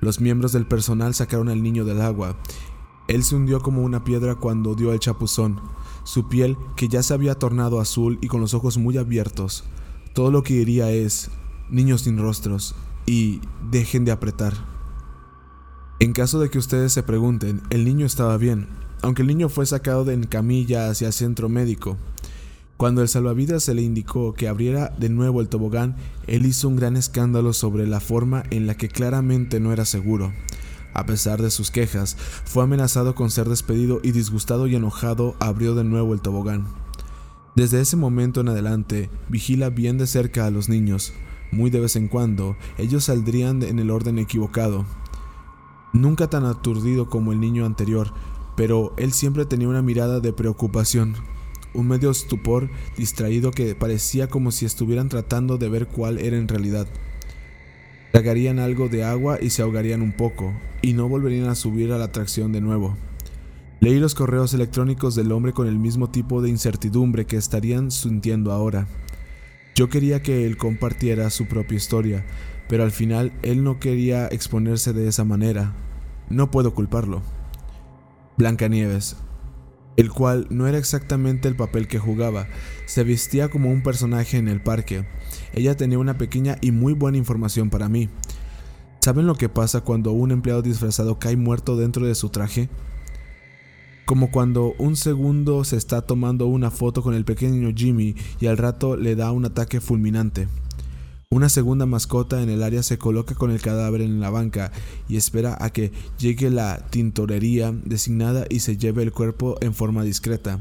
Los 0.00 0.20
miembros 0.20 0.52
del 0.52 0.66
personal 0.66 1.14
sacaron 1.14 1.48
al 1.48 1.62
niño 1.62 1.84
del 1.84 2.00
agua. 2.00 2.36
Él 3.08 3.24
se 3.24 3.34
hundió 3.34 3.60
como 3.60 3.82
una 3.82 4.04
piedra 4.04 4.36
cuando 4.36 4.76
dio 4.76 4.92
el 4.92 5.00
chapuzón. 5.00 5.60
Su 6.04 6.28
piel, 6.28 6.56
que 6.76 6.88
ya 6.88 7.02
se 7.02 7.12
había 7.12 7.34
tornado 7.34 7.80
azul 7.80 8.18
y 8.20 8.28
con 8.28 8.40
los 8.40 8.54
ojos 8.54 8.78
muy 8.78 8.96
abiertos. 8.98 9.64
Todo 10.14 10.30
lo 10.30 10.44
que 10.44 10.54
diría 10.54 10.90
es, 10.90 11.30
niños 11.70 12.02
sin 12.02 12.18
rostros, 12.18 12.76
y 13.04 13.40
dejen 13.70 14.04
de 14.04 14.12
apretar. 14.12 14.71
En 16.02 16.14
caso 16.14 16.40
de 16.40 16.50
que 16.50 16.58
ustedes 16.58 16.92
se 16.92 17.04
pregunten, 17.04 17.62
el 17.70 17.84
niño 17.84 18.06
estaba 18.06 18.36
bien, 18.36 18.66
aunque 19.02 19.22
el 19.22 19.28
niño 19.28 19.48
fue 19.48 19.66
sacado 19.66 20.10
en 20.10 20.24
camilla 20.24 20.90
hacia 20.90 21.06
el 21.06 21.12
centro 21.12 21.48
médico. 21.48 21.96
Cuando 22.76 23.02
el 23.02 23.08
salvavidas 23.08 23.62
se 23.62 23.72
le 23.72 23.82
indicó 23.82 24.34
que 24.34 24.48
abriera 24.48 24.92
de 24.98 25.08
nuevo 25.08 25.40
el 25.40 25.48
tobogán, 25.48 25.94
él 26.26 26.44
hizo 26.44 26.66
un 26.66 26.74
gran 26.74 26.96
escándalo 26.96 27.52
sobre 27.52 27.86
la 27.86 28.00
forma 28.00 28.42
en 28.50 28.66
la 28.66 28.76
que 28.76 28.88
claramente 28.88 29.60
no 29.60 29.72
era 29.72 29.84
seguro. 29.84 30.32
A 30.92 31.06
pesar 31.06 31.40
de 31.40 31.52
sus 31.52 31.70
quejas, 31.70 32.16
fue 32.16 32.64
amenazado 32.64 33.14
con 33.14 33.30
ser 33.30 33.48
despedido 33.48 34.00
y 34.02 34.10
disgustado 34.10 34.66
y 34.66 34.74
enojado 34.74 35.36
abrió 35.38 35.76
de 35.76 35.84
nuevo 35.84 36.14
el 36.14 36.20
tobogán. 36.20 36.66
Desde 37.54 37.80
ese 37.80 37.96
momento 37.96 38.40
en 38.40 38.48
adelante, 38.48 39.08
vigila 39.28 39.70
bien 39.70 39.98
de 39.98 40.08
cerca 40.08 40.46
a 40.46 40.50
los 40.50 40.68
niños. 40.68 41.12
Muy 41.52 41.70
de 41.70 41.78
vez 41.78 41.94
en 41.94 42.08
cuando, 42.08 42.56
ellos 42.76 43.04
saldrían 43.04 43.62
en 43.62 43.78
el 43.78 43.90
orden 43.90 44.18
equivocado, 44.18 44.84
nunca 45.92 46.28
tan 46.28 46.44
aturdido 46.44 47.08
como 47.08 47.32
el 47.32 47.40
niño 47.40 47.66
anterior, 47.66 48.12
pero 48.56 48.92
él 48.96 49.12
siempre 49.12 49.46
tenía 49.46 49.68
una 49.68 49.82
mirada 49.82 50.20
de 50.20 50.32
preocupación, 50.32 51.14
un 51.74 51.88
medio 51.88 52.10
estupor 52.10 52.70
distraído 52.96 53.50
que 53.50 53.74
parecía 53.74 54.28
como 54.28 54.50
si 54.50 54.66
estuvieran 54.66 55.08
tratando 55.08 55.58
de 55.58 55.68
ver 55.68 55.86
cuál 55.88 56.18
era 56.18 56.36
en 56.36 56.48
realidad. 56.48 56.86
Tragarían 58.12 58.58
algo 58.58 58.88
de 58.88 59.04
agua 59.04 59.38
y 59.40 59.50
se 59.50 59.62
ahogarían 59.62 60.02
un 60.02 60.12
poco, 60.12 60.52
y 60.82 60.92
no 60.92 61.08
volverían 61.08 61.48
a 61.48 61.54
subir 61.54 61.92
a 61.92 61.98
la 61.98 62.04
atracción 62.04 62.52
de 62.52 62.60
nuevo. 62.60 62.96
Leí 63.80 63.98
los 63.98 64.14
correos 64.14 64.54
electrónicos 64.54 65.14
del 65.14 65.32
hombre 65.32 65.52
con 65.52 65.66
el 65.66 65.78
mismo 65.78 66.10
tipo 66.10 66.42
de 66.42 66.50
incertidumbre 66.50 67.24
que 67.24 67.36
estarían 67.36 67.90
sintiendo 67.90 68.52
ahora. 68.52 68.86
Yo 69.74 69.88
quería 69.88 70.22
que 70.22 70.46
él 70.46 70.58
compartiera 70.58 71.30
su 71.30 71.46
propia 71.46 71.78
historia, 71.78 72.24
pero 72.72 72.84
al 72.84 72.90
final 72.90 73.34
él 73.42 73.62
no 73.62 73.78
quería 73.78 74.28
exponerse 74.28 74.94
de 74.94 75.06
esa 75.06 75.24
manera. 75.24 75.74
No 76.30 76.50
puedo 76.50 76.72
culparlo. 76.72 77.20
Blancanieves, 78.38 79.18
el 79.98 80.10
cual 80.10 80.46
no 80.48 80.66
era 80.66 80.78
exactamente 80.78 81.48
el 81.48 81.54
papel 81.54 81.86
que 81.86 81.98
jugaba, 81.98 82.46
se 82.86 83.04
vestía 83.04 83.50
como 83.50 83.70
un 83.70 83.82
personaje 83.82 84.38
en 84.38 84.48
el 84.48 84.62
parque. 84.62 85.06
Ella 85.52 85.76
tenía 85.76 85.98
una 85.98 86.16
pequeña 86.16 86.56
y 86.62 86.70
muy 86.70 86.94
buena 86.94 87.18
información 87.18 87.68
para 87.68 87.90
mí. 87.90 88.08
¿Saben 89.02 89.26
lo 89.26 89.34
que 89.34 89.50
pasa 89.50 89.82
cuando 89.82 90.12
un 90.12 90.30
empleado 90.30 90.62
disfrazado 90.62 91.18
cae 91.18 91.36
muerto 91.36 91.76
dentro 91.76 92.06
de 92.06 92.14
su 92.14 92.30
traje? 92.30 92.70
Como 94.06 94.30
cuando 94.30 94.72
un 94.78 94.96
segundo 94.96 95.64
se 95.64 95.76
está 95.76 96.06
tomando 96.06 96.46
una 96.46 96.70
foto 96.70 97.02
con 97.02 97.12
el 97.12 97.26
pequeño 97.26 97.70
Jimmy 97.76 98.16
y 98.40 98.46
al 98.46 98.56
rato 98.56 98.96
le 98.96 99.14
da 99.14 99.30
un 99.30 99.44
ataque 99.44 99.82
fulminante. 99.82 100.48
Una 101.32 101.48
segunda 101.48 101.86
mascota 101.86 102.42
en 102.42 102.50
el 102.50 102.62
área 102.62 102.82
se 102.82 102.98
coloca 102.98 103.34
con 103.34 103.50
el 103.50 103.62
cadáver 103.62 104.02
en 104.02 104.20
la 104.20 104.28
banca 104.28 104.70
y 105.08 105.16
espera 105.16 105.56
a 105.58 105.70
que 105.70 105.90
llegue 106.18 106.50
la 106.50 106.84
tintorería 106.90 107.72
designada 107.86 108.44
y 108.50 108.60
se 108.60 108.76
lleve 108.76 109.02
el 109.02 109.12
cuerpo 109.12 109.56
en 109.62 109.72
forma 109.72 110.02
discreta. 110.02 110.60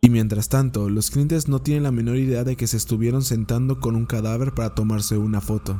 Y 0.00 0.08
mientras 0.08 0.48
tanto, 0.48 0.88
los 0.88 1.10
clientes 1.10 1.48
no 1.48 1.60
tienen 1.60 1.82
la 1.82 1.92
menor 1.92 2.16
idea 2.16 2.44
de 2.44 2.56
que 2.56 2.66
se 2.66 2.78
estuvieron 2.78 3.22
sentando 3.22 3.78
con 3.78 3.94
un 3.94 4.06
cadáver 4.06 4.54
para 4.54 4.74
tomarse 4.74 5.18
una 5.18 5.42
foto. 5.42 5.78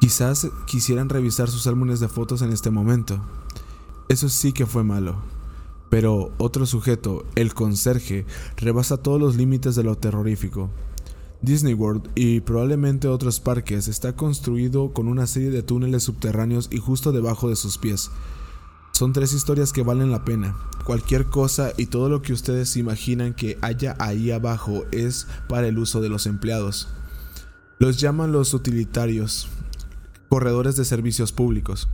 Quizás 0.00 0.46
quisieran 0.68 1.08
revisar 1.08 1.48
sus 1.48 1.66
álbumes 1.66 1.98
de 1.98 2.06
fotos 2.06 2.40
en 2.40 2.52
este 2.52 2.70
momento. 2.70 3.20
Eso 4.08 4.28
sí 4.28 4.52
que 4.52 4.66
fue 4.66 4.84
malo. 4.84 5.16
Pero 5.88 6.30
otro 6.38 6.66
sujeto, 6.66 7.24
el 7.34 7.52
conserje, 7.52 8.26
rebasa 8.58 8.96
todos 8.96 9.20
los 9.20 9.34
límites 9.34 9.74
de 9.74 9.82
lo 9.82 9.96
terrorífico. 9.98 10.70
Disney 11.42 11.72
World 11.72 12.10
y 12.14 12.40
probablemente 12.40 13.08
otros 13.08 13.40
parques 13.40 13.88
está 13.88 14.14
construido 14.14 14.92
con 14.92 15.08
una 15.08 15.26
serie 15.26 15.50
de 15.50 15.62
túneles 15.62 16.02
subterráneos 16.02 16.68
y 16.70 16.78
justo 16.78 17.12
debajo 17.12 17.48
de 17.48 17.56
sus 17.56 17.78
pies. 17.78 18.10
Son 18.92 19.14
tres 19.14 19.32
historias 19.32 19.72
que 19.72 19.82
valen 19.82 20.10
la 20.10 20.24
pena. 20.24 20.54
Cualquier 20.84 21.26
cosa 21.26 21.72
y 21.78 21.86
todo 21.86 22.10
lo 22.10 22.20
que 22.20 22.34
ustedes 22.34 22.76
imaginan 22.76 23.34
que 23.34 23.56
haya 23.62 23.96
ahí 23.98 24.30
abajo 24.30 24.84
es 24.92 25.26
para 25.48 25.68
el 25.68 25.78
uso 25.78 26.02
de 26.02 26.10
los 26.10 26.26
empleados. 26.26 26.88
Los 27.78 27.98
llaman 27.98 28.32
los 28.32 28.52
utilitarios, 28.52 29.48
corredores 30.28 30.76
de 30.76 30.84
servicios 30.84 31.32
públicos. 31.32 31.88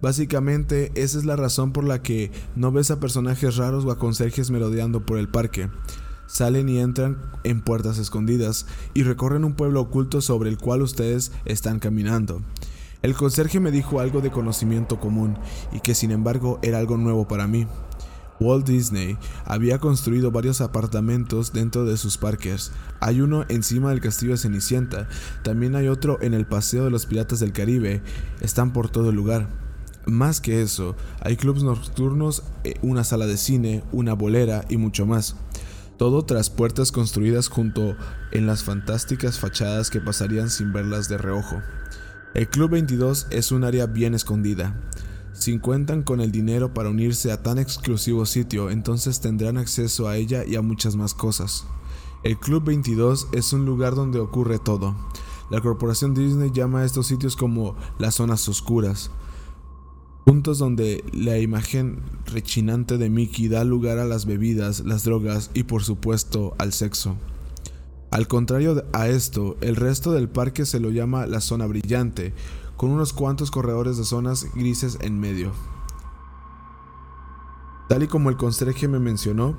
Básicamente, 0.00 0.92
esa 0.94 1.18
es 1.18 1.24
la 1.24 1.34
razón 1.34 1.72
por 1.72 1.84
la 1.84 2.02
que 2.02 2.30
no 2.54 2.70
ves 2.70 2.92
a 2.92 3.00
personajes 3.00 3.56
raros 3.56 3.84
o 3.84 3.90
a 3.90 3.98
conserjes 3.98 4.50
merodeando 4.50 5.04
por 5.04 5.18
el 5.18 5.28
parque 5.28 5.68
salen 6.32 6.70
y 6.70 6.78
entran 6.78 7.18
en 7.44 7.60
puertas 7.60 7.98
escondidas 7.98 8.64
y 8.94 9.02
recorren 9.02 9.44
un 9.44 9.52
pueblo 9.52 9.82
oculto 9.82 10.22
sobre 10.22 10.48
el 10.48 10.56
cual 10.56 10.80
ustedes 10.80 11.30
están 11.44 11.78
caminando. 11.78 12.40
El 13.02 13.14
conserje 13.14 13.60
me 13.60 13.70
dijo 13.70 14.00
algo 14.00 14.22
de 14.22 14.30
conocimiento 14.30 14.98
común 14.98 15.36
y 15.72 15.80
que 15.80 15.94
sin 15.94 16.10
embargo 16.10 16.58
era 16.62 16.78
algo 16.78 16.96
nuevo 16.96 17.28
para 17.28 17.46
mí. 17.46 17.66
Walt 18.40 18.66
Disney 18.66 19.18
había 19.44 19.78
construido 19.78 20.30
varios 20.30 20.62
apartamentos 20.62 21.52
dentro 21.52 21.84
de 21.84 21.98
sus 21.98 22.16
parques. 22.16 22.72
Hay 23.00 23.20
uno 23.20 23.44
encima 23.50 23.90
del 23.90 24.00
castillo 24.00 24.32
de 24.32 24.38
Cenicienta, 24.38 25.08
también 25.44 25.76
hay 25.76 25.88
otro 25.88 26.18
en 26.22 26.32
el 26.32 26.46
Paseo 26.46 26.84
de 26.84 26.90
los 26.90 27.04
Piratas 27.04 27.40
del 27.40 27.52
Caribe, 27.52 28.00
están 28.40 28.72
por 28.72 28.88
todo 28.88 29.10
el 29.10 29.16
lugar. 29.16 29.50
Más 30.06 30.40
que 30.40 30.62
eso, 30.62 30.96
hay 31.20 31.36
clubs 31.36 31.62
nocturnos, 31.62 32.42
eh, 32.64 32.74
una 32.82 33.04
sala 33.04 33.26
de 33.26 33.36
cine, 33.36 33.84
una 33.92 34.14
bolera 34.14 34.64
y 34.68 34.78
mucho 34.78 35.06
más 35.06 35.36
todo 36.02 36.24
tras 36.24 36.50
puertas 36.50 36.90
construidas 36.90 37.46
junto 37.46 37.94
en 38.32 38.44
las 38.44 38.64
fantásticas 38.64 39.38
fachadas 39.38 39.88
que 39.88 40.00
pasarían 40.00 40.50
sin 40.50 40.72
verlas 40.72 41.08
de 41.08 41.16
reojo. 41.16 41.62
El 42.34 42.48
Club 42.48 42.70
22 42.70 43.28
es 43.30 43.52
un 43.52 43.62
área 43.62 43.86
bien 43.86 44.12
escondida. 44.12 44.74
Si 45.32 45.56
cuentan 45.60 46.02
con 46.02 46.20
el 46.20 46.32
dinero 46.32 46.74
para 46.74 46.88
unirse 46.88 47.30
a 47.30 47.44
tan 47.44 47.60
exclusivo 47.60 48.26
sitio, 48.26 48.70
entonces 48.70 49.20
tendrán 49.20 49.58
acceso 49.58 50.08
a 50.08 50.16
ella 50.16 50.44
y 50.44 50.56
a 50.56 50.60
muchas 50.60 50.96
más 50.96 51.14
cosas. 51.14 51.66
El 52.24 52.36
Club 52.36 52.64
22 52.64 53.28
es 53.30 53.52
un 53.52 53.64
lugar 53.64 53.94
donde 53.94 54.18
ocurre 54.18 54.58
todo. 54.58 54.96
La 55.52 55.60
corporación 55.60 56.14
Disney 56.14 56.50
llama 56.52 56.80
a 56.80 56.84
estos 56.84 57.06
sitios 57.06 57.36
como 57.36 57.76
las 58.00 58.16
zonas 58.16 58.48
oscuras, 58.48 59.12
puntos 60.24 60.58
donde 60.58 61.02
la 61.12 61.38
imagen 61.38 62.00
rechinante 62.26 62.98
de 62.98 63.10
Mickey 63.10 63.48
da 63.48 63.64
lugar 63.64 63.98
a 63.98 64.04
las 64.04 64.26
bebidas, 64.26 64.80
las 64.80 65.04
drogas 65.04 65.50
y 65.54 65.64
por 65.64 65.82
supuesto 65.82 66.54
al 66.58 66.72
sexo. 66.72 67.16
Al 68.10 68.28
contrario 68.28 68.84
a 68.92 69.08
esto, 69.08 69.56
el 69.60 69.74
resto 69.74 70.12
del 70.12 70.28
parque 70.28 70.66
se 70.66 70.80
lo 70.80 70.90
llama 70.90 71.26
la 71.26 71.40
zona 71.40 71.66
brillante, 71.66 72.34
con 72.76 72.90
unos 72.90 73.12
cuantos 73.12 73.50
corredores 73.50 73.96
de 73.96 74.04
zonas 74.04 74.46
grises 74.54 74.98
en 75.00 75.18
medio. 75.18 75.52
Tal 77.88 78.02
y 78.02 78.06
como 78.06 78.30
el 78.30 78.36
conserje 78.36 78.88
me 78.88 78.98
mencionó, 78.98 79.56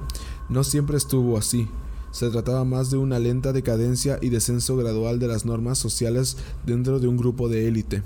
no 0.49 0.63
siempre 0.63 0.97
estuvo 0.97 1.37
así. 1.37 1.67
Se 2.11 2.29
trataba 2.29 2.63
más 2.63 2.91
de 2.91 2.97
una 2.97 3.17
lenta 3.17 3.53
decadencia 3.53 4.19
y 4.21 4.29
descenso 4.29 4.77
gradual 4.77 5.19
de 5.19 5.27
las 5.27 5.45
normas 5.45 5.79
sociales 5.79 6.37
dentro 6.65 6.99
de 6.99 7.07
un 7.07 7.17
grupo 7.17 7.49
de 7.49 7.67
élite. 7.67 8.03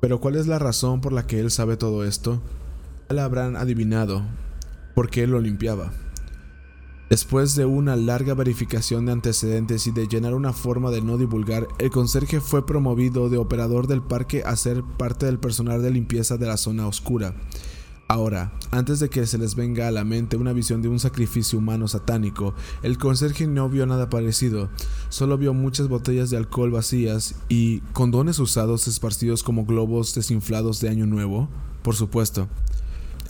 Pero 0.00 0.20
¿cuál 0.20 0.36
es 0.36 0.46
la 0.46 0.58
razón 0.58 1.00
por 1.00 1.12
la 1.12 1.26
que 1.26 1.40
él 1.40 1.50
sabe 1.50 1.76
todo 1.76 2.04
esto? 2.04 2.42
Ya 3.08 3.16
la 3.16 3.24
habrán 3.24 3.56
adivinado, 3.56 4.22
porque 4.94 5.22
él 5.22 5.30
lo 5.30 5.40
limpiaba. 5.40 5.92
Después 7.08 7.54
de 7.54 7.64
una 7.66 7.94
larga 7.94 8.34
verificación 8.34 9.06
de 9.06 9.12
antecedentes 9.12 9.86
y 9.86 9.92
de 9.92 10.08
llenar 10.08 10.34
una 10.34 10.52
forma 10.52 10.90
de 10.90 11.02
no 11.02 11.16
divulgar, 11.18 11.68
el 11.78 11.90
conserje 11.90 12.40
fue 12.40 12.66
promovido 12.66 13.28
de 13.28 13.38
operador 13.38 13.86
del 13.86 14.02
parque 14.02 14.42
a 14.44 14.56
ser 14.56 14.82
parte 14.98 15.26
del 15.26 15.38
personal 15.38 15.82
de 15.82 15.92
limpieza 15.92 16.36
de 16.36 16.46
la 16.46 16.56
zona 16.56 16.88
oscura. 16.88 17.32
Ahora, 18.08 18.52
antes 18.70 19.00
de 19.00 19.08
que 19.08 19.26
se 19.26 19.36
les 19.36 19.56
venga 19.56 19.88
a 19.88 19.90
la 19.90 20.04
mente 20.04 20.36
una 20.36 20.52
visión 20.52 20.80
de 20.80 20.88
un 20.88 21.00
sacrificio 21.00 21.58
humano 21.58 21.88
satánico, 21.88 22.54
el 22.84 22.98
conserje 22.98 23.48
no 23.48 23.68
vio 23.68 23.84
nada 23.84 24.08
parecido, 24.10 24.68
solo 25.08 25.36
vio 25.38 25.52
muchas 25.54 25.88
botellas 25.88 26.30
de 26.30 26.36
alcohol 26.36 26.70
vacías 26.70 27.34
y 27.48 27.80
condones 27.94 28.38
usados 28.38 28.86
esparcidos 28.86 29.42
como 29.42 29.66
globos 29.66 30.14
desinflados 30.14 30.80
de 30.80 30.88
Año 30.88 31.06
Nuevo, 31.06 31.48
por 31.82 31.96
supuesto. 31.96 32.48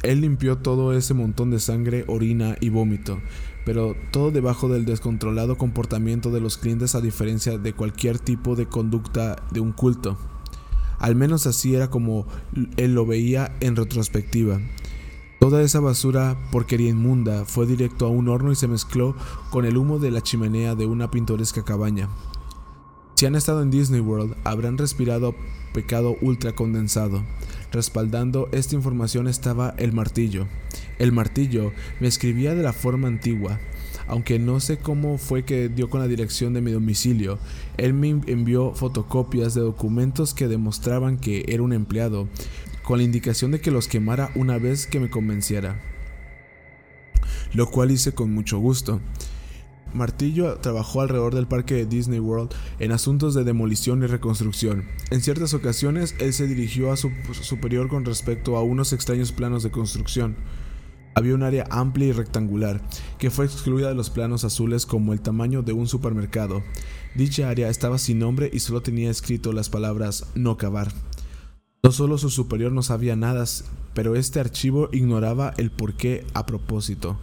Él 0.02 0.20
limpió 0.20 0.58
todo 0.58 0.92
ese 0.92 1.14
montón 1.14 1.50
de 1.50 1.58
sangre, 1.58 2.04
orina 2.06 2.56
y 2.60 2.68
vómito, 2.68 3.18
pero 3.64 3.96
todo 4.12 4.30
debajo 4.30 4.68
del 4.68 4.84
descontrolado 4.84 5.56
comportamiento 5.56 6.30
de 6.30 6.40
los 6.40 6.58
clientes 6.58 6.94
a 6.94 7.00
diferencia 7.00 7.56
de 7.56 7.72
cualquier 7.72 8.18
tipo 8.18 8.56
de 8.56 8.66
conducta 8.66 9.36
de 9.50 9.60
un 9.60 9.72
culto. 9.72 10.18
Al 10.98 11.16
menos 11.16 11.46
así 11.46 11.74
era 11.74 11.90
como 11.90 12.26
él 12.76 12.94
lo 12.94 13.06
veía 13.06 13.56
en 13.60 13.76
retrospectiva. 13.76 14.60
Toda 15.38 15.62
esa 15.62 15.80
basura, 15.80 16.36
porquería 16.50 16.90
inmunda, 16.90 17.44
fue 17.44 17.66
directo 17.66 18.06
a 18.06 18.10
un 18.10 18.28
horno 18.28 18.52
y 18.52 18.56
se 18.56 18.68
mezcló 18.68 19.14
con 19.50 19.66
el 19.66 19.76
humo 19.76 19.98
de 19.98 20.10
la 20.10 20.22
chimenea 20.22 20.74
de 20.74 20.86
una 20.86 21.10
pintoresca 21.10 21.62
cabaña. 21.62 22.08
Si 23.16 23.26
han 23.26 23.34
estado 23.34 23.62
en 23.62 23.70
Disney 23.70 24.00
World, 24.00 24.36
habrán 24.44 24.76
respirado 24.76 25.34
pecado 25.72 26.16
ultra 26.20 26.54
condensado. 26.54 27.22
Respaldando 27.70 28.48
esta 28.52 28.74
información 28.74 29.28
estaba 29.28 29.74
el 29.78 29.92
martillo. 29.92 30.46
El 30.98 31.12
martillo 31.12 31.72
me 32.00 32.08
escribía 32.08 32.54
de 32.54 32.62
la 32.62 32.72
forma 32.72 33.08
antigua. 33.08 33.60
Aunque 34.08 34.38
no 34.38 34.60
sé 34.60 34.78
cómo 34.78 35.18
fue 35.18 35.44
que 35.44 35.68
dio 35.68 35.90
con 35.90 36.00
la 36.00 36.08
dirección 36.08 36.54
de 36.54 36.60
mi 36.60 36.70
domicilio, 36.70 37.38
él 37.76 37.92
me 37.92 38.08
envió 38.08 38.72
fotocopias 38.74 39.54
de 39.54 39.62
documentos 39.62 40.32
que 40.32 40.48
demostraban 40.48 41.18
que 41.18 41.44
era 41.48 41.62
un 41.62 41.72
empleado, 41.72 42.28
con 42.82 42.98
la 42.98 43.04
indicación 43.04 43.50
de 43.50 43.60
que 43.60 43.72
los 43.72 43.88
quemara 43.88 44.30
una 44.36 44.58
vez 44.58 44.86
que 44.86 45.00
me 45.00 45.10
convenciera. 45.10 45.80
Lo 47.52 47.68
cual 47.70 47.90
hice 47.90 48.12
con 48.12 48.32
mucho 48.32 48.58
gusto. 48.58 49.00
Martillo 49.92 50.58
trabajó 50.58 51.00
alrededor 51.00 51.34
del 51.34 51.46
parque 51.46 51.74
de 51.74 51.86
Disney 51.86 52.20
World 52.20 52.50
en 52.78 52.92
asuntos 52.92 53.34
de 53.34 53.44
demolición 53.44 54.02
y 54.02 54.06
reconstrucción. 54.06 54.84
En 55.10 55.20
ciertas 55.20 55.54
ocasiones, 55.54 56.14
él 56.18 56.32
se 56.32 56.46
dirigió 56.46 56.92
a 56.92 56.96
su 56.96 57.10
superior 57.40 57.88
con 57.88 58.04
respecto 58.04 58.56
a 58.56 58.62
unos 58.62 58.92
extraños 58.92 59.32
planos 59.32 59.62
de 59.62 59.70
construcción. 59.70 60.36
Había 61.16 61.34
un 61.34 61.42
área 61.42 61.66
amplia 61.70 62.08
y 62.08 62.12
rectangular, 62.12 62.78
que 63.18 63.30
fue 63.30 63.46
excluida 63.46 63.88
de 63.88 63.94
los 63.94 64.10
planos 64.10 64.44
azules 64.44 64.84
como 64.84 65.14
el 65.14 65.22
tamaño 65.22 65.62
de 65.62 65.72
un 65.72 65.88
supermercado. 65.88 66.62
Dicha 67.14 67.48
área 67.48 67.70
estaba 67.70 67.96
sin 67.96 68.18
nombre 68.18 68.50
y 68.52 68.60
solo 68.60 68.82
tenía 68.82 69.10
escrito 69.10 69.54
las 69.54 69.70
palabras 69.70 70.26
no 70.34 70.58
cavar. 70.58 70.92
No 71.82 71.90
solo 71.90 72.18
su 72.18 72.28
superior 72.28 72.70
no 72.70 72.82
sabía 72.82 73.16
nada, 73.16 73.46
pero 73.94 74.14
este 74.14 74.40
archivo 74.40 74.90
ignoraba 74.92 75.54
el 75.56 75.70
porqué 75.70 76.26
a 76.34 76.44
propósito. 76.44 77.16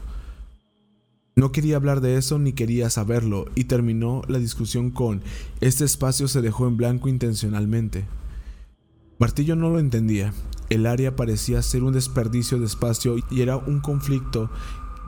No 1.36 1.52
quería 1.52 1.76
hablar 1.76 2.02
de 2.02 2.18
eso 2.18 2.40
ni 2.40 2.54
quería 2.54 2.90
saberlo 2.90 3.46
y 3.54 3.66
terminó 3.66 4.24
la 4.28 4.40
discusión 4.40 4.90
con 4.90 5.22
este 5.62 5.86
espacio 5.86 6.28
se 6.28 6.42
dejó 6.42 6.68
en 6.68 6.78
blanco 6.78 7.10
intencionalmente. 7.10 8.06
Martillo 9.20 9.56
no 9.56 9.70
lo 9.70 9.78
entendía. 9.78 10.34
El 10.74 10.88
área 10.88 11.16
parecía 11.16 11.62
ser 11.62 11.84
un 11.84 11.94
desperdicio 11.94 12.58
de 12.58 12.66
espacio 12.66 13.18
y 13.30 13.42
era 13.42 13.58
un 13.58 13.80
conflicto 13.80 14.50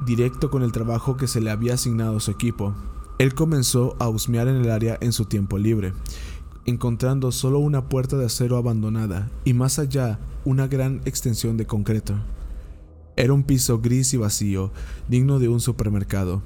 directo 0.05 0.51
con 0.51 0.61
el 0.61 0.71
trabajo 0.71 1.17
que 1.17 1.27
se 1.27 1.41
le 1.41 1.49
había 1.49 1.73
asignado 1.73 2.17
a 2.17 2.19
su 2.19 2.29
equipo. 2.29 2.75
Él 3.17 3.33
comenzó 3.33 3.95
a 3.97 4.07
husmear 4.07 4.47
en 4.47 4.57
el 4.57 4.69
área 4.69 4.95
en 5.01 5.11
su 5.11 5.25
tiempo 5.25 5.57
libre, 5.57 5.93
encontrando 6.67 7.31
solo 7.31 7.57
una 7.57 7.89
puerta 7.89 8.15
de 8.15 8.27
acero 8.27 8.57
abandonada 8.57 9.31
y 9.43 9.55
más 9.55 9.79
allá 9.79 10.19
una 10.43 10.67
gran 10.67 11.01
extensión 11.05 11.57
de 11.57 11.65
concreto. 11.65 12.13
Era 13.15 13.33
un 13.33 13.41
piso 13.41 13.79
gris 13.79 14.13
y 14.13 14.17
vacío, 14.17 14.71
digno 15.07 15.39
de 15.39 15.47
un 15.47 15.61
supermercado. 15.61 16.43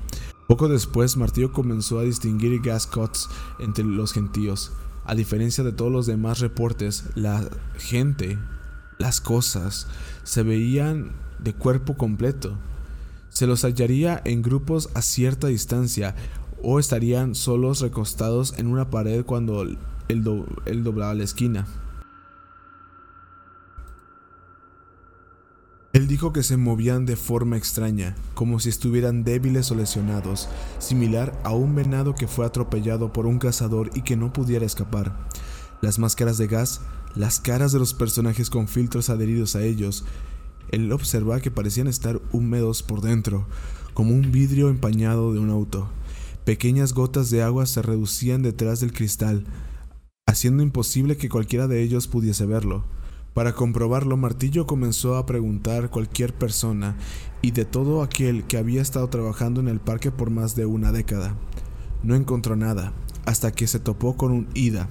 Poco 0.47 0.69
después, 0.69 1.17
Martillo 1.17 1.51
comenzó 1.51 1.99
a 1.99 2.03
distinguir 2.03 2.61
gascots 2.61 3.29
entre 3.59 3.83
los 3.83 4.13
gentíos. 4.13 4.71
A 5.03 5.13
diferencia 5.13 5.65
de 5.65 5.73
todos 5.73 5.91
los 5.91 6.05
demás 6.05 6.39
reportes, 6.39 7.03
la 7.15 7.49
gente, 7.77 8.37
las 8.99 9.21
cosas, 9.21 9.87
se 10.23 10.43
veían 10.43 11.13
de 11.39 11.53
cuerpo 11.53 11.97
completo. 11.97 12.57
Se 13.29 13.47
los 13.47 13.63
hallaría 13.63 14.21
en 14.25 14.41
grupos 14.41 14.89
a 14.93 15.01
cierta 15.01 15.47
distancia 15.47 16.15
o 16.61 16.79
estarían 16.79 17.33
solos 17.33 17.79
recostados 17.79 18.53
en 18.57 18.67
una 18.67 18.89
pared 18.89 19.25
cuando 19.25 19.61
él, 19.61 20.83
doblaba 20.83 21.13
la 21.13 21.23
esquina. 21.23 21.65
Él 25.93 26.07
dijo 26.07 26.33
que 26.33 26.43
se 26.43 26.57
movían 26.57 27.05
de 27.05 27.15
forma 27.15 27.57
extraña, 27.57 28.15
como 28.33 28.59
si 28.59 28.69
estuvieran 28.69 29.23
débiles 29.23 29.71
o 29.71 29.75
lesionados, 29.75 30.49
similar 30.77 31.39
a 31.43 31.53
un 31.53 31.73
venado 31.73 32.15
que 32.15 32.27
fue 32.27 32.45
atropellado 32.45 33.13
por 33.13 33.25
un 33.25 33.39
cazador 33.39 33.89
y 33.95 34.01
que 34.01 34.17
no 34.17 34.33
pudiera 34.33 34.65
escapar. 34.65 35.15
Las 35.81 35.97
máscaras 35.97 36.37
de 36.37 36.47
gas, 36.47 36.81
las 37.15 37.39
caras 37.39 37.71
de 37.71 37.79
los 37.79 37.93
personajes 37.93 38.49
con 38.49 38.67
filtros 38.67 39.09
adheridos 39.09 39.55
a 39.55 39.63
ellos, 39.63 40.05
él 40.71 40.91
observaba 40.91 41.41
que 41.41 41.51
parecían 41.51 41.87
estar 41.87 42.21
húmedos 42.31 42.83
por 42.83 43.01
dentro, 43.01 43.47
como 43.93 44.13
un 44.13 44.31
vidrio 44.31 44.69
empañado 44.69 45.33
de 45.33 45.39
un 45.39 45.49
auto. 45.49 45.89
Pequeñas 46.45 46.93
gotas 46.93 47.29
de 47.29 47.41
agua 47.41 47.65
se 47.65 47.81
reducían 47.81 48.41
detrás 48.41 48.79
del 48.79 48.93
cristal, 48.93 49.45
haciendo 50.27 50.63
imposible 50.63 51.17
que 51.17 51.29
cualquiera 51.29 51.67
de 51.67 51.81
ellos 51.81 52.07
pudiese 52.07 52.45
verlo. 52.45 52.85
Para 53.33 53.53
comprobarlo, 53.53 54.17
Martillo 54.17 54.67
comenzó 54.67 55.15
a 55.15 55.25
preguntar 55.25 55.89
cualquier 55.89 56.33
persona 56.33 56.97
y 57.41 57.51
de 57.51 57.65
todo 57.65 58.03
aquel 58.03 58.43
que 58.43 58.57
había 58.57 58.81
estado 58.81 59.07
trabajando 59.09 59.61
en 59.61 59.67
el 59.67 59.79
parque 59.79 60.11
por 60.11 60.29
más 60.29 60.55
de 60.55 60.65
una 60.65 60.91
década. 60.91 61.35
No 62.03 62.15
encontró 62.15 62.55
nada, 62.55 62.93
hasta 63.25 63.51
que 63.51 63.67
se 63.67 63.79
topó 63.79 64.17
con 64.17 64.31
un 64.31 64.47
Ida, 64.53 64.89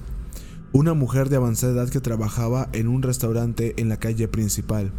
una 0.71 0.93
mujer 0.93 1.29
de 1.29 1.37
avanzada 1.37 1.73
edad 1.73 1.89
que 1.89 1.99
trabajaba 1.99 2.69
en 2.73 2.87
un 2.87 3.01
restaurante 3.01 3.73
en 3.77 3.89
la 3.89 3.97
calle 3.97 4.27
principal. 4.27 4.91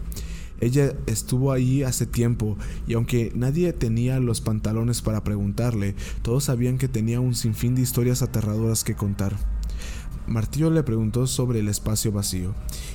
Ella 0.61 0.95
estuvo 1.07 1.53
ahí 1.53 1.83
hace 1.83 2.07
tiempo 2.07 2.59
y 2.87 2.95
aunque 2.95 3.33
nadie 3.35 3.73
tenía 3.73 4.21
los 4.21 4.41
pantalones 4.41 5.01
para 5.01 5.25
preguntarle, 5.25 5.95
todos 6.23 6.45
sabían 6.45 6.77
que 6.77 6.89
tenía 6.89 7.21
un 7.21 7.35
sinfín 7.35 7.75
de 7.75 7.83
historias 7.83 8.21
aterradoras 8.21 8.85
que 8.85 8.95
contar. 8.95 9.37
Martillo 10.27 10.71
le 10.71 10.83
preguntó 10.83 11.27
sobre 11.27 11.61
el 11.61 11.69
espacio 11.69 12.13
vacío 12.13 12.55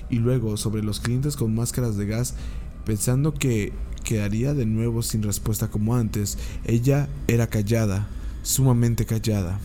y 0.10 0.18
luego 0.18 0.58
sobre 0.58 0.84
los 0.84 1.00
clientes 1.00 1.36
con 1.36 1.56
máscaras 1.56 1.98
de 1.98 2.06
gas, 2.06 2.36
pensando 2.86 3.34
que 3.34 3.74
quedaría 4.04 4.54
de 4.54 4.68
nuevo 4.68 5.02
sin 5.02 5.24
respuesta 5.24 5.70
como 5.70 5.96
antes. 5.96 6.38
Ella 6.66 7.10
era 7.28 7.48
callada, 7.48 8.08
sumamente 8.44 9.06
callada. 9.06 9.60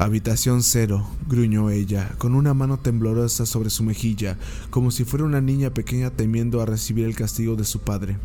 Habitación 0.00 0.62
cero, 0.62 1.04
gruñó 1.26 1.70
ella, 1.70 2.14
con 2.18 2.36
una 2.36 2.54
mano 2.54 2.78
temblorosa 2.78 3.46
sobre 3.46 3.68
su 3.68 3.82
mejilla, 3.82 4.38
como 4.70 4.92
si 4.92 5.02
fuera 5.02 5.24
una 5.24 5.40
niña 5.40 5.74
pequeña 5.74 6.10
temiendo 6.10 6.60
a 6.60 6.66
recibir 6.66 7.04
el 7.04 7.16
castigo 7.16 7.56
de 7.56 7.64
su 7.64 7.80
padre. 7.80 8.16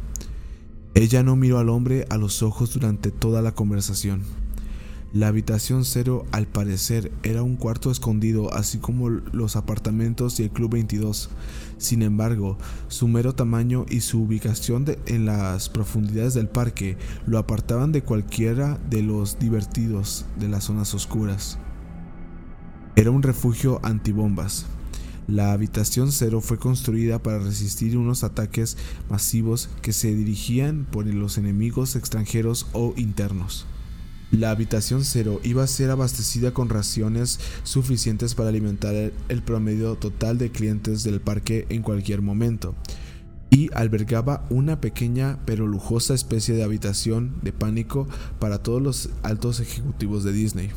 Ella 0.94 1.24
no 1.24 1.36
miró 1.36 1.58
al 1.58 1.70
hombre 1.70 2.06
a 2.12 2.18
los 2.18 2.44
ojos 2.44 2.76
durante 2.76 3.10
toda 3.10 3.42
la 3.42 3.54
conversación. 3.54 4.22
La 5.14 5.30
habitación 5.30 5.84
cero 5.84 6.28
al 6.32 6.46
parecer 6.46 7.12
era 7.24 7.42
un 7.42 7.56
cuarto 7.56 7.90
escondido 7.90 8.54
así 8.54 8.78
como 8.78 9.10
los 9.10 9.56
apartamentos 9.56 10.40
y 10.40 10.44
el 10.44 10.52
Club 10.52 10.74
22. 10.74 11.32
Sin 11.84 12.02
embargo, 12.02 12.58
su 12.88 13.10
mero 13.10 13.36
tamaño 13.36 13.86
y 13.90 14.00
su 14.00 14.22
ubicación 14.22 14.86
en 15.06 15.26
las 15.26 15.68
profundidades 15.68 16.34
del 16.34 16.48
parque 16.48 16.96
lo 17.26 17.38
apartaban 17.38 17.92
de 17.92 18.04
cualquiera 18.04 18.80
de 18.90 19.04
los 19.04 19.38
divertidos 19.38 20.26
de 20.40 20.48
las 20.48 20.64
zonas 20.64 20.94
oscuras. 20.94 21.60
Era 22.96 23.12
un 23.12 23.22
refugio 23.22 23.82
antibombas. 23.84 24.66
La 25.28 25.52
habitación 25.52 26.14
cero 26.14 26.40
fue 26.40 26.58
construida 26.58 27.22
para 27.22 27.40
resistir 27.40 27.98
unos 27.98 28.24
ataques 28.24 28.78
masivos 29.10 29.70
que 29.82 29.92
se 29.92 30.16
dirigían 30.16 30.88
por 30.90 31.06
los 31.06 31.38
enemigos 31.38 31.98
extranjeros 31.98 32.66
o 32.72 32.94
internos. 32.96 33.68
La 34.34 34.50
habitación 34.50 35.04
cero 35.04 35.40
iba 35.44 35.64
a 35.64 35.68
ser 35.68 35.92
abastecida 35.92 36.56
con 36.56 36.68
raciones 36.68 37.40
suficientes 37.62 38.34
para 38.34 38.50
alimentar 38.50 38.96
el 39.30 39.42
promedio 39.44 39.94
total 39.94 40.40
de 40.40 40.50
clientes 40.50 41.04
del 41.04 41.22
parque 41.22 41.68
en 41.70 41.84
cualquier 41.84 42.24
momento 42.24 42.74
y 43.52 43.70
albergaba 43.76 44.48
una 44.50 44.82
pequeña 44.82 45.38
pero 45.46 45.68
lujosa 45.68 46.16
especie 46.16 46.56
de 46.56 46.64
habitación 46.64 47.36
de 47.44 47.54
pánico 47.54 48.08
para 48.40 48.58
todos 48.58 48.82
los 48.82 49.10
altos 49.22 49.60
ejecutivos 49.60 50.24
de 50.24 50.34
Disney. 50.34 50.72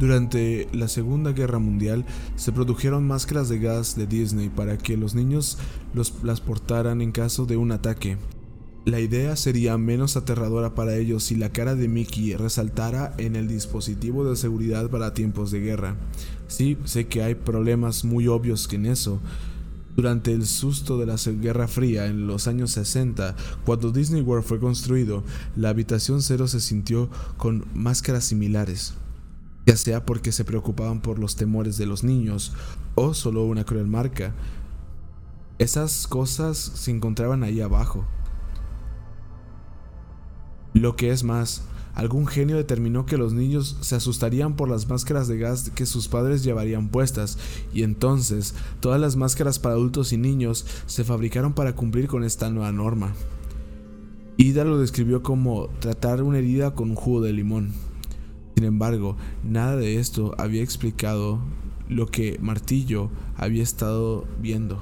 Durante 0.00 0.66
la 0.72 0.88
Segunda 0.88 1.30
Guerra 1.30 1.60
Mundial 1.60 2.06
se 2.34 2.50
produjeron 2.50 3.06
máscaras 3.06 3.48
de 3.48 3.60
gas 3.60 3.94
de 3.94 4.08
Disney 4.08 4.48
para 4.48 4.78
que 4.78 4.96
los 4.96 5.14
niños 5.14 5.58
las 5.94 6.40
portaran 6.40 7.00
en 7.00 7.12
caso 7.12 7.46
de 7.46 7.56
un 7.56 7.70
ataque. 7.70 8.18
La 8.90 8.98
idea 8.98 9.36
sería 9.36 9.78
menos 9.78 10.16
aterradora 10.16 10.74
para 10.74 10.96
ellos 10.96 11.22
si 11.22 11.36
la 11.36 11.52
cara 11.52 11.76
de 11.76 11.86
Mickey 11.86 12.34
resaltara 12.34 13.14
en 13.18 13.36
el 13.36 13.46
dispositivo 13.46 14.28
de 14.28 14.34
seguridad 14.34 14.90
para 14.90 15.14
tiempos 15.14 15.52
de 15.52 15.60
guerra. 15.60 15.94
Sí, 16.48 16.76
sé 16.86 17.06
que 17.06 17.22
hay 17.22 17.36
problemas 17.36 18.04
muy 18.04 18.26
obvios 18.26 18.68
en 18.72 18.86
eso, 18.86 19.20
durante 19.94 20.32
el 20.32 20.44
susto 20.44 20.98
de 20.98 21.06
la 21.06 21.14
Guerra 21.40 21.68
Fría 21.68 22.06
en 22.06 22.26
los 22.26 22.48
años 22.48 22.72
60, 22.72 23.36
cuando 23.64 23.92
Disney 23.92 24.22
World 24.22 24.44
fue 24.44 24.58
construido, 24.58 25.22
la 25.54 25.68
habitación 25.68 26.20
cero 26.20 26.48
se 26.48 26.58
sintió 26.58 27.08
con 27.36 27.66
máscaras 27.72 28.24
similares 28.24 28.94
ya 29.66 29.76
sea 29.76 30.04
porque 30.04 30.32
se 30.32 30.44
preocupaban 30.44 31.00
por 31.00 31.20
los 31.20 31.36
temores 31.36 31.78
de 31.78 31.86
los 31.86 32.02
niños 32.02 32.54
o 32.96 33.14
solo 33.14 33.44
una 33.44 33.64
cruel 33.64 33.86
marca. 33.86 34.34
Esas 35.58 36.08
cosas 36.08 36.56
se 36.58 36.90
encontraban 36.90 37.44
ahí 37.44 37.60
abajo. 37.60 38.04
Lo 40.72 40.96
que 40.96 41.10
es 41.10 41.24
más, 41.24 41.62
algún 41.94 42.26
genio 42.26 42.56
determinó 42.56 43.04
que 43.06 43.16
los 43.16 43.32
niños 43.32 43.76
se 43.80 43.96
asustarían 43.96 44.54
por 44.54 44.68
las 44.68 44.88
máscaras 44.88 45.28
de 45.28 45.38
gas 45.38 45.70
que 45.70 45.86
sus 45.86 46.08
padres 46.08 46.44
llevarían 46.44 46.88
puestas, 46.88 47.38
y 47.72 47.82
entonces 47.82 48.54
todas 48.80 49.00
las 49.00 49.16
máscaras 49.16 49.58
para 49.58 49.74
adultos 49.74 50.12
y 50.12 50.16
niños 50.16 50.66
se 50.86 51.04
fabricaron 51.04 51.52
para 51.52 51.74
cumplir 51.74 52.06
con 52.06 52.24
esta 52.24 52.50
nueva 52.50 52.72
norma. 52.72 53.12
Ida 54.36 54.64
lo 54.64 54.78
describió 54.78 55.22
como 55.22 55.68
tratar 55.80 56.22
una 56.22 56.38
herida 56.38 56.74
con 56.74 56.90
un 56.90 56.96
jugo 56.96 57.20
de 57.20 57.32
limón. 57.32 57.72
Sin 58.54 58.64
embargo, 58.64 59.16
nada 59.44 59.76
de 59.76 59.98
esto 59.98 60.34
había 60.38 60.62
explicado 60.62 61.40
lo 61.88 62.06
que 62.06 62.38
Martillo 62.40 63.10
había 63.36 63.62
estado 63.62 64.24
viendo. 64.40 64.80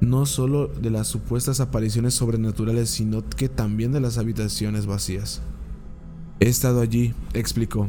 No 0.00 0.26
solo 0.26 0.68
de 0.68 0.90
las 0.90 1.08
supuestas 1.08 1.60
apariciones 1.60 2.14
sobrenaturales, 2.14 2.90
sino 2.90 3.28
que 3.28 3.48
también 3.48 3.92
de 3.92 4.00
las 4.00 4.18
habitaciones 4.18 4.86
vacías. 4.86 5.42
He 6.40 6.48
estado 6.48 6.80
allí, 6.80 7.14
explicó. 7.34 7.88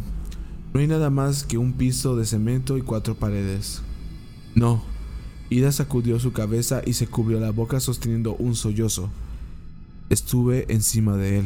No 0.73 0.79
hay 0.79 0.87
nada 0.87 1.09
más 1.09 1.43
que 1.43 1.57
un 1.57 1.73
piso 1.73 2.15
de 2.15 2.25
cemento 2.25 2.77
y 2.77 2.81
cuatro 2.81 3.15
paredes. 3.15 3.81
No. 4.55 4.83
Ida 5.49 5.71
sacudió 5.71 6.19
su 6.19 6.33
cabeza 6.33 6.81
y 6.85 6.93
se 6.93 7.07
cubrió 7.07 7.39
la 7.39 7.51
boca 7.51 7.79
sosteniendo 7.79 8.35
un 8.35 8.55
sollozo. 8.55 9.09
Estuve 10.09 10.65
encima 10.69 11.15
de 11.15 11.39
él 11.39 11.45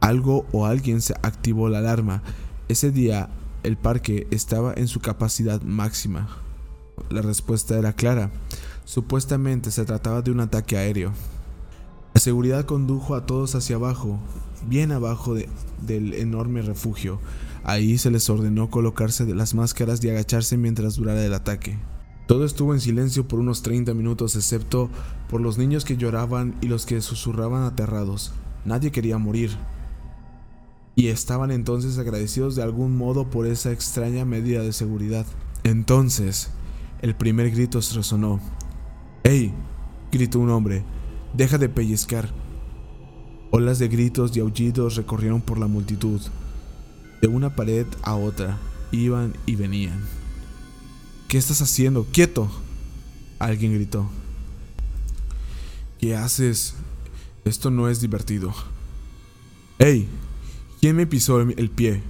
algo 0.00 0.46
o 0.52 0.66
alguien 0.66 1.00
se 1.00 1.14
activó 1.22 1.68
la 1.68 1.78
alarma. 1.78 2.22
Ese 2.68 2.90
día 2.90 3.28
el 3.62 3.76
parque 3.76 4.26
estaba 4.30 4.74
en 4.74 4.88
su 4.88 5.00
capacidad 5.00 5.62
máxima. 5.62 6.28
La 7.10 7.22
respuesta 7.22 7.78
era 7.78 7.92
clara. 7.92 8.30
Supuestamente 8.90 9.70
se 9.70 9.84
trataba 9.84 10.20
de 10.20 10.32
un 10.32 10.40
ataque 10.40 10.76
aéreo. 10.76 11.12
La 12.12 12.20
seguridad 12.20 12.64
condujo 12.64 13.14
a 13.14 13.24
todos 13.24 13.54
hacia 13.54 13.76
abajo, 13.76 14.18
bien 14.66 14.90
abajo 14.90 15.36
del 15.80 16.12
enorme 16.14 16.60
refugio. 16.60 17.20
Ahí 17.62 17.98
se 17.98 18.10
les 18.10 18.28
ordenó 18.28 18.68
colocarse 18.68 19.24
de 19.26 19.36
las 19.36 19.54
máscaras 19.54 20.02
y 20.02 20.10
agacharse 20.10 20.56
mientras 20.56 20.96
durara 20.96 21.24
el 21.24 21.34
ataque. 21.34 21.78
Todo 22.26 22.44
estuvo 22.44 22.74
en 22.74 22.80
silencio 22.80 23.28
por 23.28 23.38
unos 23.38 23.62
30 23.62 23.94
minutos, 23.94 24.34
excepto 24.34 24.90
por 25.28 25.40
los 25.40 25.56
niños 25.56 25.84
que 25.84 25.96
lloraban 25.96 26.56
y 26.60 26.66
los 26.66 26.84
que 26.84 27.00
susurraban 27.00 27.62
aterrados. 27.62 28.32
Nadie 28.64 28.90
quería 28.90 29.18
morir 29.18 29.52
y 30.96 31.06
estaban 31.06 31.52
entonces 31.52 31.96
agradecidos 31.96 32.56
de 32.56 32.64
algún 32.64 32.96
modo 32.96 33.30
por 33.30 33.46
esa 33.46 33.70
extraña 33.70 34.24
medida 34.24 34.62
de 34.62 34.72
seguridad. 34.72 35.26
Entonces, 35.62 36.50
el 37.02 37.14
primer 37.14 37.52
grito 37.52 37.78
resonó. 37.94 38.40
¡Ey! 39.24 39.52
gritó 40.10 40.38
un 40.38 40.50
hombre. 40.50 40.82
Deja 41.34 41.58
de 41.58 41.68
pellizcar. 41.68 42.30
Olas 43.50 43.78
de 43.78 43.88
gritos 43.88 44.36
y 44.36 44.40
aullidos 44.40 44.96
recorrieron 44.96 45.40
por 45.40 45.58
la 45.58 45.66
multitud. 45.66 46.20
De 47.20 47.28
una 47.28 47.54
pared 47.54 47.86
a 48.02 48.14
otra, 48.14 48.58
iban 48.92 49.34
y 49.46 49.56
venían. 49.56 50.00
¿Qué 51.28 51.38
estás 51.38 51.60
haciendo? 51.62 52.06
¡Quieto! 52.12 52.50
Alguien 53.38 53.74
gritó. 53.74 54.08
¿Qué 55.98 56.16
haces? 56.16 56.74
Esto 57.44 57.70
no 57.70 57.88
es 57.88 58.00
divertido. 58.00 58.52
¡Ey! 59.78 60.08
¿Quién 60.80 60.96
me 60.96 61.06
pisó 61.06 61.40
el 61.40 61.70
pie? 61.70 62.02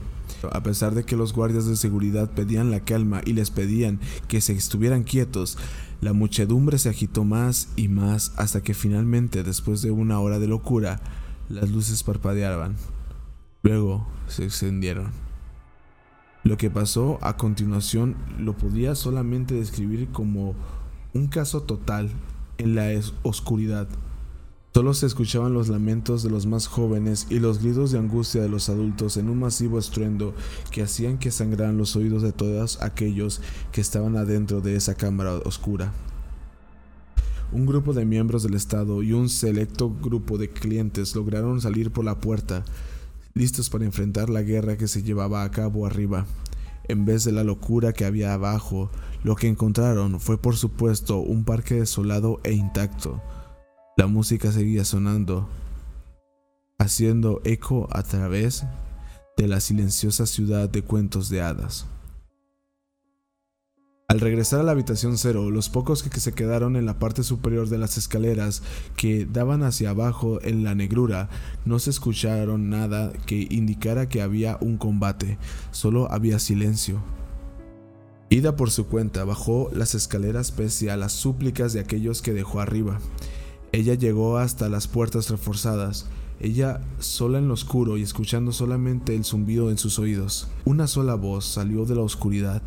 A 0.52 0.62
pesar 0.62 0.94
de 0.94 1.04
que 1.04 1.16
los 1.16 1.32
guardias 1.32 1.66
de 1.66 1.76
seguridad 1.76 2.30
pedían 2.30 2.70
la 2.70 2.80
calma 2.80 3.20
y 3.24 3.32
les 3.32 3.50
pedían 3.50 4.00
que 4.28 4.40
se 4.40 4.52
estuvieran 4.52 5.02
quietos, 5.02 5.58
la 6.00 6.14
muchedumbre 6.14 6.78
se 6.78 6.88
agitó 6.88 7.24
más 7.24 7.68
y 7.76 7.88
más 7.88 8.32
hasta 8.36 8.62
que 8.62 8.72
finalmente, 8.72 9.42
después 9.42 9.82
de 9.82 9.90
una 9.90 10.18
hora 10.20 10.38
de 10.38 10.48
locura, 10.48 11.00
las 11.48 11.70
luces 11.70 12.02
parpadeaban. 12.02 12.76
Luego 13.62 14.06
se 14.26 14.44
encendieron. 14.44 15.10
Lo 16.42 16.56
que 16.56 16.70
pasó 16.70 17.18
a 17.20 17.36
continuación 17.36 18.16
lo 18.38 18.56
podía 18.56 18.94
solamente 18.94 19.54
describir 19.54 20.08
como 20.08 20.54
un 21.12 21.26
caso 21.26 21.62
total 21.62 22.08
en 22.56 22.74
la 22.74 22.88
oscuridad. 23.22 23.86
Solo 24.72 24.94
se 24.94 25.06
escuchaban 25.06 25.52
los 25.52 25.66
lamentos 25.66 26.22
de 26.22 26.30
los 26.30 26.46
más 26.46 26.68
jóvenes 26.68 27.26
y 27.28 27.40
los 27.40 27.60
gritos 27.60 27.90
de 27.90 27.98
angustia 27.98 28.40
de 28.40 28.48
los 28.48 28.68
adultos 28.68 29.16
en 29.16 29.28
un 29.28 29.40
masivo 29.40 29.80
estruendo 29.80 30.32
que 30.70 30.82
hacían 30.82 31.18
que 31.18 31.32
sangraran 31.32 31.76
los 31.76 31.96
oídos 31.96 32.22
de 32.22 32.30
todos 32.30 32.80
aquellos 32.80 33.40
que 33.72 33.80
estaban 33.80 34.16
adentro 34.16 34.60
de 34.60 34.76
esa 34.76 34.94
cámara 34.94 35.32
oscura. 35.44 35.92
Un 37.50 37.66
grupo 37.66 37.94
de 37.94 38.04
miembros 38.04 38.44
del 38.44 38.54
Estado 38.54 39.02
y 39.02 39.12
un 39.12 39.28
selecto 39.28 39.90
grupo 39.90 40.38
de 40.38 40.50
clientes 40.50 41.16
lograron 41.16 41.60
salir 41.60 41.90
por 41.90 42.04
la 42.04 42.20
puerta, 42.20 42.64
listos 43.34 43.70
para 43.70 43.84
enfrentar 43.84 44.30
la 44.30 44.42
guerra 44.42 44.76
que 44.76 44.86
se 44.86 45.02
llevaba 45.02 45.42
a 45.42 45.50
cabo 45.50 45.84
arriba. 45.84 46.26
En 46.86 47.04
vez 47.04 47.24
de 47.24 47.32
la 47.32 47.42
locura 47.42 47.92
que 47.92 48.04
había 48.04 48.34
abajo, 48.34 48.88
lo 49.24 49.34
que 49.34 49.48
encontraron 49.48 50.20
fue 50.20 50.38
por 50.38 50.56
supuesto 50.56 51.18
un 51.18 51.44
parque 51.44 51.74
desolado 51.74 52.38
e 52.44 52.52
intacto 52.52 53.20
la 54.00 54.06
música 54.06 54.50
seguía 54.50 54.86
sonando, 54.86 55.46
haciendo 56.78 57.42
eco 57.44 57.86
a 57.92 58.02
través 58.02 58.64
de 59.36 59.46
la 59.46 59.60
silenciosa 59.60 60.24
ciudad 60.24 60.70
de 60.70 60.80
cuentos 60.80 61.28
de 61.28 61.42
hadas. 61.42 61.84
Al 64.08 64.20
regresar 64.20 64.60
a 64.60 64.62
la 64.62 64.72
habitación 64.72 65.18
cero, 65.18 65.50
los 65.50 65.68
pocos 65.68 66.02
que 66.02 66.18
se 66.18 66.32
quedaron 66.32 66.76
en 66.76 66.86
la 66.86 66.98
parte 66.98 67.22
superior 67.22 67.68
de 67.68 67.76
las 67.76 67.98
escaleras 67.98 68.62
que 68.96 69.26
daban 69.26 69.62
hacia 69.62 69.90
abajo 69.90 70.40
en 70.40 70.64
la 70.64 70.74
negrura 70.74 71.28
no 71.66 71.78
se 71.78 71.90
escucharon 71.90 72.70
nada 72.70 73.12
que 73.26 73.48
indicara 73.50 74.08
que 74.08 74.22
había 74.22 74.56
un 74.62 74.78
combate, 74.78 75.36
solo 75.72 76.10
había 76.10 76.38
silencio. 76.38 77.02
Ida 78.30 78.56
por 78.56 78.70
su 78.70 78.86
cuenta 78.86 79.24
bajó 79.24 79.68
las 79.74 79.94
escaleras 79.94 80.52
pese 80.52 80.90
a 80.90 80.96
las 80.96 81.12
súplicas 81.12 81.74
de 81.74 81.80
aquellos 81.80 82.22
que 82.22 82.32
dejó 82.32 82.60
arriba. 82.60 82.98
Ella 83.72 83.94
llegó 83.94 84.38
hasta 84.38 84.68
las 84.68 84.88
puertas 84.88 85.30
reforzadas, 85.30 86.06
ella 86.40 86.80
sola 86.98 87.38
en 87.38 87.48
lo 87.48 87.54
oscuro 87.54 87.98
y 87.98 88.02
escuchando 88.02 88.50
solamente 88.50 89.14
el 89.14 89.24
zumbido 89.24 89.70
en 89.70 89.78
sus 89.78 89.98
oídos. 89.98 90.48
Una 90.64 90.86
sola 90.86 91.14
voz 91.14 91.44
salió 91.44 91.84
de 91.84 91.94
la 91.94 92.00
oscuridad. 92.00 92.62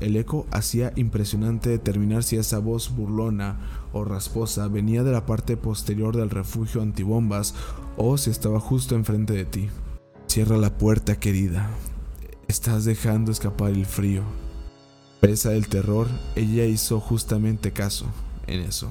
El 0.00 0.16
eco 0.16 0.46
hacía 0.50 0.92
impresionante 0.96 1.68
determinar 1.70 2.22
si 2.22 2.36
esa 2.36 2.58
voz 2.58 2.94
burlona 2.94 3.58
o 3.92 4.04
rasposa 4.04 4.68
venía 4.68 5.02
de 5.02 5.12
la 5.12 5.26
parte 5.26 5.56
posterior 5.56 6.16
del 6.16 6.30
refugio 6.30 6.82
antibombas 6.82 7.54
o 7.96 8.16
si 8.16 8.30
estaba 8.30 8.60
justo 8.60 8.94
enfrente 8.94 9.34
de 9.34 9.44
ti. 9.44 9.68
Cierra 10.26 10.56
la 10.56 10.76
puerta, 10.76 11.18
querida. 11.20 11.70
Estás 12.48 12.84
dejando 12.84 13.30
escapar 13.30 13.70
el 13.70 13.86
frío. 13.86 14.22
Presa 15.20 15.50
del 15.50 15.68
terror, 15.68 16.06
ella 16.36 16.64
hizo 16.64 17.00
justamente 17.00 17.72
caso 17.72 18.06
en 18.46 18.60
eso. 18.60 18.88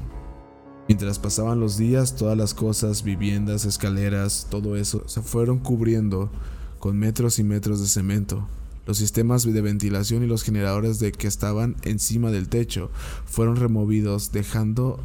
Mientras 0.88 1.20
pasaban 1.20 1.60
los 1.60 1.78
días, 1.78 2.16
todas 2.16 2.38
las 2.38 2.54
cosas, 2.54 3.04
viviendas, 3.04 3.66
escaleras, 3.66 4.48
todo 4.50 4.78
eso, 4.78 5.04
se 5.08 5.22
fueron 5.22 5.60
cubriendo 5.60 6.32
con 6.80 6.98
metros 6.98 7.40
y 7.40 7.44
metros 7.44 7.82
de 7.82 7.88
cemento. 7.88 8.48
Los 8.86 8.98
sistemas 8.98 9.44
de 9.44 9.62
ventilación 9.62 10.24
y 10.24 10.28
los 10.28 10.44
generadores 10.44 11.00
de 11.00 11.12
que 11.12 11.28
estaban 11.28 11.76
encima 11.84 12.32
del 12.32 12.48
techo 12.48 12.90
fueron 13.26 13.58
removidos, 13.58 14.32
dejando 14.32 15.02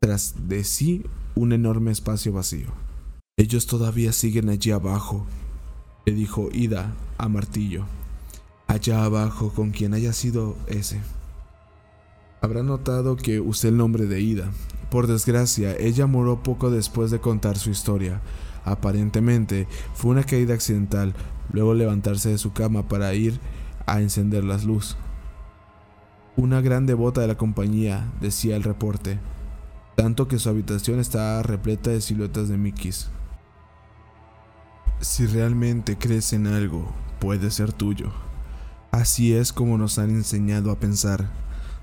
tras 0.00 0.48
de 0.48 0.64
sí 0.64 1.04
un 1.36 1.52
enorme 1.52 1.92
espacio 1.92 2.32
vacío. 2.32 2.66
Ellos 3.36 3.68
todavía 3.68 4.12
siguen 4.12 4.48
allí 4.48 4.72
abajo, 4.72 5.26
le 6.06 6.12
dijo 6.12 6.48
Ida 6.52 6.92
a 7.18 7.28
Martillo. 7.28 7.84
Allá 8.66 9.04
abajo 9.04 9.52
con 9.54 9.70
quien 9.70 9.94
haya 9.94 10.12
sido 10.12 10.56
ese. 10.66 11.00
Habrá 12.40 12.64
notado 12.64 13.16
que 13.16 13.40
usé 13.40 13.68
el 13.68 13.76
nombre 13.76 14.06
de 14.06 14.20
Ida. 14.20 14.50
Por 14.94 15.08
desgracia, 15.08 15.74
ella 15.76 16.06
murió 16.06 16.44
poco 16.44 16.70
después 16.70 17.10
de 17.10 17.18
contar 17.18 17.58
su 17.58 17.68
historia. 17.68 18.20
Aparentemente, 18.64 19.66
fue 19.92 20.12
una 20.12 20.22
caída 20.22 20.54
accidental, 20.54 21.14
luego 21.50 21.74
levantarse 21.74 22.28
de 22.28 22.38
su 22.38 22.52
cama 22.52 22.86
para 22.86 23.12
ir 23.12 23.40
a 23.86 24.00
encender 24.00 24.44
las 24.44 24.62
luz. 24.62 24.96
Una 26.36 26.60
gran 26.60 26.86
devota 26.86 27.22
de 27.22 27.26
la 27.26 27.36
compañía, 27.36 28.08
decía 28.20 28.54
el 28.54 28.62
reporte, 28.62 29.18
tanto 29.96 30.28
que 30.28 30.38
su 30.38 30.48
habitación 30.48 31.00
estaba 31.00 31.42
repleta 31.42 31.90
de 31.90 32.00
siluetas 32.00 32.48
de 32.48 32.56
Mickeys. 32.56 33.08
Si 35.00 35.26
realmente 35.26 35.98
crees 35.98 36.32
en 36.32 36.46
algo, 36.46 36.94
puede 37.18 37.50
ser 37.50 37.72
tuyo. 37.72 38.12
Así 38.92 39.34
es 39.34 39.52
como 39.52 39.76
nos 39.76 39.98
han 39.98 40.10
enseñado 40.10 40.70
a 40.70 40.78
pensar. 40.78 41.28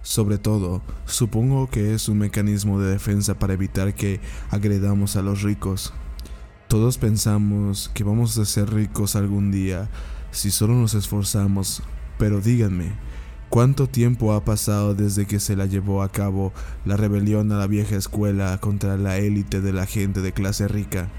Sobre 0.03 0.39
todo, 0.39 0.81
supongo 1.05 1.69
que 1.69 1.93
es 1.93 2.09
un 2.09 2.17
mecanismo 2.17 2.79
de 2.79 2.91
defensa 2.91 3.37
para 3.37 3.53
evitar 3.53 3.93
que 3.93 4.19
agredamos 4.49 5.15
a 5.15 5.21
los 5.21 5.43
ricos. 5.43 5.93
Todos 6.67 6.97
pensamos 6.97 7.91
que 7.93 8.03
vamos 8.03 8.37
a 8.37 8.45
ser 8.45 8.73
ricos 8.73 9.15
algún 9.15 9.51
día 9.51 9.89
si 10.31 10.49
solo 10.49 10.73
nos 10.73 10.93
esforzamos, 10.93 11.83
pero 12.17 12.39
díganme, 12.39 12.93
¿cuánto 13.49 13.87
tiempo 13.87 14.33
ha 14.33 14.45
pasado 14.45 14.95
desde 14.95 15.27
que 15.27 15.39
se 15.39 15.55
la 15.55 15.65
llevó 15.65 16.01
a 16.01 16.09
cabo 16.09 16.53
la 16.85 16.97
rebelión 16.97 17.51
a 17.51 17.57
la 17.57 17.67
vieja 17.67 17.97
escuela 17.97 18.57
contra 18.59 18.97
la 18.97 19.17
élite 19.17 19.61
de 19.61 19.73
la 19.73 19.85
gente 19.85 20.21
de 20.21 20.31
clase 20.31 20.67
rica? 20.67 21.09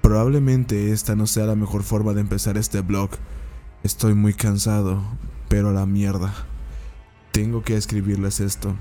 Probablemente 0.00 0.92
esta 0.92 1.16
no 1.16 1.26
sea 1.26 1.46
la 1.46 1.56
mejor 1.56 1.82
forma 1.82 2.14
de 2.14 2.20
empezar 2.20 2.56
este 2.56 2.80
blog. 2.80 3.10
Estoy 3.82 4.14
muy 4.14 4.32
cansado, 4.32 5.02
pero 5.48 5.70
a 5.70 5.72
la 5.72 5.84
mierda. 5.84 6.32
Tengo 7.36 7.62
que 7.62 7.76
escribirles 7.76 8.40
esto. 8.40 8.74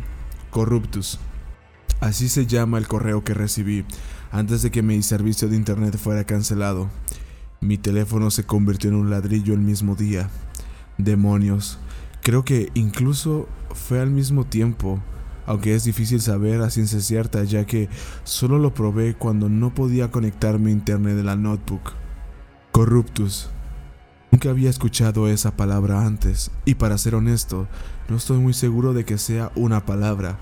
Corruptus. 0.49 1.19
Así 1.99 2.29
se 2.29 2.45
llama 2.45 2.77
el 2.77 2.87
correo 2.87 3.21
que 3.21 3.33
recibí 3.33 3.83
antes 4.31 4.61
de 4.61 4.71
que 4.71 4.81
mi 4.81 5.03
servicio 5.03 5.49
de 5.49 5.57
internet 5.57 5.97
fuera 5.97 6.23
cancelado. 6.23 6.89
Mi 7.59 7.77
teléfono 7.77 8.31
se 8.31 8.45
convirtió 8.45 8.89
en 8.89 8.95
un 8.95 9.09
ladrillo 9.09 9.53
el 9.53 9.59
mismo 9.59 9.95
día. 9.95 10.29
Demonios. 10.97 11.79
Creo 12.21 12.45
que 12.45 12.69
incluso 12.75 13.49
fue 13.73 13.99
al 13.99 14.09
mismo 14.09 14.45
tiempo 14.45 15.01
aunque 15.45 15.75
es 15.75 15.83
difícil 15.83 16.21
saber 16.21 16.61
a 16.61 16.69
ciencia 16.69 17.01
cierta 17.01 17.43
ya 17.43 17.65
que 17.65 17.89
solo 18.23 18.57
lo 18.57 18.73
probé 18.73 19.15
cuando 19.15 19.49
no 19.49 19.73
podía 19.73 20.11
conectarme 20.11 20.69
a 20.69 20.73
internet 20.73 21.17
de 21.17 21.23
la 21.23 21.35
notebook. 21.35 21.91
Corruptus. 22.71 23.49
Nunca 24.35 24.49
había 24.49 24.69
escuchado 24.69 25.29
esa 25.29 25.55
palabra 25.55 26.05
antes, 26.05 26.51
y 26.65 26.75
para 26.75 26.97
ser 26.97 27.15
honesto, 27.15 27.69
no 28.09 28.17
estoy 28.17 28.37
muy 28.37 28.53
seguro 28.53 28.91
de 28.91 29.05
que 29.05 29.17
sea 29.17 29.49
una 29.55 29.85
palabra. 29.85 30.37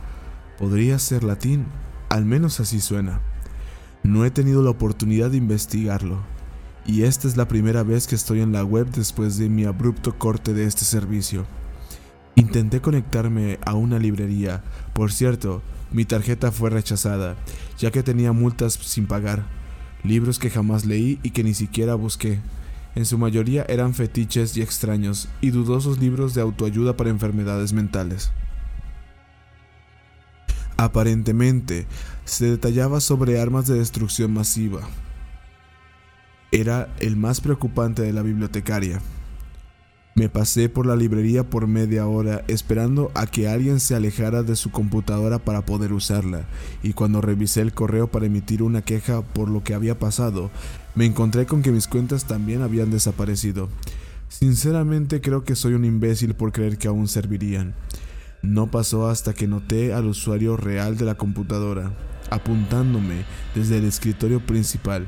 Podría 0.58 0.98
ser 0.98 1.24
latín, 1.24 1.68
al 2.10 2.26
menos 2.26 2.60
así 2.60 2.82
suena. 2.82 3.22
No 4.02 4.26
he 4.26 4.32
tenido 4.32 4.64
la 4.64 4.72
oportunidad 4.72 5.30
de 5.30 5.38
investigarlo, 5.38 6.18
y 6.88 7.04
esta 7.04 7.28
es 7.28 7.38
la 7.38 7.48
primera 7.48 7.84
vez 7.84 8.08
que 8.08 8.16
estoy 8.16 8.42
en 8.42 8.52
la 8.52 8.64
web 8.64 8.90
después 8.90 9.38
de 9.38 9.48
mi 9.48 9.64
abrupto 9.64 10.18
corte 10.18 10.56
de 10.56 10.66
este 10.66 10.86
servicio. 10.86 11.46
Intenté 12.34 12.82
conectarme 12.82 13.60
a 13.64 13.76
una 13.76 14.00
librería. 14.00 14.64
Por 14.94 15.12
cierto, 15.12 15.62
mi 15.92 16.04
tarjeta 16.04 16.52
fue 16.52 16.72
rechazada, 16.72 17.36
ya 17.78 17.92
que 17.92 18.02
tenía 18.02 18.32
multas 18.32 18.74
sin 18.74 19.06
pagar, 19.06 19.46
libros 20.04 20.40
que 20.40 20.50
jamás 20.50 20.84
leí 20.84 21.20
y 21.22 21.30
que 21.30 21.44
ni 21.44 21.54
siquiera 21.54 21.94
busqué. 21.94 22.40
En 22.96 23.06
su 23.06 23.18
mayoría 23.18 23.66
eran 23.68 23.94
fetiches 23.94 24.56
y 24.56 24.62
extraños, 24.62 25.28
y 25.42 25.50
dudosos 25.50 26.00
libros 26.00 26.34
de 26.34 26.42
autoayuda 26.42 26.96
para 26.96 27.10
enfermedades 27.10 27.74
mentales. 27.74 28.32
Aparentemente, 30.78 31.88
se 32.26 32.52
detallaba 32.52 33.00
sobre 33.00 33.40
armas 33.40 33.68
de 33.68 33.80
destrucción 33.80 34.34
masiva. 34.34 34.82
Era 36.52 36.94
el 37.00 37.16
más 37.16 37.42
preocupante 37.42 38.04
de 38.04 38.14
la 38.14 38.22
bibliotecaria. 38.22 39.02
Me 40.16 40.30
pasé 40.30 40.70
por 40.70 40.86
la 40.86 40.96
librería 40.96 41.44
por 41.44 41.66
media 41.66 42.06
hora 42.06 42.44
esperando 42.48 43.10
a 43.16 43.26
que 43.26 43.48
alguien 43.48 43.80
se 43.80 43.96
alejara 43.96 44.44
de 44.44 44.56
su 44.56 44.70
computadora 44.70 45.40
para 45.40 45.66
poder 45.66 45.92
usarla, 45.92 46.46
y 46.84 46.94
cuando 46.94 47.20
revisé 47.20 47.62
el 47.62 47.74
correo 47.74 48.06
para 48.06 48.28
emitir 48.28 48.62
una 48.62 48.84
queja 48.84 49.24
por 49.24 49.50
lo 49.50 49.64
que 49.64 49.74
había 49.74 49.98
pasado, 49.98 50.52
me 50.94 51.08
encontré 51.08 51.48
con 51.48 51.64
que 51.64 51.72
mis 51.72 51.88
cuentas 51.88 52.26
también 52.26 52.62
habían 52.62 52.92
desaparecido. 52.92 53.70
Sinceramente 54.30 55.20
creo 55.20 55.44
que 55.44 55.56
soy 55.56 55.74
un 55.74 55.84
imbécil 55.84 56.36
por 56.36 56.52
creer 56.52 56.78
que 56.78 56.88
aún 56.88 57.08
servirían. 57.08 57.74
No 58.44 58.70
pasó 58.70 59.10
hasta 59.10 59.34
que 59.34 59.48
noté 59.48 59.94
al 59.94 60.06
usuario 60.06 60.58
real 60.58 60.96
de 60.96 61.06
la 61.06 61.16
computadora, 61.16 61.92
apuntándome 62.30 63.26
desde 63.56 63.80
el 63.80 63.86
escritorio 63.86 64.46
principal. 64.46 65.08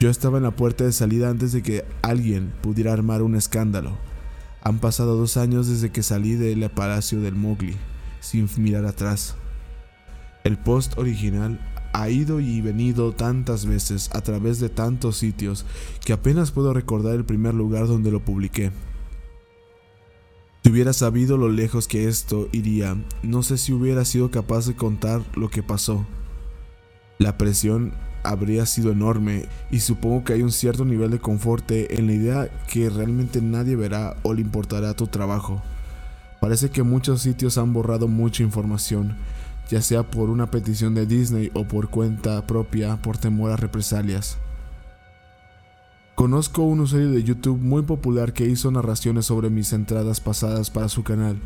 Yo 0.00 0.10
estaba 0.10 0.38
en 0.38 0.44
la 0.44 0.50
puerta 0.50 0.82
de 0.82 0.92
salida 0.92 1.30
antes 1.30 1.52
de 1.52 1.62
que 1.62 1.84
alguien 2.02 2.52
pudiera 2.62 2.92
armar 2.92 3.22
un 3.22 3.36
escándalo. 3.36 3.96
Han 4.64 4.78
pasado 4.78 5.16
dos 5.16 5.36
años 5.36 5.68
desde 5.68 5.92
que 5.92 6.02
salí 6.02 6.34
del 6.34 6.68
palacio 6.70 7.20
del 7.20 7.34
Mowgli, 7.34 7.76
sin 8.20 8.48
mirar 8.56 8.86
atrás. 8.86 9.36
El 10.42 10.58
post 10.58 10.96
original 10.98 11.60
ha 11.92 12.08
ido 12.08 12.40
y 12.40 12.60
venido 12.62 13.12
tantas 13.12 13.66
veces 13.66 14.10
a 14.14 14.22
través 14.22 14.58
de 14.60 14.70
tantos 14.70 15.18
sitios 15.18 15.66
que 16.04 16.14
apenas 16.14 16.50
puedo 16.50 16.72
recordar 16.72 17.14
el 17.14 17.24
primer 17.24 17.54
lugar 17.54 17.86
donde 17.86 18.10
lo 18.10 18.24
publiqué. 18.24 18.72
Si 20.62 20.70
hubiera 20.70 20.94
sabido 20.94 21.36
lo 21.36 21.50
lejos 21.50 21.86
que 21.86 22.08
esto 22.08 22.48
iría, 22.50 22.96
no 23.22 23.42
sé 23.42 23.58
si 23.58 23.74
hubiera 23.74 24.06
sido 24.06 24.30
capaz 24.30 24.66
de 24.66 24.74
contar 24.74 25.22
lo 25.36 25.50
que 25.50 25.62
pasó. 25.62 26.06
La 27.18 27.36
presión 27.36 27.92
habría 28.24 28.66
sido 28.66 28.90
enorme 28.90 29.44
y 29.70 29.80
supongo 29.80 30.24
que 30.24 30.32
hay 30.32 30.42
un 30.42 30.50
cierto 30.50 30.84
nivel 30.84 31.10
de 31.10 31.20
confort 31.20 31.70
en 31.70 32.06
la 32.06 32.12
idea 32.12 32.48
que 32.66 32.90
realmente 32.90 33.40
nadie 33.40 33.76
verá 33.76 34.16
o 34.22 34.34
le 34.34 34.40
importará 34.40 34.94
tu 34.94 35.06
trabajo. 35.06 35.62
Parece 36.40 36.70
que 36.70 36.82
muchos 36.82 37.22
sitios 37.22 37.56
han 37.58 37.72
borrado 37.72 38.08
mucha 38.08 38.42
información, 38.42 39.16
ya 39.70 39.80
sea 39.80 40.02
por 40.02 40.30
una 40.30 40.50
petición 40.50 40.94
de 40.94 41.06
Disney 41.06 41.50
o 41.54 41.64
por 41.64 41.88
cuenta 41.88 42.46
propia 42.46 43.00
por 43.00 43.16
temor 43.18 43.52
a 43.52 43.56
represalias. 43.56 44.38
Conozco 46.14 46.62
un 46.62 46.80
usuario 46.80 47.10
de 47.10 47.22
YouTube 47.22 47.60
muy 47.60 47.82
popular 47.82 48.32
que 48.32 48.46
hizo 48.46 48.70
narraciones 48.70 49.26
sobre 49.26 49.50
mis 49.50 49.72
entradas 49.72 50.20
pasadas 50.20 50.70
para 50.70 50.88
su 50.88 51.02
canal. 51.02 51.38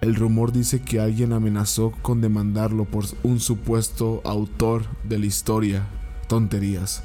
El 0.00 0.14
rumor 0.14 0.52
dice 0.52 0.80
que 0.80 1.00
alguien 1.00 1.32
amenazó 1.32 1.92
con 2.02 2.20
demandarlo 2.20 2.84
por 2.84 3.04
un 3.22 3.40
supuesto 3.40 4.20
autor 4.24 4.84
de 5.04 5.18
la 5.18 5.26
historia 5.26 5.86
tonterías. 6.28 7.02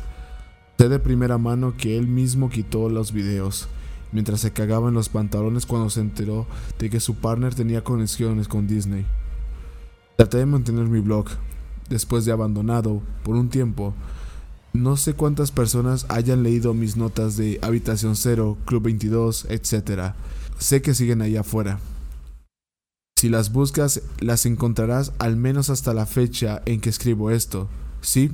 Sé 0.78 0.90
de 0.90 1.00
primera 1.00 1.38
mano 1.38 1.76
que 1.78 1.98
él 1.98 2.08
mismo 2.08 2.50
quitó 2.50 2.90
los 2.90 3.12
videos, 3.12 3.68
mientras 4.12 4.42
se 4.42 4.52
cagaba 4.52 4.90
en 4.90 4.96
los 4.96 5.10
pantalones 5.10 5.66
cuando 5.66 5.90
se 5.90 6.02
enteró 6.02 6.48
de 6.80 6.90
que 6.90 7.00
su 7.00 7.16
partner 7.16 7.54
tenía 7.54 7.84
conexiones 7.84 8.48
con 8.48 8.68
Disney. 8.68 9.06
Traté 10.18 10.38
de 10.38 10.46
mantener 10.46 10.86
mi 10.86 11.00
blog, 11.00 11.28
después 11.90 12.26
de 12.26 12.32
abandonado 12.32 13.02
por 13.24 13.36
un 13.36 13.50
tiempo. 13.50 13.94
No 14.74 14.98
sé 14.98 15.14
cuántas 15.14 15.52
personas 15.52 16.06
hayan 16.10 16.44
leído 16.44 16.74
mis 16.74 16.96
notas 16.96 17.38
de 17.38 17.60
Habitación 17.62 18.16
Cero, 18.16 18.58
Club 18.66 18.84
22, 18.84 19.46
etc. 19.50 20.14
Sé 20.58 20.82
que 20.82 20.94
siguen 20.94 21.22
ahí 21.22 21.36
afuera. 21.36 21.80
Si 23.18 23.30
las 23.30 23.52
buscas, 23.52 24.02
las 24.20 24.48
encontrarás 24.48 25.14
al 25.20 25.36
menos 25.36 25.70
hasta 25.70 25.94
la 25.94 26.08
fecha 26.08 26.64
en 26.66 26.82
que 26.82 26.90
escribo 26.90 27.30
esto. 27.30 27.70
Sí, 28.02 28.32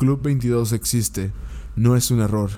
Club 0.00 0.22
22 0.22 0.72
existe, 0.72 1.30
no 1.76 1.94
es 1.94 2.10
un 2.10 2.20
error. 2.20 2.48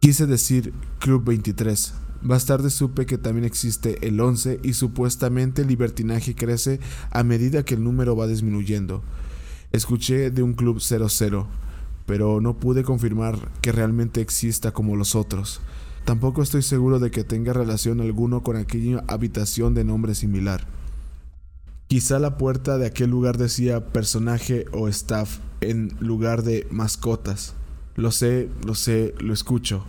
Quise 0.00 0.26
decir 0.26 0.72
Club 0.98 1.24
23. 1.24 1.92
Más 2.22 2.46
tarde 2.46 2.70
supe 2.70 3.04
que 3.04 3.18
también 3.18 3.44
existe 3.44 3.98
el 4.08 4.18
11 4.18 4.60
y 4.62 4.72
supuestamente 4.72 5.60
el 5.60 5.68
libertinaje 5.68 6.34
crece 6.34 6.80
a 7.10 7.22
medida 7.22 7.66
que 7.66 7.74
el 7.74 7.84
número 7.84 8.16
va 8.16 8.26
disminuyendo. 8.26 9.02
Escuché 9.72 10.30
de 10.30 10.42
un 10.42 10.54
Club 10.54 10.80
00, 10.80 11.48
pero 12.06 12.40
no 12.40 12.56
pude 12.56 12.82
confirmar 12.82 13.50
que 13.60 13.72
realmente 13.72 14.22
exista 14.22 14.72
como 14.72 14.96
los 14.96 15.14
otros. 15.14 15.60
Tampoco 16.06 16.42
estoy 16.42 16.62
seguro 16.62 16.98
de 16.98 17.10
que 17.10 17.24
tenga 17.24 17.52
relación 17.52 18.00
alguno 18.00 18.42
con 18.42 18.56
aquella 18.56 19.04
habitación 19.06 19.74
de 19.74 19.84
nombre 19.84 20.14
similar. 20.14 20.66
Quizá 21.88 22.18
la 22.18 22.36
puerta 22.36 22.78
de 22.78 22.86
aquel 22.86 23.10
lugar 23.10 23.38
decía 23.38 23.92
personaje 23.92 24.64
o 24.72 24.88
staff 24.88 25.38
en 25.60 25.96
lugar 26.00 26.42
de 26.42 26.66
mascotas. 26.72 27.54
Lo 27.94 28.10
sé, 28.10 28.48
lo 28.66 28.74
sé, 28.74 29.14
lo 29.20 29.32
escucho. 29.32 29.84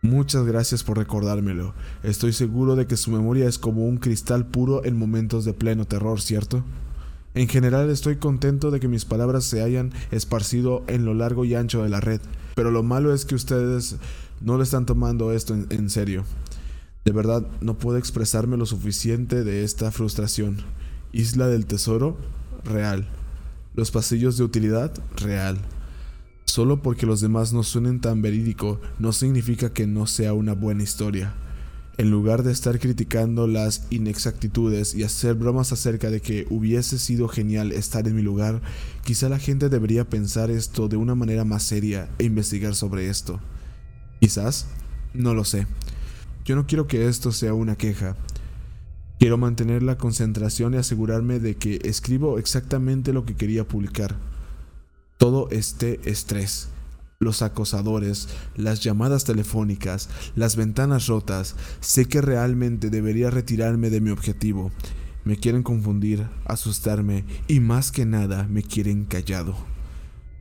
Muchas 0.00 0.46
gracias 0.46 0.82
por 0.84 0.96
recordármelo. 0.96 1.74
Estoy 2.02 2.32
seguro 2.32 2.76
de 2.76 2.86
que 2.86 2.96
su 2.96 3.10
memoria 3.10 3.46
es 3.46 3.58
como 3.58 3.84
un 3.84 3.98
cristal 3.98 4.46
puro 4.46 4.86
en 4.86 4.96
momentos 4.96 5.44
de 5.44 5.52
pleno 5.52 5.84
terror, 5.84 6.18
¿cierto? 6.22 6.64
En 7.34 7.46
general 7.46 7.90
estoy 7.90 8.16
contento 8.16 8.70
de 8.70 8.80
que 8.80 8.88
mis 8.88 9.04
palabras 9.04 9.44
se 9.44 9.60
hayan 9.60 9.92
esparcido 10.10 10.82
en 10.86 11.04
lo 11.04 11.12
largo 11.12 11.44
y 11.44 11.54
ancho 11.54 11.82
de 11.82 11.90
la 11.90 12.00
red, 12.00 12.22
pero 12.54 12.70
lo 12.70 12.82
malo 12.82 13.12
es 13.12 13.26
que 13.26 13.34
ustedes 13.34 13.96
no 14.40 14.56
le 14.56 14.62
están 14.62 14.86
tomando 14.86 15.30
esto 15.32 15.52
en, 15.52 15.66
en 15.68 15.90
serio. 15.90 16.24
De 17.04 17.12
verdad, 17.12 17.46
no 17.60 17.76
puedo 17.76 17.98
expresarme 17.98 18.56
lo 18.56 18.64
suficiente 18.64 19.44
de 19.44 19.62
esta 19.62 19.90
frustración. 19.90 20.64
Isla 21.12 21.46
del 21.46 21.66
Tesoro, 21.66 22.18
real. 22.64 23.08
Los 23.74 23.90
pasillos 23.90 24.36
de 24.36 24.44
utilidad, 24.44 24.92
real. 25.16 25.58
Solo 26.44 26.82
porque 26.82 27.06
los 27.06 27.20
demás 27.20 27.52
no 27.52 27.62
suenen 27.62 28.00
tan 28.00 28.22
verídico 28.22 28.80
no 28.98 29.12
significa 29.12 29.72
que 29.72 29.86
no 29.86 30.06
sea 30.06 30.32
una 30.32 30.54
buena 30.54 30.82
historia. 30.82 31.34
En 31.98 32.10
lugar 32.10 32.42
de 32.42 32.52
estar 32.52 32.78
criticando 32.78 33.46
las 33.46 33.86
inexactitudes 33.90 34.94
y 34.94 35.02
hacer 35.02 35.34
bromas 35.34 35.72
acerca 35.72 36.10
de 36.10 36.20
que 36.20 36.46
hubiese 36.48 36.98
sido 36.98 37.28
genial 37.28 37.72
estar 37.72 38.06
en 38.06 38.14
mi 38.14 38.22
lugar, 38.22 38.62
quizá 39.04 39.28
la 39.28 39.38
gente 39.38 39.68
debería 39.68 40.08
pensar 40.08 40.50
esto 40.50 40.88
de 40.88 40.96
una 40.96 41.14
manera 41.14 41.44
más 41.44 41.64
seria 41.64 42.08
e 42.18 42.24
investigar 42.24 42.74
sobre 42.74 43.08
esto. 43.08 43.40
Quizás, 44.20 44.66
no 45.12 45.34
lo 45.34 45.44
sé. 45.44 45.66
Yo 46.44 46.56
no 46.56 46.66
quiero 46.66 46.86
que 46.86 47.08
esto 47.08 47.32
sea 47.32 47.52
una 47.52 47.76
queja. 47.76 48.16
Quiero 49.18 49.36
mantener 49.36 49.82
la 49.82 49.98
concentración 49.98 50.74
y 50.74 50.76
asegurarme 50.76 51.40
de 51.40 51.56
que 51.56 51.80
escribo 51.82 52.38
exactamente 52.38 53.12
lo 53.12 53.24
que 53.24 53.34
quería 53.34 53.66
publicar. 53.66 54.16
Todo 55.16 55.48
este 55.50 55.98
estrés, 56.08 56.68
los 57.18 57.42
acosadores, 57.42 58.28
las 58.54 58.78
llamadas 58.78 59.24
telefónicas, 59.24 60.08
las 60.36 60.54
ventanas 60.54 61.08
rotas, 61.08 61.56
sé 61.80 62.04
que 62.04 62.20
realmente 62.20 62.90
debería 62.90 63.28
retirarme 63.28 63.90
de 63.90 64.00
mi 64.00 64.10
objetivo. 64.10 64.70
Me 65.24 65.36
quieren 65.36 65.64
confundir, 65.64 66.28
asustarme 66.44 67.24
y 67.48 67.58
más 67.58 67.90
que 67.90 68.06
nada 68.06 68.46
me 68.48 68.62
quieren 68.62 69.04
callado. 69.04 69.56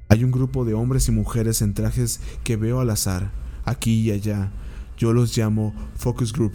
Hay 0.07 0.23
un 0.23 0.31
grupo 0.31 0.65
de 0.65 0.75
hombres 0.75 1.07
y 1.07 1.11
mujeres 1.11 1.63
en 1.63 1.73
trajes 1.73 2.19
que 2.43 2.57
veo 2.57 2.79
al 2.79 2.91
azar, 2.91 3.31
aquí 3.65 4.01
y 4.01 4.11
allá, 4.11 4.51
yo 4.99 5.13
los 5.13 5.35
llamo 5.35 5.73
Focus 5.95 6.31
Group, 6.31 6.53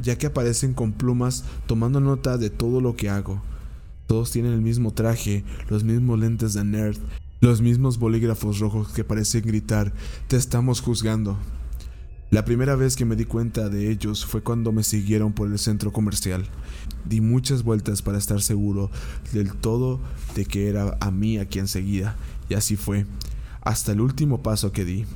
ya 0.00 0.16
que 0.16 0.26
aparecen 0.26 0.74
con 0.74 0.92
plumas 0.92 1.44
tomando 1.66 2.00
nota 2.00 2.38
de 2.38 2.50
todo 2.50 2.80
lo 2.80 2.96
que 2.96 3.08
hago. 3.08 3.42
Todos 4.06 4.30
tienen 4.30 4.52
el 4.52 4.62
mismo 4.62 4.92
traje, 4.92 5.44
los 5.68 5.84
mismos 5.84 6.18
lentes 6.18 6.54
de 6.54 6.64
nerd, 6.64 6.96
los 7.40 7.60
mismos 7.60 7.98
bolígrafos 7.98 8.58
rojos 8.58 8.88
que 8.88 9.04
parecen 9.04 9.42
gritar, 9.42 9.92
te 10.28 10.36
estamos 10.36 10.80
juzgando. 10.80 11.36
La 12.30 12.44
primera 12.44 12.76
vez 12.76 12.94
que 12.94 13.06
me 13.06 13.16
di 13.16 13.24
cuenta 13.24 13.68
de 13.68 13.90
ellos 13.90 14.26
fue 14.26 14.42
cuando 14.42 14.70
me 14.70 14.82
siguieron 14.82 15.32
por 15.32 15.50
el 15.50 15.58
centro 15.58 15.92
comercial. 15.92 16.44
Di 17.06 17.22
muchas 17.22 17.62
vueltas 17.62 18.02
para 18.02 18.18
estar 18.18 18.42
seguro 18.42 18.90
del 19.32 19.54
todo 19.54 19.98
de 20.34 20.44
que 20.44 20.68
era 20.68 20.98
a 21.00 21.10
mí 21.10 21.38
a 21.38 21.46
quien 21.46 21.68
seguía, 21.68 22.16
y 22.50 22.54
así 22.54 22.76
fue, 22.76 23.06
hasta 23.62 23.92
el 23.92 24.00
último 24.00 24.42
paso 24.42 24.72
que 24.72 24.84
di. 24.84 25.06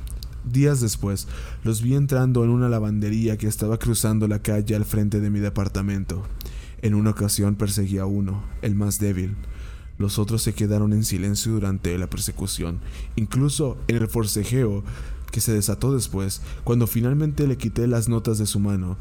Días 0.45 0.81
después, 0.81 1.27
los 1.63 1.81
vi 1.81 1.95
entrando 1.95 2.43
en 2.43 2.49
una 2.49 2.67
lavandería 2.67 3.37
que 3.37 3.47
estaba 3.47 3.77
cruzando 3.77 4.27
la 4.27 4.39
calle 4.39 4.75
al 4.75 4.83
frente 4.83 5.21
de 5.21 5.29
mi 5.29 5.39
departamento. 5.39 6.23
En 6.81 6.95
una 6.95 7.11
ocasión 7.11 7.55
perseguí 7.55 7.97
a 7.97 8.05
uno, 8.05 8.43
el 8.61 8.75
más 8.75 8.99
débil. 8.99 9.37
Los 9.97 10.19
otros 10.19 10.41
se 10.41 10.53
quedaron 10.53 10.91
en 10.91 11.05
silencio 11.05 11.53
durante 11.53 11.97
la 11.97 12.09
persecución, 12.09 12.79
incluso 13.15 13.77
en 13.87 13.95
el 13.97 14.07
forcejeo 14.07 14.83
que 15.31 15.39
se 15.39 15.53
desató 15.53 15.93
después, 15.93 16.41
cuando 16.65 16.87
finalmente 16.87 17.47
le 17.47 17.57
quité 17.57 17.87
las 17.87 18.09
notas 18.09 18.37
de 18.37 18.45
su 18.45 18.59
mano. 18.59 18.97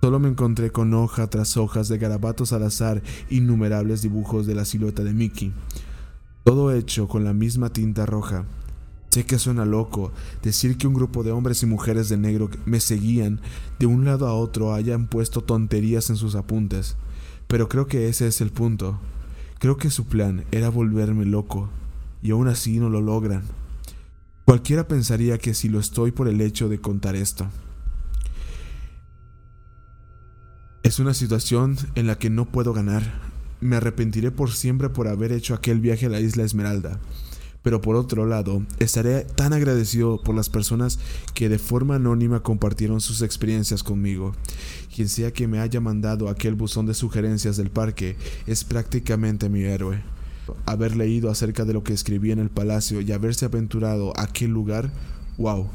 Solo 0.00 0.18
me 0.18 0.28
encontré 0.28 0.70
con 0.70 0.94
hoja 0.94 1.28
tras 1.28 1.58
hojas 1.58 1.88
de 1.88 1.98
garabatos 1.98 2.52
al 2.52 2.62
azar, 2.62 3.02
innumerables 3.28 4.00
dibujos 4.00 4.46
de 4.46 4.54
la 4.54 4.64
silueta 4.64 5.04
de 5.04 5.12
Mickey, 5.12 5.52
todo 6.42 6.72
hecho 6.72 7.06
con 7.06 7.24
la 7.24 7.34
misma 7.34 7.70
tinta 7.70 8.06
roja. 8.06 8.46
Sé 9.16 9.24
que 9.24 9.38
suena 9.38 9.64
loco 9.64 10.12
decir 10.42 10.76
que 10.76 10.86
un 10.86 10.92
grupo 10.92 11.22
de 11.22 11.32
hombres 11.32 11.62
y 11.62 11.66
mujeres 11.66 12.10
de 12.10 12.18
negro 12.18 12.50
me 12.66 12.80
seguían 12.80 13.40
de 13.78 13.86
un 13.86 14.04
lado 14.04 14.26
a 14.26 14.34
otro 14.34 14.74
hayan 14.74 15.06
puesto 15.06 15.42
tonterías 15.42 16.10
en 16.10 16.16
sus 16.16 16.34
apuntes, 16.34 16.96
pero 17.46 17.66
creo 17.66 17.86
que 17.86 18.10
ese 18.10 18.26
es 18.26 18.42
el 18.42 18.50
punto. 18.50 19.00
Creo 19.58 19.78
que 19.78 19.88
su 19.88 20.04
plan 20.04 20.44
era 20.52 20.68
volverme 20.68 21.24
loco, 21.24 21.70
y 22.22 22.32
aún 22.32 22.46
así 22.46 22.78
no 22.78 22.90
lo 22.90 23.00
logran. 23.00 23.40
Cualquiera 24.44 24.86
pensaría 24.86 25.38
que 25.38 25.54
si 25.54 25.70
lo 25.70 25.80
estoy 25.80 26.10
por 26.10 26.28
el 26.28 26.42
hecho 26.42 26.68
de 26.68 26.82
contar 26.82 27.16
esto. 27.16 27.46
Es 30.82 30.98
una 30.98 31.14
situación 31.14 31.78
en 31.94 32.06
la 32.06 32.18
que 32.18 32.28
no 32.28 32.44
puedo 32.44 32.74
ganar. 32.74 33.22
Me 33.62 33.76
arrepentiré 33.76 34.30
por 34.30 34.50
siempre 34.50 34.90
por 34.90 35.08
haber 35.08 35.32
hecho 35.32 35.54
aquel 35.54 35.80
viaje 35.80 36.04
a 36.04 36.10
la 36.10 36.20
isla 36.20 36.44
Esmeralda. 36.44 37.00
Pero 37.66 37.80
por 37.80 37.96
otro 37.96 38.26
lado, 38.26 38.62
estaré 38.78 39.24
tan 39.24 39.52
agradecido 39.52 40.22
por 40.22 40.36
las 40.36 40.48
personas 40.48 41.00
que 41.34 41.48
de 41.48 41.58
forma 41.58 41.96
anónima 41.96 42.38
compartieron 42.38 43.00
sus 43.00 43.22
experiencias 43.22 43.82
conmigo. 43.82 44.36
Quien 44.94 45.08
sea 45.08 45.32
que 45.32 45.48
me 45.48 45.58
haya 45.58 45.80
mandado 45.80 46.28
aquel 46.28 46.54
buzón 46.54 46.86
de 46.86 46.94
sugerencias 46.94 47.56
del 47.56 47.70
parque 47.70 48.16
es 48.46 48.62
prácticamente 48.62 49.48
mi 49.48 49.64
héroe. 49.64 50.00
Haber 50.64 50.94
leído 50.94 51.28
acerca 51.28 51.64
de 51.64 51.72
lo 51.72 51.82
que 51.82 51.92
escribí 51.92 52.30
en 52.30 52.38
el 52.38 52.50
palacio 52.50 53.00
y 53.00 53.10
haberse 53.10 53.46
aventurado 53.46 54.16
a 54.16 54.22
aquel 54.22 54.52
lugar, 54.52 54.92
wow. 55.36 55.66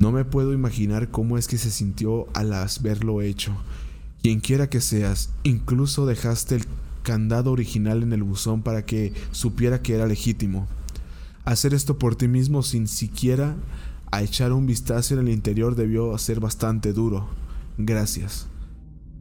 No 0.00 0.10
me 0.10 0.24
puedo 0.24 0.52
imaginar 0.52 1.12
cómo 1.12 1.38
es 1.38 1.46
que 1.46 1.56
se 1.56 1.70
sintió 1.70 2.26
al 2.34 2.52
verlo 2.80 3.22
hecho. 3.22 3.56
Quien 4.24 4.40
quiera 4.40 4.68
que 4.68 4.80
seas, 4.80 5.30
incluso 5.44 6.04
dejaste 6.04 6.56
el 6.56 6.64
candado 7.04 7.52
original 7.52 8.02
en 8.02 8.12
el 8.12 8.24
buzón 8.24 8.62
para 8.62 8.84
que 8.84 9.12
supiera 9.30 9.82
que 9.82 9.94
era 9.94 10.08
legítimo. 10.08 10.66
Hacer 11.46 11.74
esto 11.74 11.96
por 11.96 12.16
ti 12.16 12.26
mismo 12.26 12.64
sin 12.64 12.88
siquiera 12.88 13.54
a 14.10 14.20
echar 14.22 14.52
un 14.52 14.66
vistazo 14.66 15.14
en 15.14 15.20
el 15.20 15.28
interior 15.28 15.76
debió 15.76 16.18
ser 16.18 16.40
bastante 16.40 16.92
duro. 16.92 17.28
Gracias. 17.78 18.48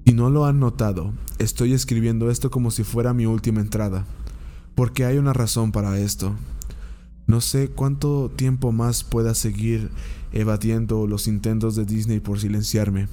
Si 0.08 0.14
no 0.14 0.32
lo 0.32 0.46
han 0.46 0.60
notado, 0.60 1.14
estoy 1.38 1.74
escribiendo 1.74 2.32
esto 2.32 2.50
como 2.50 2.72
si 2.72 2.84
fuera 2.84 3.14
mi 3.14 3.28
última 3.28 3.62
entrada, 3.62 4.06
porque 4.74 5.06
hay 5.06 5.20
una 5.20 5.34
razón 5.34 5.72
para 5.72 6.00
esto. 6.00 6.34
No 7.28 7.42
sé 7.42 7.70
cuánto 7.70 8.32
tiempo 8.36 8.72
más 8.72 9.04
pueda 9.04 9.36
seguir 9.36 9.92
evadiendo 10.32 11.06
los 11.06 11.28
intentos 11.28 11.76
de 11.76 11.86
Disney 11.86 12.22
por 12.22 12.40
silenciarme, 12.40 13.08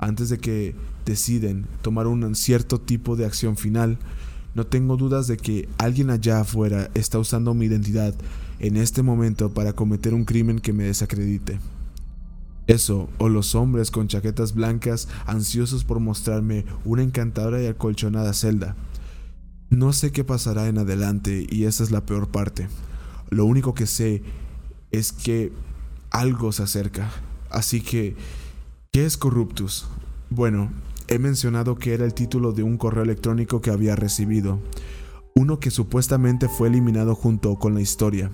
antes 0.00 0.28
de 0.28 0.38
que 0.38 0.74
deciden 1.06 1.66
tomar 1.82 2.08
un 2.08 2.34
cierto 2.34 2.80
tipo 2.80 3.14
de 3.14 3.26
acción 3.26 3.56
final 3.56 3.98
no 4.54 4.66
tengo 4.66 4.96
dudas 4.96 5.26
de 5.26 5.36
que 5.36 5.68
alguien 5.78 6.10
allá 6.10 6.40
afuera 6.40 6.90
está 6.94 7.18
usando 7.18 7.54
mi 7.54 7.66
identidad 7.66 8.14
en 8.58 8.76
este 8.76 9.02
momento 9.02 9.50
para 9.54 9.72
cometer 9.72 10.14
un 10.14 10.24
crimen 10.24 10.58
que 10.58 10.72
me 10.72 10.84
desacredite. 10.84 11.58
Eso, 12.66 13.08
o 13.18 13.28
los 13.28 13.54
hombres 13.54 13.90
con 13.90 14.08
chaquetas 14.08 14.54
blancas 14.54 15.08
ansiosos 15.26 15.84
por 15.84 15.98
mostrarme 15.98 16.64
una 16.84 17.02
encantadora 17.02 17.62
y 17.62 17.66
acolchonada 17.66 18.32
celda. 18.32 18.76
No 19.70 19.92
sé 19.92 20.12
qué 20.12 20.24
pasará 20.24 20.68
en 20.68 20.78
adelante 20.78 21.46
y 21.48 21.64
esa 21.64 21.82
es 21.82 21.90
la 21.90 22.04
peor 22.04 22.28
parte. 22.28 22.68
Lo 23.30 23.44
único 23.44 23.74
que 23.74 23.86
sé 23.86 24.22
es 24.90 25.12
que 25.12 25.52
algo 26.10 26.52
se 26.52 26.64
acerca. 26.64 27.10
Así 27.50 27.80
que, 27.80 28.16
¿qué 28.92 29.04
es 29.04 29.16
Corruptus? 29.16 29.86
Bueno, 30.28 30.70
he 31.10 31.18
mencionado 31.18 31.74
que 31.74 31.92
era 31.92 32.04
el 32.04 32.14
título 32.14 32.52
de 32.52 32.62
un 32.62 32.78
correo 32.78 33.02
electrónico 33.02 33.60
que 33.60 33.70
había 33.70 33.96
recibido, 33.96 34.60
uno 35.34 35.58
que 35.58 35.70
supuestamente 35.70 36.48
fue 36.48 36.68
eliminado 36.68 37.16
junto 37.16 37.56
con 37.56 37.74
la 37.74 37.80
historia. 37.80 38.30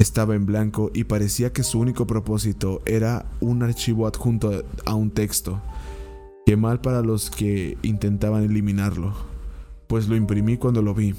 Estaba 0.00 0.34
en 0.34 0.44
blanco 0.44 0.90
y 0.92 1.04
parecía 1.04 1.52
que 1.52 1.62
su 1.62 1.78
único 1.78 2.04
propósito 2.06 2.82
era 2.84 3.26
un 3.40 3.62
archivo 3.62 4.08
adjunto 4.08 4.64
a 4.84 4.94
un 4.96 5.12
texto. 5.12 5.62
Qué 6.44 6.56
mal 6.56 6.80
para 6.80 7.00
los 7.00 7.30
que 7.30 7.78
intentaban 7.82 8.42
eliminarlo, 8.42 9.14
pues 9.86 10.08
lo 10.08 10.16
imprimí 10.16 10.56
cuando 10.56 10.82
lo 10.82 10.94
vi. 10.94 11.14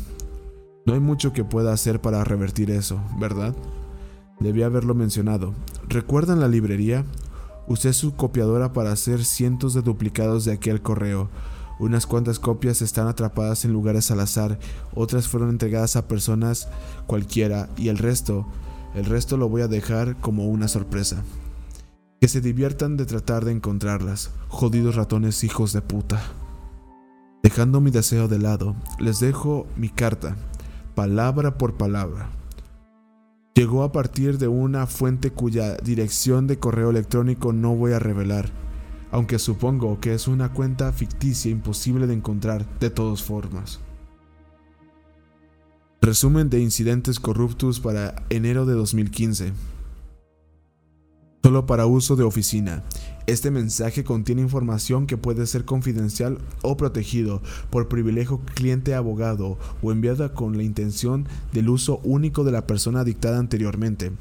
No 0.86 0.94
hay 0.94 1.00
mucho 1.00 1.32
que 1.32 1.46
pueda 1.46 1.72
hacer 1.72 2.02
para 2.02 2.24
revertir 2.26 2.70
eso, 2.70 3.02
¿verdad? 3.18 3.56
Debí 4.42 4.62
haberlo 4.62 4.94
mencionado. 4.94 5.54
¿Recuerdan 5.88 6.42
la 6.42 6.50
librería? 6.50 7.06
Usé 7.68 7.94
su 7.94 8.16
copiadora 8.16 8.74
para 8.74 8.92
hacer 8.92 9.26
cientos 9.26 9.74
de 9.74 9.82
duplicados 9.82 10.46
de 10.46 10.54
aquel 10.54 10.82
correo. 10.82 11.30
Unas 11.80 12.06
cuantas 12.06 12.40
copias 12.40 12.82
están 12.82 13.08
atrapadas 13.08 13.66
en 13.66 13.74
lugares 13.74 14.12
al 14.12 14.20
azar, 14.20 14.60
otras 14.94 15.28
fueron 15.28 15.50
entregadas 15.50 15.96
a 15.96 16.08
personas 16.08 16.70
cualquiera 17.08 17.70
y 17.76 17.90
el 17.90 17.98
resto, 17.98 18.46
el 18.94 19.06
resto 19.06 19.36
lo 19.36 19.50
voy 19.50 19.64
a 19.64 19.68
dejar 19.68 20.16
como 20.18 20.46
una 20.46 20.68
sorpresa. 20.68 21.24
Que 22.22 22.28
se 22.28 22.40
diviertan 22.40 22.98
de 22.98 23.06
tratar 23.06 23.44
de 23.44 23.52
encontrarlas, 23.52 24.30
jodidos 24.48 24.96
ratones 24.96 25.44
hijos 25.44 25.74
de 25.74 25.82
puta. 25.82 26.22
Dejando 27.44 27.82
mi 27.82 27.92
deseo 27.92 28.28
de 28.28 28.40
lado, 28.40 28.76
les 29.00 29.20
dejo 29.20 29.68
mi 29.76 29.90
carta, 29.90 30.36
palabra 30.96 31.58
por 31.58 31.76
palabra 31.76 32.30
llegó 33.56 33.84
a 33.84 33.92
partir 33.92 34.38
de 34.38 34.50
una 34.50 34.86
fuente 34.86 35.32
cuya 35.32 35.78
dirección 35.78 36.46
de 36.46 36.60
correo 36.60 36.90
electrónico 36.90 37.54
no 37.54 37.74
voy 37.74 37.94
a 37.94 38.00
revelar, 38.00 38.52
aunque 39.12 39.40
supongo 39.40 40.00
que 40.02 40.14
es 40.14 40.28
una 40.28 40.52
cuenta 40.52 40.92
ficticia 40.92 41.50
imposible 41.50 42.06
de 42.06 42.14
encontrar 42.14 42.68
de 42.80 42.90
todas 42.90 43.24
formas. 43.24 43.80
Resumen 46.02 46.50
de 46.50 46.60
incidentes 46.60 47.20
corruptos 47.20 47.80
para 47.80 48.26
enero 48.30 48.66
de 48.66 48.74
2015. 48.74 49.54
Solo 51.42 51.66
para 51.66 51.86
uso 51.86 52.16
de 52.16 52.24
oficina. 52.24 52.84
Este 53.28 53.50
mensaje 53.50 54.04
contiene 54.04 54.44
información 54.44 55.08
que 55.08 55.18
puede 55.18 55.48
ser 55.48 55.66
confidencial 55.66 56.38
o 56.62 56.78
protegido 56.78 57.42
por 57.72 57.88
privilegio 57.88 58.40
cliente-abogado 58.54 59.58
o 59.82 59.92
enviada 59.92 60.34
con 60.34 60.56
la 60.58 60.64
intención 60.64 61.28
del 61.52 61.70
uso 61.70 62.00
único 62.04 62.44
de 62.44 62.52
la 62.52 62.68
persona 62.68 63.04
dictada 63.04 63.40
anteriormente. 63.40 64.12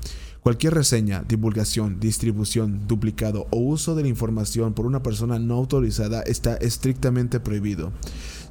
Cualquier 0.40 0.74
reseña, 0.74 1.22
divulgación, 1.26 2.00
distribución, 2.00 2.86
duplicado 2.86 3.46
o 3.50 3.59
uso 3.59 3.94
de 3.94 4.02
la 4.02 4.09
información 4.09 4.72
por 4.72 4.86
una 4.86 5.02
persona 5.02 5.38
no 5.38 5.55
autorizada 5.55 6.22
está 6.22 6.55
estrictamente 6.57 7.40
prohibido. 7.40 7.92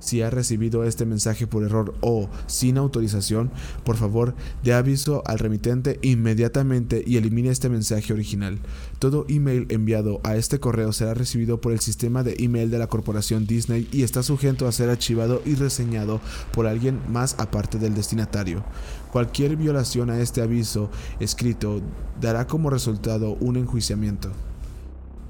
Si 0.04 0.22
ha 0.22 0.30
recibido 0.30 0.84
este 0.84 1.06
mensaje 1.06 1.48
por 1.48 1.64
error 1.64 1.96
o 2.02 2.30
sin 2.46 2.78
autorización, 2.78 3.52
por 3.86 3.96
favor, 3.96 4.36
dé 4.62 4.74
aviso 4.74 5.24
al 5.26 5.40
remitente 5.40 5.98
inmediatamente 6.02 7.02
y 7.08 7.16
elimine 7.16 7.50
este 7.50 7.70
mensaje 7.70 8.12
original. 8.12 8.60
Todo 9.00 9.26
email 9.30 9.66
enviado 9.70 10.20
a 10.26 10.36
este 10.36 10.60
correo 10.60 10.92
será 10.92 11.14
recibido 11.14 11.62
por 11.62 11.72
el 11.72 11.80
sistema 11.80 12.22
de 12.22 12.36
email 12.40 12.70
de 12.70 12.80
la 12.80 12.88
corporación 12.88 13.48
Disney 13.48 13.88
y 13.94 14.04
está 14.04 14.24
sujeto 14.24 14.68
a 14.68 14.74
ser 14.74 14.90
archivado 14.90 15.42
y 15.46 15.56
reseñado 15.56 16.20
por 16.52 16.68
alguien 16.68 17.00
más 17.10 17.36
aparte 17.38 17.80
del 17.80 17.96
destinatario. 17.96 18.62
Cualquier 19.14 19.56
violación 19.56 20.10
a 20.10 20.20
este 20.20 20.42
aviso 20.42 20.92
escrito 21.22 21.82
dará 22.20 22.46
como 22.46 22.70
resultado 22.70 23.38
un 23.40 23.56
enjuiciamiento. 23.56 24.32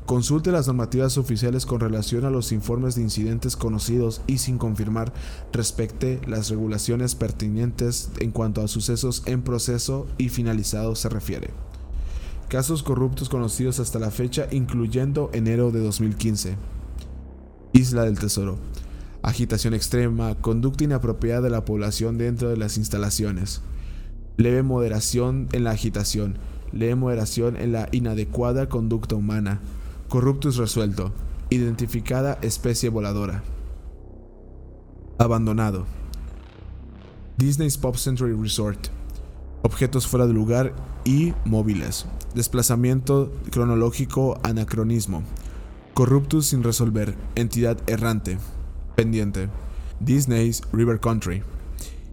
Consulte 0.06 0.52
las 0.52 0.68
normativas 0.68 1.18
oficiales 1.18 1.66
con 1.66 1.80
relación 1.80 2.26
a 2.26 2.30
los 2.30 2.52
informes 2.52 2.96
de 2.96 3.02
incidentes 3.02 3.56
conocidos 3.56 4.22
y 4.28 4.40
sin 4.40 4.58
confirmar 4.58 5.14
respecte 5.54 6.20
las 6.28 6.50
regulaciones 6.50 7.16
pertinentes 7.16 8.10
en 8.20 8.32
cuanto 8.32 8.62
a 8.62 8.68
sucesos 8.68 9.24
en 9.28 9.44
proceso 9.44 10.06
y 10.18 10.28
finalizado 10.28 10.96
se 10.96 11.08
refiere. 11.08 11.52
Casos 12.50 12.84
corruptos 12.84 13.30
conocidos 13.30 13.80
hasta 13.80 13.98
la 13.98 14.12
fecha, 14.12 14.48
incluyendo 14.52 15.30
enero 15.34 15.72
de 15.72 15.80
2015. 15.80 16.58
Isla 17.72 18.04
del 18.04 18.20
Tesoro. 18.20 18.58
Agitación 19.22 19.74
extrema, 19.74 20.36
conducta 20.36 20.84
inapropiada 20.84 21.40
de 21.40 21.50
la 21.50 21.64
población 21.64 22.18
dentro 22.18 22.50
de 22.50 22.58
las 22.58 22.78
instalaciones. 22.78 23.62
Leve 24.36 24.64
moderación 24.64 25.48
en 25.54 25.64
la 25.64 25.72
agitación. 25.72 26.38
Leve 26.74 26.96
moderación 26.96 27.56
en 27.56 27.72
la 27.72 27.88
inadecuada 27.94 28.68
conducta 28.68 29.16
humana 29.16 29.62
Corruptus 30.14 30.58
resuelto. 30.58 31.12
Identificada 31.50 32.38
especie 32.44 32.90
voladora. 32.90 33.42
Abandonado. 35.18 35.88
Disney's 37.36 37.80
Pop 37.80 37.96
Century 37.96 38.34
Resort. 38.40 38.90
Objetos 39.64 40.06
fuera 40.06 40.28
de 40.28 40.34
lugar 40.34 40.76
y 41.04 41.34
móviles. 41.46 42.06
Desplazamiento 42.36 43.32
cronológico 43.50 44.40
anacronismo. 44.44 45.24
Corruptus 45.96 46.46
sin 46.46 46.62
resolver. 46.62 47.16
Entidad 47.34 47.80
errante. 47.88 48.38
Pendiente. 48.96 49.50
Disney's 50.00 50.62
River 50.72 51.00
Country. 51.00 51.42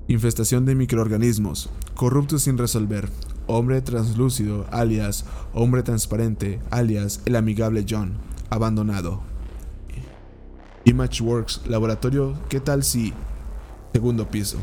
Infestación 0.09 0.65
de 0.65 0.75
microorganismos. 0.75 1.69
Corruptus 1.97 2.45
sin 2.45 2.57
resolver. 2.57 3.11
Hombre 3.53 3.83
translúcido, 3.83 4.65
alias 4.71 5.25
Hombre 5.53 5.83
transparente, 5.83 6.61
alias 6.71 7.21
El 7.25 7.35
amigable 7.35 7.85
John, 7.89 8.13
abandonado. 8.49 9.23
Imageworks, 10.85 11.63
laboratorio, 11.67 12.35
¿qué 12.49 12.61
tal 12.61 12.85
si? 12.85 13.13
Segundo 13.93 14.29
piso. 14.29 14.59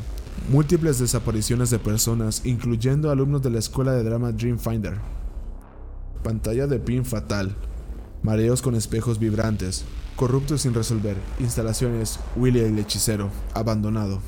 Múltiples 0.50 1.00
desapariciones 1.00 1.70
de 1.70 1.80
personas, 1.80 2.46
incluyendo 2.46 3.12
alumnos 3.12 3.42
de 3.42 3.50
la 3.50 3.60
escuela 3.60 3.92
de 3.92 4.04
drama 4.04 4.32
Dreamfinder. 4.32 5.00
Pantalla 6.24 6.66
de 6.66 6.80
pin 6.80 7.04
fatal. 7.04 7.58
Mareos 8.24 8.62
con 8.62 8.74
espejos 8.74 9.20
vibrantes. 9.20 9.84
Corruptos 10.16 10.62
sin 10.62 10.74
resolver. 10.74 11.18
Instalaciones 11.42 12.22
Willy 12.38 12.62
el 12.62 12.80
hechicero, 12.80 13.32
abandonado. 13.54 14.22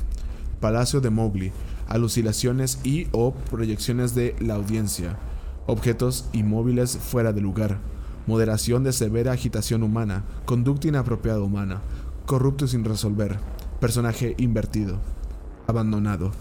Palacio 0.60 1.00
de 1.00 1.08
Mowgli, 1.08 1.50
alucinaciones 1.90 2.78
y 2.82 3.08
o 3.12 3.34
proyecciones 3.34 4.14
de 4.14 4.34
la 4.40 4.54
audiencia, 4.54 5.18
objetos 5.66 6.30
inmóviles 6.32 6.96
fuera 6.96 7.34
de 7.34 7.42
lugar, 7.42 7.78
moderación 8.26 8.84
de 8.84 8.92
severa 8.92 9.32
agitación 9.32 9.82
humana, 9.82 10.24
conducta 10.46 10.88
inapropiada 10.88 11.40
humana, 11.40 11.82
corrupto 12.24 12.66
sin 12.66 12.84
resolver, 12.84 13.38
personaje 13.80 14.34
invertido, 14.38 15.00
abandonado. 15.66 16.32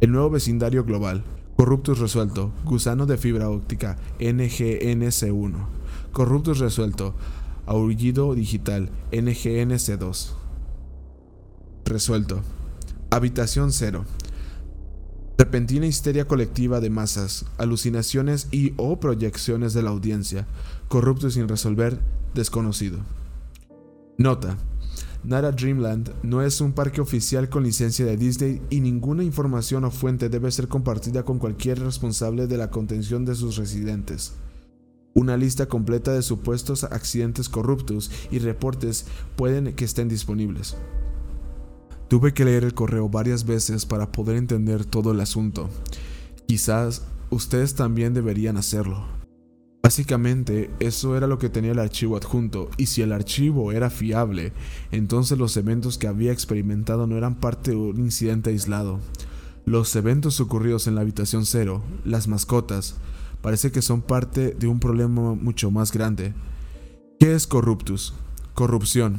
El 0.00 0.12
nuevo 0.12 0.30
vecindario 0.30 0.84
global, 0.84 1.24
corruptus 1.56 1.98
resuelto, 1.98 2.52
gusano 2.64 3.04
de 3.06 3.18
fibra 3.18 3.50
óptica 3.50 3.98
NGNC1, 4.18 5.54
corruptus 6.12 6.58
resuelto, 6.58 7.14
aullido 7.66 8.34
digital 8.34 8.90
NGNC2. 9.10 10.30
Resuelto. 11.84 12.40
Habitación 13.10 13.72
0. 13.72 14.04
Repentina 15.38 15.86
histeria 15.86 16.26
colectiva 16.26 16.80
de 16.80 16.90
masas, 16.90 17.46
alucinaciones 17.58 18.48
y 18.50 18.74
o 18.76 19.00
proyecciones 19.00 19.72
de 19.72 19.82
la 19.82 19.90
audiencia, 19.90 20.46
corrupto 20.88 21.30
sin 21.30 21.48
resolver, 21.48 21.98
desconocido. 22.34 22.98
Nota. 24.18 24.58
Nara 25.24 25.52
Dreamland 25.52 26.12
no 26.22 26.42
es 26.42 26.60
un 26.60 26.72
parque 26.72 27.00
oficial 27.00 27.48
con 27.48 27.62
licencia 27.62 28.04
de 28.04 28.16
Disney 28.16 28.60
y 28.70 28.80
ninguna 28.80 29.22
información 29.22 29.84
o 29.84 29.90
fuente 29.90 30.28
debe 30.28 30.50
ser 30.50 30.68
compartida 30.68 31.24
con 31.24 31.38
cualquier 31.38 31.78
responsable 31.80 32.46
de 32.46 32.58
la 32.58 32.70
contención 32.70 33.24
de 33.24 33.34
sus 33.34 33.56
residentes. 33.56 34.34
Una 35.14 35.36
lista 35.36 35.66
completa 35.66 36.12
de 36.12 36.22
supuestos 36.22 36.84
accidentes 36.84 37.48
corruptos 37.48 38.10
y 38.30 38.38
reportes 38.40 39.06
pueden 39.36 39.74
que 39.74 39.84
estén 39.84 40.08
disponibles. 40.08 40.76
Tuve 42.12 42.34
que 42.34 42.44
leer 42.44 42.62
el 42.64 42.74
correo 42.74 43.08
varias 43.08 43.46
veces 43.46 43.86
para 43.86 44.12
poder 44.12 44.36
entender 44.36 44.84
todo 44.84 45.12
el 45.12 45.20
asunto. 45.20 45.70
Quizás 46.46 47.06
ustedes 47.30 47.74
también 47.74 48.12
deberían 48.12 48.58
hacerlo. 48.58 49.06
Básicamente, 49.82 50.70
eso 50.78 51.16
era 51.16 51.26
lo 51.26 51.38
que 51.38 51.48
tenía 51.48 51.72
el 51.72 51.78
archivo 51.78 52.18
adjunto, 52.18 52.68
y 52.76 52.84
si 52.84 53.00
el 53.00 53.12
archivo 53.12 53.72
era 53.72 53.88
fiable, 53.88 54.52
entonces 54.90 55.38
los 55.38 55.56
eventos 55.56 55.96
que 55.96 56.06
había 56.06 56.32
experimentado 56.32 57.06
no 57.06 57.16
eran 57.16 57.36
parte 57.36 57.70
de 57.70 57.78
un 57.78 57.98
incidente 58.00 58.50
aislado. 58.50 59.00
Los 59.64 59.96
eventos 59.96 60.38
ocurridos 60.38 60.86
en 60.86 60.96
la 60.96 61.00
habitación 61.00 61.46
cero, 61.46 61.82
las 62.04 62.28
mascotas, 62.28 62.96
parece 63.40 63.72
que 63.72 63.80
son 63.80 64.02
parte 64.02 64.50
de 64.50 64.66
un 64.66 64.80
problema 64.80 65.32
mucho 65.32 65.70
más 65.70 65.92
grande. 65.92 66.34
¿Qué 67.18 67.32
es 67.34 67.46
corruptus? 67.46 68.12
Corrupción, 68.52 69.18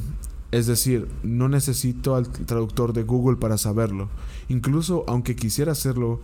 es 0.54 0.66
decir, 0.68 1.08
no 1.24 1.48
necesito 1.48 2.14
al 2.14 2.28
traductor 2.28 2.92
de 2.92 3.02
Google 3.02 3.36
para 3.38 3.58
saberlo. 3.58 4.08
Incluso 4.48 5.04
aunque 5.08 5.34
quisiera 5.34 5.72
hacerlo, 5.72 6.20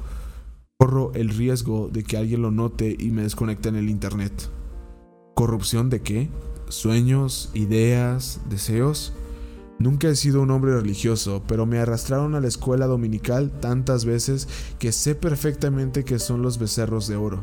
corro 0.79 1.13
el 1.15 1.31
riesgo 1.31 1.89
de 1.93 2.05
que 2.05 2.17
alguien 2.17 2.43
lo 2.43 2.53
note 2.53 2.97
y 2.97 3.11
me 3.11 3.23
desconecte 3.23 3.69
en 3.69 3.75
el 3.75 3.91
Internet. 3.91 4.33
¿Corrupción 5.35 5.91
de 5.91 6.01
qué? 6.01 6.29
¿Sueños? 6.69 7.51
¿Ideas? 7.55 8.41
¿Deseos? 8.49 9.15
Nunca 9.81 10.09
he 10.09 10.15
sido 10.15 10.43
un 10.43 10.53
hombre 10.53 10.75
religioso, 10.75 11.43
pero 11.49 11.67
me 11.67 11.79
arrastraron 11.79 12.37
a 12.37 12.41
la 12.41 12.47
escuela 12.47 12.87
dominical 12.87 13.51
tantas 13.61 14.05
veces 14.05 14.47
que 14.79 14.93
sé 14.93 15.17
perfectamente 15.17 16.05
que 16.05 16.21
son 16.21 16.43
los 16.43 16.59
becerros 16.59 17.09
de 17.09 17.17
oro 17.17 17.43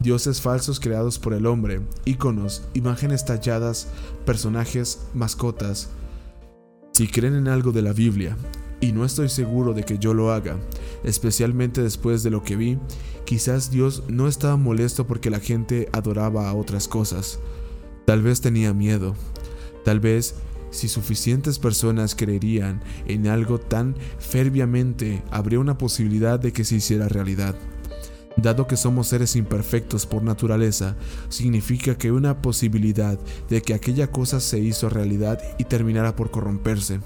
dioses 0.00 0.40
falsos 0.40 0.80
creados 0.80 1.18
por 1.18 1.34
el 1.34 1.46
hombre, 1.46 1.82
íconos, 2.04 2.64
imágenes 2.72 3.24
talladas, 3.24 3.86
personajes, 4.24 5.00
mascotas. 5.14 5.90
Si 7.00 7.08
creen 7.08 7.34
en 7.34 7.48
algo 7.48 7.72
de 7.72 7.80
la 7.80 7.94
Biblia, 7.94 8.36
y 8.78 8.92
no 8.92 9.06
estoy 9.06 9.30
seguro 9.30 9.72
de 9.72 9.84
que 9.84 9.96
yo 9.96 10.12
lo 10.12 10.32
haga, 10.32 10.58
especialmente 11.02 11.82
después 11.82 12.22
de 12.22 12.28
lo 12.28 12.42
que 12.42 12.56
vi, 12.56 12.76
quizás 13.24 13.70
Dios 13.70 14.02
no 14.08 14.28
estaba 14.28 14.58
molesto 14.58 15.06
porque 15.06 15.30
la 15.30 15.40
gente 15.40 15.88
adoraba 15.92 16.50
a 16.50 16.52
otras 16.52 16.88
cosas. 16.88 17.38
Tal 18.04 18.20
vez 18.20 18.42
tenía 18.42 18.74
miedo. 18.74 19.14
Tal 19.82 19.98
vez 19.98 20.34
si 20.68 20.88
suficientes 20.88 21.58
personas 21.58 22.14
creerían 22.14 22.82
en 23.06 23.28
algo 23.28 23.58
tan 23.58 23.96
ferviamente, 24.18 25.22
habría 25.30 25.58
una 25.58 25.78
posibilidad 25.78 26.38
de 26.38 26.52
que 26.52 26.64
se 26.64 26.76
hiciera 26.76 27.08
realidad. 27.08 27.54
Dado 28.36 28.66
que 28.66 28.76
somos 28.76 29.08
seres 29.08 29.36
imperfectos 29.36 30.06
por 30.06 30.22
naturaleza, 30.22 30.96
significa 31.28 31.96
que 31.96 32.12
una 32.12 32.40
posibilidad 32.40 33.18
de 33.48 33.60
que 33.60 33.74
aquella 33.74 34.10
cosa 34.10 34.40
se 34.40 34.58
hizo 34.58 34.88
realidad 34.88 35.40
y 35.58 35.64
terminara 35.64 36.16
por 36.16 36.30
corromperse. 36.30 37.00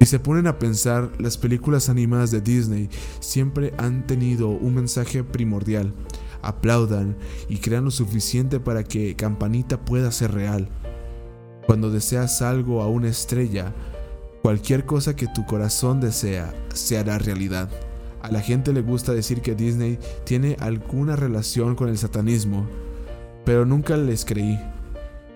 Si 0.00 0.06
se 0.06 0.18
ponen 0.18 0.46
a 0.46 0.58
pensar, 0.58 1.12
las 1.18 1.38
películas 1.38 1.88
animadas 1.88 2.30
de 2.30 2.40
Disney 2.40 2.90
siempre 3.20 3.72
han 3.78 4.06
tenido 4.06 4.48
un 4.48 4.74
mensaje 4.74 5.24
primordial. 5.24 5.94
Aplaudan 6.42 7.16
y 7.48 7.58
crean 7.58 7.84
lo 7.84 7.90
suficiente 7.90 8.60
para 8.60 8.84
que 8.84 9.16
Campanita 9.16 9.84
pueda 9.84 10.12
ser 10.12 10.32
real. 10.32 10.68
Cuando 11.66 11.90
deseas 11.90 12.42
algo 12.42 12.82
a 12.82 12.88
una 12.88 13.08
estrella, 13.08 13.72
Cualquier 14.44 14.84
cosa 14.84 15.16
que 15.16 15.26
tu 15.26 15.46
corazón 15.46 16.02
desea 16.02 16.52
se 16.74 16.98
hará 16.98 17.16
realidad. 17.16 17.70
A 18.24 18.32
la 18.32 18.40
gente 18.40 18.72
le 18.72 18.80
gusta 18.80 19.12
decir 19.12 19.42
que 19.42 19.54
Disney 19.54 19.98
tiene 20.24 20.56
alguna 20.58 21.14
relación 21.14 21.74
con 21.74 21.90
el 21.90 21.98
satanismo, 21.98 22.64
pero 23.44 23.66
nunca 23.66 23.98
les 23.98 24.24
creí. 24.24 24.58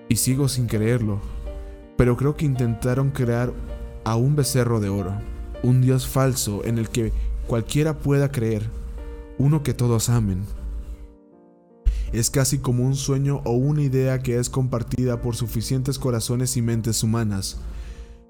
Y 0.09 0.17
sigo 0.17 0.49
sin 0.49 0.69
creerlo. 0.69 1.21
Pero 1.99 2.17
creo 2.17 2.35
que 2.35 2.47
intentaron 2.47 3.11
crear 3.11 3.53
a 4.05 4.17
un 4.17 4.37
becerro 4.37 4.81
de 4.81 4.89
oro, 4.89 5.13
un 5.63 5.83
dios 5.83 6.07
falso 6.07 6.65
en 6.65 6.79
el 6.79 6.89
que 6.89 7.13
cualquiera 7.47 7.99
pueda 7.99 8.33
creer, 8.33 8.71
uno 9.37 9.63
que 9.63 9.75
todos 9.75 10.09
amen. 10.09 10.47
Es 12.15 12.31
casi 12.31 12.57
como 12.57 12.87
un 12.87 12.97
sueño 12.97 13.43
o 13.45 13.53
una 13.53 13.83
idea 13.83 14.21
que 14.21 14.39
es 14.39 14.49
compartida 14.49 15.21
por 15.21 15.37
suficientes 15.37 15.99
corazones 15.99 16.57
y 16.57 16.63
mentes 16.63 17.03
humanas. 17.03 17.59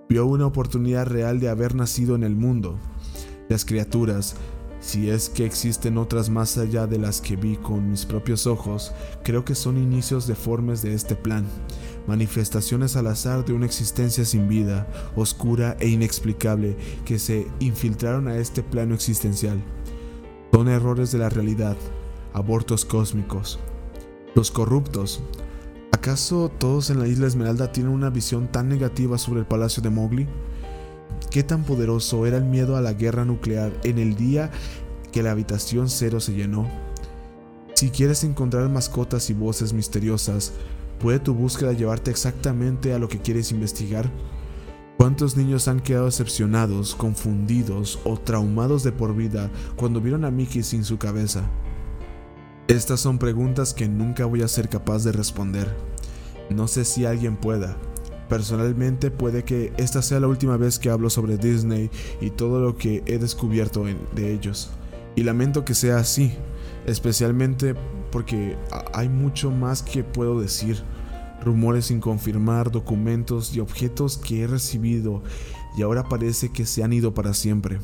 Vio 0.09 0.27
una 0.27 0.47
oportunidad 0.47 1.07
real 1.07 1.39
de 1.39 1.49
haber 1.49 1.77
nacido 1.77 2.17
en 2.17 2.25
el 2.25 2.35
mundo. 2.35 2.77
Las 3.49 3.65
criaturas, 3.65 4.37
si 4.81 5.09
es 5.09 5.31
que 5.31 5.47
existen 5.47 5.97
otras 5.97 6.29
más 6.29 6.59
allá 6.59 6.87
de 6.87 6.99
las 6.99 7.21
que 7.23 7.35
vi 7.35 7.57
con 7.57 7.91
mis 7.91 8.05
propios 8.05 8.47
ojos, 8.47 8.93
creo 9.25 9.45
que 9.45 9.55
son 9.55 9.79
inicios 9.79 10.27
deformes 10.27 10.83
de 10.83 10.93
este 10.93 11.17
plan, 11.17 11.47
manifestaciones 12.07 12.95
al 12.97 13.07
azar 13.07 13.47
de 13.47 13.55
una 13.55 13.65
existencia 13.65 14.25
sin 14.27 14.49
vida, 14.49 14.87
oscura 15.17 15.77
e 15.81 15.89
inexplicable, 15.89 16.77
que 17.07 17.19
se 17.19 17.47
infiltraron 17.59 18.29
a 18.29 18.37
este 18.37 18.63
plano 18.63 18.95
existencial. 18.95 19.63
Son 20.53 20.69
errores 20.69 21.11
de 21.11 21.19
la 21.19 21.31
realidad, 21.31 21.77
abortos 22.35 22.85
cósmicos. 22.85 23.59
Los 24.35 24.51
corruptos. 24.51 25.23
¿Acaso 25.91 26.51
todos 26.59 26.91
en 26.91 26.99
la 26.99 27.09
isla 27.09 27.27
Esmeralda 27.27 27.73
tienen 27.73 27.93
una 27.93 28.11
visión 28.11 28.47
tan 28.47 28.69
negativa 28.69 29.17
sobre 29.17 29.41
el 29.41 29.47
palacio 29.47 29.83
de 29.83 29.91
Mowgli? 29.91 30.29
¿Qué 31.31 31.43
tan 31.43 31.65
poderoso 31.65 32.27
era 32.27 32.39
el 32.39 32.45
miedo 32.45 32.77
a 32.77 32.81
la 32.81 32.95
guerra 32.95 33.25
nuclear 33.25 33.73
en 33.85 33.99
el 33.99 34.17
día 34.17 34.51
que 35.13 35.23
la 35.23 35.33
habitación 35.33 35.89
cero 35.89 36.21
se 36.21 36.33
llenó? 36.33 36.69
Si 37.75 37.91
quieres 37.91 38.25
encontrar 38.25 38.69
mascotas 38.69 39.31
y 39.31 39.35
voces 39.35 39.73
misteriosas, 39.73 40.53
¿puede 41.01 41.21
tu 41.21 41.35
búsqueda 41.35 41.73
llevarte 41.73 42.11
exactamente 42.11 42.93
a 42.93 42.99
lo 42.99 43.09
que 43.09 43.21
quieres 43.21 43.53
investigar? 43.53 44.11
¿Cuántos 44.97 45.37
niños 45.37 45.69
han 45.69 45.79
quedado 45.79 46.07
decepcionados, 46.07 46.97
confundidos 46.97 48.01
o 48.05 48.19
traumados 48.19 48.83
de 48.83 48.91
por 48.91 49.15
vida 49.15 49.49
cuando 49.77 50.01
vieron 50.01 50.25
a 50.25 50.31
Mickey 50.33 50.65
sin 50.65 50.83
su 50.83 50.99
cabeza? 50.99 51.49
Estas 52.67 52.99
son 52.99 53.19
preguntas 53.19 53.75
que 53.75 53.89
nunca 53.89 54.25
voy 54.25 54.43
a 54.43 54.49
ser 54.49 54.69
capaz 54.69 55.05
de 55.05 55.13
responder. 55.13 55.73
No 56.51 56.67
sé 56.67 56.85
si 56.85 57.05
alguien 57.05 57.37
pueda, 57.37 57.77
Personalmente 58.29 59.11
puede 59.11 59.45
que 59.45 59.73
esta 59.79 60.03
sea 60.03 60.21
la 60.21 60.29
última 60.29 60.57
vez 60.57 60.79
que 60.79 60.91
hablo 60.91 61.09
sobre 61.09 61.39
Disney 61.39 61.91
y 62.21 62.31
todo 62.31 62.61
lo 62.61 62.77
que 62.77 63.03
he 63.07 63.19
descubierto 63.19 63.85
de 64.15 64.33
ellos. 64.33 64.71
Y 65.17 65.23
lamento 65.23 65.65
que 65.65 65.75
sea 65.75 65.99
así, 65.99 66.33
especialmente 66.87 67.75
porque 68.13 68.57
hay 68.93 69.09
mucho 69.09 69.51
más 69.51 69.83
que 69.83 70.05
puedo 70.05 70.41
decir. 70.41 70.83
Rumores 71.43 71.87
sin 71.87 72.01
confirmar, 72.01 72.71
documentos 72.71 73.55
y 73.55 73.61
objetos 73.61 74.19
que 74.19 74.43
he 74.43 74.47
recibido 74.47 75.23
y 75.77 75.83
ahora 75.83 76.03
parece 76.09 76.51
que 76.51 76.67
se 76.67 76.83
han 76.83 76.93
ido 76.93 77.15
para 77.15 77.33
siempre. 77.33 77.79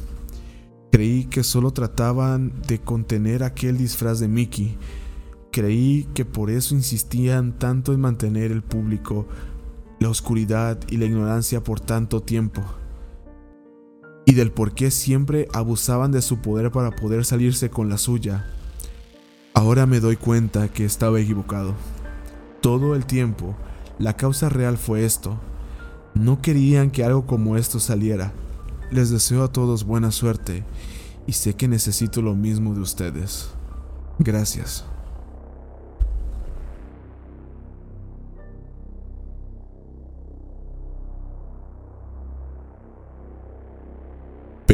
Creí 0.91 1.25
que 1.25 1.43
solo 1.45 1.73
trataban 1.73 2.53
de 2.67 2.81
contener 2.81 3.43
aquel 3.43 3.79
disfraz 3.79 4.19
de 4.21 4.29
Mickey. 4.29 4.77
Creí 5.53 6.09
que 6.15 6.25
por 6.25 6.51
eso 6.51 6.75
insistían 6.75 7.59
tanto 7.59 7.93
en 7.93 8.01
mantener 8.01 8.51
el 8.51 8.63
público 8.63 9.27
la 10.01 10.09
oscuridad 10.09 10.79
y 10.89 10.97
la 10.97 11.07
ignorancia 11.07 11.63
por 11.63 11.81
tanto 11.81 12.23
tiempo, 12.23 12.63
y 14.27 14.35
del 14.35 14.51
por 14.51 14.75
qué 14.75 14.91
siempre 14.91 15.49
abusaban 15.53 16.13
de 16.13 16.23
su 16.23 16.39
poder 16.39 16.71
para 16.71 16.91
poder 16.91 17.25
salirse 17.25 17.71
con 17.71 17.89
la 17.89 17.99
suya. 17.99 18.47
Ahora 19.53 19.87
me 19.87 20.01
doy 20.01 20.17
cuenta 20.17 20.69
que 20.69 20.85
estaba 20.85 21.21
equivocado. 21.21 21.75
Todo 22.61 22.95
el 22.95 23.07
tiempo, 23.07 23.55
la 23.99 24.17
causa 24.17 24.49
real 24.49 24.79
fue 24.79 25.05
esto. 25.05 25.39
No 26.15 26.41
querían 26.41 26.91
que 26.91 27.05
algo 27.05 27.27
como 27.27 27.57
esto 27.57 27.79
saliera. 27.79 28.33
Les 28.91 29.11
deseo 29.11 29.45
a 29.45 29.53
todos 29.53 29.85
buena 29.85 30.11
suerte 30.11 30.65
y 31.27 31.33
sé 31.33 31.55
que 31.55 31.69
necesito 31.69 32.23
lo 32.23 32.35
mismo 32.35 32.75
de 32.75 32.81
ustedes. 32.81 33.51
Gracias. 34.19 34.85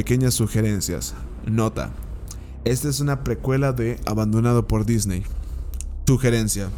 Pequeñas 0.00 0.32
sugerencias. 0.32 1.12
Nota. 1.44 1.90
Esta 2.64 2.88
es 2.88 3.00
una 3.00 3.22
precuela 3.22 3.74
de 3.74 4.00
Abandonado 4.06 4.66
por 4.66 4.86
Disney. 4.86 5.24
Sugerencia. 6.06 6.70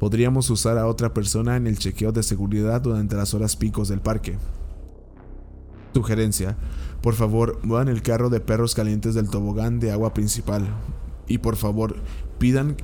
Podríamos 0.00 0.50
usar 0.50 0.76
a 0.78 0.88
otra 0.88 1.14
persona 1.14 1.56
en 1.56 1.68
el 1.68 1.78
chequeo 1.78 2.10
de 2.10 2.24
seguridad 2.24 2.80
durante 2.80 3.14
las 3.14 3.32
horas 3.32 3.54
picos 3.54 3.86
del 3.86 4.00
parque. 4.00 4.38
Sugerencia. 5.94 6.56
Por 7.00 7.14
favor, 7.14 7.60
muevan 7.62 7.86
el 7.86 8.02
carro 8.02 8.28
de 8.28 8.40
perros 8.40 8.74
calientes 8.74 9.14
del 9.14 9.30
tobogán 9.30 9.78
de 9.78 9.92
agua 9.92 10.12
principal. 10.12 10.66
Y 11.28 11.38
por 11.38 11.54
favor, 11.54 11.94
pidan 12.40 12.74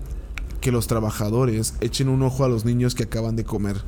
que 0.60 0.70
los 0.70 0.86
trabajadores 0.86 1.74
echen 1.80 2.08
un 2.08 2.22
ojo 2.22 2.44
a 2.44 2.48
los 2.48 2.64
niños 2.64 2.94
que 2.94 3.02
acaban 3.02 3.34
de 3.34 3.42
comer. 3.42 3.78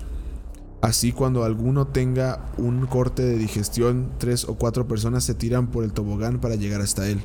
Así 0.82 1.12
cuando 1.12 1.44
alguno 1.44 1.86
tenga 1.86 2.50
un 2.58 2.86
corte 2.86 3.22
de 3.22 3.38
digestión, 3.38 4.10
tres 4.18 4.44
o 4.44 4.56
cuatro 4.56 4.88
personas 4.88 5.22
se 5.22 5.32
tiran 5.32 5.68
por 5.68 5.84
el 5.84 5.92
tobogán 5.92 6.40
para 6.40 6.56
llegar 6.56 6.80
hasta 6.80 7.08
él. 7.08 7.20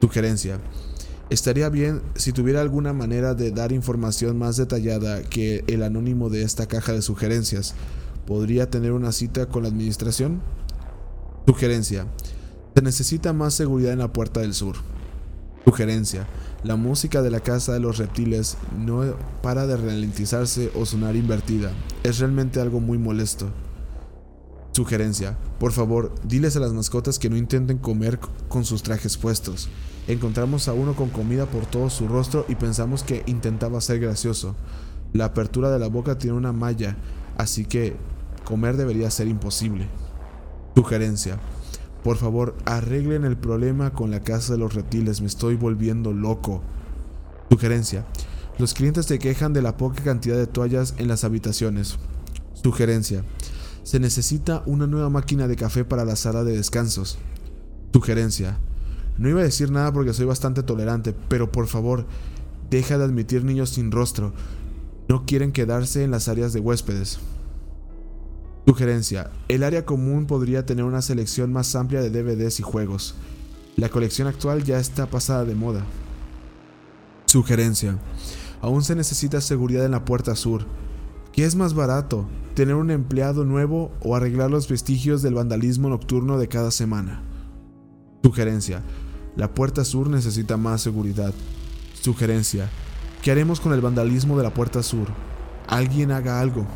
Sugerencia. 0.00 0.60
Estaría 1.28 1.68
bien 1.70 2.02
si 2.14 2.32
tuviera 2.32 2.60
alguna 2.60 2.92
manera 2.92 3.34
de 3.34 3.50
dar 3.50 3.72
información 3.72 4.38
más 4.38 4.58
detallada 4.58 5.22
que 5.24 5.64
el 5.66 5.82
anónimo 5.82 6.30
de 6.30 6.44
esta 6.44 6.66
caja 6.66 6.92
de 6.92 7.02
sugerencias. 7.02 7.74
¿Podría 8.26 8.70
tener 8.70 8.92
una 8.92 9.10
cita 9.10 9.46
con 9.46 9.64
la 9.64 9.68
administración? 9.68 10.40
Sugerencia. 11.46 12.06
Se 12.76 12.82
necesita 12.82 13.32
más 13.32 13.54
seguridad 13.54 13.92
en 13.92 13.98
la 13.98 14.12
puerta 14.12 14.38
del 14.38 14.54
sur. 14.54 14.76
Sugerencia. 15.64 16.28
La 16.64 16.76
música 16.76 17.22
de 17.22 17.30
la 17.30 17.40
casa 17.40 17.72
de 17.72 17.80
los 17.80 17.98
reptiles 17.98 18.56
no 18.78 19.02
para 19.42 19.66
de 19.66 19.76
ralentizarse 19.76 20.70
o 20.76 20.86
sonar 20.86 21.16
invertida. 21.16 21.72
Es 22.04 22.20
realmente 22.20 22.60
algo 22.60 22.78
muy 22.78 22.98
molesto. 22.98 23.50
Sugerencia. 24.70 25.36
Por 25.58 25.72
favor, 25.72 26.14
diles 26.22 26.56
a 26.56 26.60
las 26.60 26.72
mascotas 26.72 27.18
que 27.18 27.28
no 27.28 27.36
intenten 27.36 27.78
comer 27.78 28.20
con 28.48 28.64
sus 28.64 28.84
trajes 28.84 29.16
puestos. 29.16 29.68
Encontramos 30.06 30.68
a 30.68 30.72
uno 30.72 30.94
con 30.94 31.10
comida 31.10 31.46
por 31.46 31.66
todo 31.66 31.90
su 31.90 32.06
rostro 32.06 32.46
y 32.48 32.54
pensamos 32.54 33.02
que 33.02 33.24
intentaba 33.26 33.80
ser 33.80 33.98
gracioso. 33.98 34.54
La 35.12 35.26
apertura 35.26 35.68
de 35.70 35.80
la 35.80 35.88
boca 35.88 36.16
tiene 36.16 36.36
una 36.36 36.52
malla, 36.52 36.96
así 37.38 37.64
que 37.64 37.96
comer 38.44 38.76
debería 38.76 39.10
ser 39.10 39.26
imposible. 39.26 39.88
Sugerencia. 40.76 41.38
Por 42.02 42.16
favor, 42.16 42.56
arreglen 42.64 43.24
el 43.24 43.36
problema 43.36 43.92
con 43.92 44.10
la 44.10 44.20
casa 44.20 44.54
de 44.54 44.58
los 44.58 44.74
reptiles, 44.74 45.20
me 45.20 45.28
estoy 45.28 45.54
volviendo 45.54 46.12
loco. 46.12 46.62
Sugerencia. 47.48 48.04
Los 48.58 48.74
clientes 48.74 49.06
se 49.06 49.18
quejan 49.18 49.52
de 49.52 49.62
la 49.62 49.76
poca 49.76 50.02
cantidad 50.02 50.36
de 50.36 50.46
toallas 50.46 50.94
en 50.98 51.08
las 51.08 51.24
habitaciones. 51.24 51.98
Sugerencia. 52.54 53.24
Se 53.82 54.00
necesita 54.00 54.62
una 54.66 54.86
nueva 54.86 55.10
máquina 55.10 55.48
de 55.48 55.56
café 55.56 55.84
para 55.84 56.04
la 56.04 56.16
sala 56.16 56.44
de 56.44 56.56
descansos. 56.56 57.18
Sugerencia. 57.92 58.58
No 59.18 59.28
iba 59.28 59.40
a 59.40 59.44
decir 59.44 59.70
nada 59.70 59.92
porque 59.92 60.12
soy 60.12 60.26
bastante 60.26 60.62
tolerante, 60.62 61.14
pero 61.28 61.52
por 61.52 61.66
favor, 61.66 62.06
deja 62.70 62.98
de 62.98 63.04
admitir 63.04 63.44
niños 63.44 63.70
sin 63.70 63.92
rostro. 63.92 64.32
No 65.08 65.24
quieren 65.26 65.52
quedarse 65.52 66.04
en 66.04 66.10
las 66.10 66.28
áreas 66.28 66.52
de 66.52 66.60
huéspedes. 66.60 67.18
Sugerencia. 68.66 69.30
El 69.48 69.64
área 69.64 69.84
común 69.84 70.26
podría 70.26 70.64
tener 70.64 70.84
una 70.84 71.02
selección 71.02 71.52
más 71.52 71.74
amplia 71.74 72.00
de 72.00 72.10
DVDs 72.10 72.60
y 72.60 72.62
juegos. 72.62 73.16
La 73.76 73.88
colección 73.88 74.28
actual 74.28 74.62
ya 74.62 74.78
está 74.78 75.06
pasada 75.06 75.44
de 75.44 75.54
moda. 75.54 75.84
Sugerencia. 77.26 77.98
Aún 78.60 78.84
se 78.84 78.94
necesita 78.94 79.40
seguridad 79.40 79.84
en 79.84 79.90
la 79.90 80.04
puerta 80.04 80.36
sur. 80.36 80.66
¿Qué 81.32 81.44
es 81.44 81.56
más 81.56 81.74
barato? 81.74 82.28
¿Tener 82.54 82.76
un 82.76 82.90
empleado 82.90 83.44
nuevo 83.44 83.90
o 84.00 84.14
arreglar 84.14 84.50
los 84.50 84.68
vestigios 84.68 85.22
del 85.22 85.34
vandalismo 85.34 85.88
nocturno 85.88 86.38
de 86.38 86.46
cada 86.46 86.70
semana? 86.70 87.22
Sugerencia. 88.22 88.82
La 89.34 89.52
puerta 89.54 89.84
sur 89.84 90.08
necesita 90.08 90.56
más 90.56 90.82
seguridad. 90.82 91.34
Sugerencia. 92.00 92.68
¿Qué 93.22 93.32
haremos 93.32 93.60
con 93.60 93.72
el 93.72 93.80
vandalismo 93.80 94.36
de 94.36 94.44
la 94.44 94.54
puerta 94.54 94.82
sur? 94.82 95.08
Alguien 95.66 96.12
haga 96.12 96.38
algo. 96.38 96.66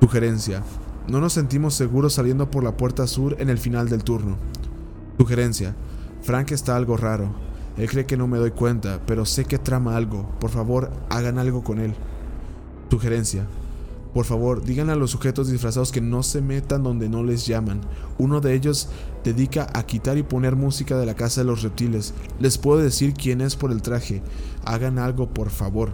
Sugerencia. 0.00 0.62
No 1.06 1.20
nos 1.20 1.34
sentimos 1.34 1.74
seguros 1.74 2.14
saliendo 2.14 2.50
por 2.50 2.64
la 2.64 2.76
puerta 2.76 3.06
sur 3.06 3.36
en 3.38 3.50
el 3.50 3.58
final 3.58 3.90
del 3.90 4.04
turno. 4.04 4.38
Sugerencia. 5.18 5.76
Frank 6.22 6.52
está 6.52 6.76
algo 6.76 6.96
raro. 6.96 7.28
Él 7.76 7.90
cree 7.90 8.06
que 8.06 8.16
no 8.16 8.26
me 8.26 8.38
doy 8.38 8.52
cuenta, 8.52 9.00
pero 9.06 9.26
sé 9.26 9.44
que 9.44 9.58
trama 9.58 9.96
algo. 9.96 10.28
Por 10.40 10.50
favor, 10.50 10.90
hagan 11.10 11.38
algo 11.38 11.62
con 11.62 11.78
él. 11.78 11.94
Sugerencia. 12.90 13.46
Por 14.14 14.24
favor, 14.24 14.64
digan 14.64 14.90
a 14.90 14.94
los 14.94 15.10
sujetos 15.10 15.50
disfrazados 15.50 15.90
que 15.90 16.00
no 16.00 16.22
se 16.22 16.40
metan 16.40 16.84
donde 16.84 17.08
no 17.08 17.22
les 17.22 17.46
llaman. 17.46 17.80
Uno 18.16 18.40
de 18.40 18.54
ellos 18.54 18.88
dedica 19.24 19.66
a 19.74 19.84
quitar 19.84 20.16
y 20.16 20.22
poner 20.22 20.54
música 20.54 20.96
de 20.96 21.04
la 21.04 21.14
casa 21.14 21.40
de 21.40 21.48
los 21.48 21.62
reptiles. 21.62 22.14
Les 22.38 22.56
puedo 22.56 22.80
decir 22.80 23.12
quién 23.12 23.40
es 23.40 23.56
por 23.56 23.72
el 23.72 23.82
traje. 23.82 24.22
Hagan 24.64 24.98
algo, 24.98 25.34
por 25.34 25.50
favor. 25.50 25.90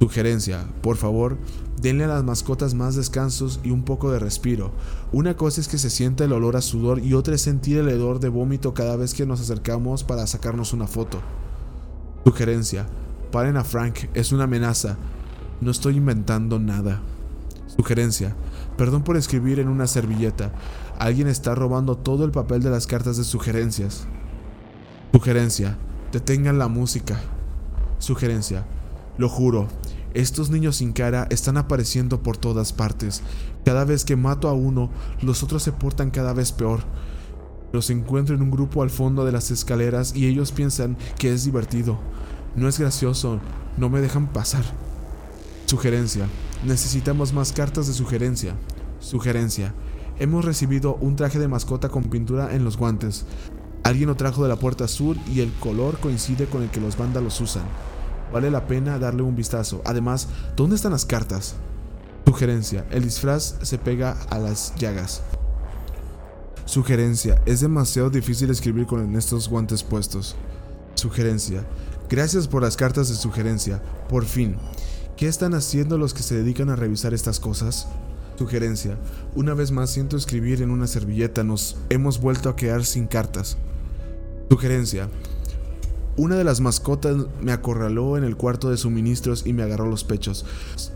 Sugerencia, 0.00 0.66
por 0.80 0.96
favor, 0.96 1.36
denle 1.80 2.04
a 2.04 2.08
las 2.08 2.24
mascotas 2.24 2.74
más 2.74 2.94
descansos 2.94 3.60
y 3.62 3.70
un 3.70 3.82
poco 3.82 4.10
de 4.10 4.18
respiro. 4.18 4.72
Una 5.12 5.36
cosa 5.36 5.60
es 5.60 5.68
que 5.68 5.78
se 5.78 5.90
sienta 5.90 6.24
el 6.24 6.32
olor 6.32 6.56
a 6.56 6.60
sudor 6.60 6.98
y 7.00 7.14
otra 7.14 7.34
es 7.34 7.42
sentir 7.42 7.78
el 7.78 7.88
hedor 7.88 8.20
de 8.20 8.28
vómito 8.28 8.74
cada 8.74 8.96
vez 8.96 9.14
que 9.14 9.26
nos 9.26 9.40
acercamos 9.40 10.04
para 10.04 10.26
sacarnos 10.26 10.72
una 10.72 10.86
foto. 10.86 11.20
Sugerencia, 12.24 12.86
paren 13.32 13.56
a 13.56 13.64
Frank, 13.64 14.00
es 14.14 14.32
una 14.32 14.44
amenaza. 14.44 14.96
No 15.60 15.70
estoy 15.70 15.96
inventando 15.96 16.58
nada. 16.58 17.00
Sugerencia. 17.76 18.34
Perdón 18.76 19.02
por 19.02 19.16
escribir 19.16 19.58
en 19.58 19.68
una 19.68 19.86
servilleta. 19.86 20.52
Alguien 20.98 21.28
está 21.28 21.54
robando 21.54 21.96
todo 21.96 22.24
el 22.24 22.30
papel 22.30 22.62
de 22.62 22.70
las 22.70 22.86
cartas 22.86 23.16
de 23.16 23.24
sugerencias. 23.24 24.06
Sugerencia. 25.12 25.76
Detengan 26.12 26.58
la 26.58 26.68
música. 26.68 27.20
Sugerencia. 27.98 28.64
Lo 29.18 29.28
juro, 29.28 29.68
estos 30.14 30.50
niños 30.50 30.76
sin 30.76 30.92
cara 30.92 31.26
están 31.30 31.56
apareciendo 31.56 32.22
por 32.22 32.36
todas 32.36 32.72
partes. 32.72 33.22
Cada 33.64 33.84
vez 33.84 34.04
que 34.04 34.16
mato 34.16 34.48
a 34.48 34.52
uno, 34.52 34.90
los 35.22 35.42
otros 35.42 35.62
se 35.62 35.72
portan 35.72 36.10
cada 36.10 36.32
vez 36.32 36.52
peor. 36.52 36.80
Los 37.72 37.90
encuentro 37.90 38.34
en 38.34 38.42
un 38.42 38.50
grupo 38.50 38.82
al 38.82 38.90
fondo 38.90 39.24
de 39.24 39.32
las 39.32 39.50
escaleras 39.50 40.14
y 40.14 40.26
ellos 40.26 40.50
piensan 40.50 40.96
que 41.18 41.32
es 41.32 41.44
divertido. 41.44 41.98
No 42.56 42.68
es 42.68 42.78
gracioso, 42.78 43.38
no 43.76 43.88
me 43.88 44.00
dejan 44.00 44.32
pasar. 44.32 44.64
Sugerencia. 45.66 46.26
Necesitamos 46.64 47.32
más 47.32 47.52
cartas 47.52 47.86
de 47.86 47.92
sugerencia. 47.92 48.56
Sugerencia. 48.98 49.72
Hemos 50.18 50.44
recibido 50.44 50.96
un 50.96 51.16
traje 51.16 51.38
de 51.38 51.48
mascota 51.48 51.88
con 51.88 52.04
pintura 52.04 52.54
en 52.54 52.64
los 52.64 52.76
guantes. 52.76 53.24
Alguien 53.84 54.08
lo 54.08 54.16
trajo 54.16 54.42
de 54.42 54.48
la 54.48 54.56
puerta 54.56 54.88
sur 54.88 55.16
y 55.32 55.40
el 55.40 55.52
color 55.54 55.98
coincide 55.98 56.46
con 56.46 56.62
el 56.62 56.70
que 56.70 56.80
los 56.80 56.98
vándalos 56.98 57.40
usan. 57.40 57.62
Vale 58.32 58.50
la 58.50 58.66
pena 58.66 58.98
darle 58.98 59.22
un 59.22 59.36
vistazo. 59.36 59.82
Además, 59.84 60.28
¿dónde 60.56 60.76
están 60.76 60.92
las 60.92 61.04
cartas? 61.04 61.54
Sugerencia. 62.24 62.86
El 62.90 63.02
disfraz 63.02 63.56
se 63.62 63.78
pega 63.78 64.16
a 64.30 64.38
las 64.38 64.74
llagas. 64.76 65.22
Sugerencia. 66.64 67.42
Es 67.46 67.60
demasiado 67.60 68.10
difícil 68.10 68.50
escribir 68.50 68.86
con 68.86 69.16
estos 69.16 69.48
guantes 69.48 69.82
puestos. 69.82 70.36
Sugerencia. 70.94 71.64
Gracias 72.08 72.46
por 72.46 72.62
las 72.62 72.76
cartas 72.76 73.08
de 73.08 73.16
sugerencia. 73.16 73.82
Por 74.08 74.24
fin. 74.24 74.56
¿Qué 75.16 75.26
están 75.26 75.54
haciendo 75.54 75.98
los 75.98 76.14
que 76.14 76.22
se 76.22 76.36
dedican 76.36 76.70
a 76.70 76.76
revisar 76.76 77.12
estas 77.12 77.40
cosas? 77.40 77.88
Sugerencia. 78.38 78.96
Una 79.34 79.54
vez 79.54 79.72
más 79.72 79.90
siento 79.90 80.16
escribir 80.16 80.62
en 80.62 80.70
una 80.70 80.86
servilleta. 80.86 81.42
Nos 81.42 81.76
hemos 81.88 82.20
vuelto 82.20 82.48
a 82.48 82.56
quedar 82.56 82.84
sin 82.84 83.06
cartas. 83.06 83.58
Sugerencia. 84.48 85.08
Una 86.16 86.36
de 86.36 86.44
las 86.44 86.60
mascotas 86.60 87.16
me 87.40 87.52
acorraló 87.52 88.16
en 88.16 88.24
el 88.24 88.36
cuarto 88.36 88.68
de 88.68 88.76
suministros 88.76 89.46
y 89.46 89.52
me 89.52 89.62
agarró 89.62 89.86
los 89.86 90.04
pechos. 90.04 90.44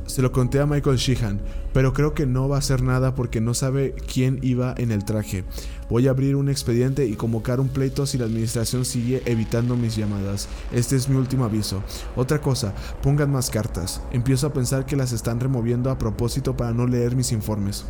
Se 0.07 0.23
lo 0.23 0.32
conté 0.32 0.61
a 0.61 0.66
Michael 0.66 0.97
Sheehan, 0.97 1.41
pero 1.73 1.93
creo 1.93 2.15
que 2.15 2.27
no 2.27 2.49
va 2.49 2.57
a 2.57 2.59
hacer 2.59 2.82
nada 2.82 3.15
porque 3.15 3.41
no 3.41 3.55
sabe 3.55 3.95
quién 4.12 4.39
iba 4.43 4.74
en 4.77 4.91
el 4.91 5.05
traje. 5.05 5.45
Voy 5.89 6.09
a 6.09 6.11
abrir 6.11 6.36
un 6.36 6.49
expediente 6.49 7.07
y 7.07 7.15
convocar 7.15 7.61
un 7.61 7.69
pleito 7.69 8.07
si 8.07 8.19
la 8.19 8.24
administración 8.24 8.85
sigue 8.85 9.23
evitando 9.24 9.77
mis 9.77 9.97
llamadas. 9.97 10.49
Este 10.73 10.97
es 10.97 11.09
mi 11.09 11.16
último 11.16 11.45
aviso. 11.45 11.82
Otra 12.16 12.41
cosa, 12.41 12.74
pongan 13.03 13.31
más 13.31 13.51
cartas. 13.51 14.03
Empiezo 14.12 14.49
a 14.49 14.53
pensar 14.53 14.85
que 14.85 14.97
las 14.97 15.12
están 15.12 15.41
removiendo 15.41 15.91
a 15.91 15.99
propósito 15.99 16.57
para 16.57 16.73
no 16.73 16.86
leer 16.86 17.16
mis 17.16 17.32
informes. 17.32 17.85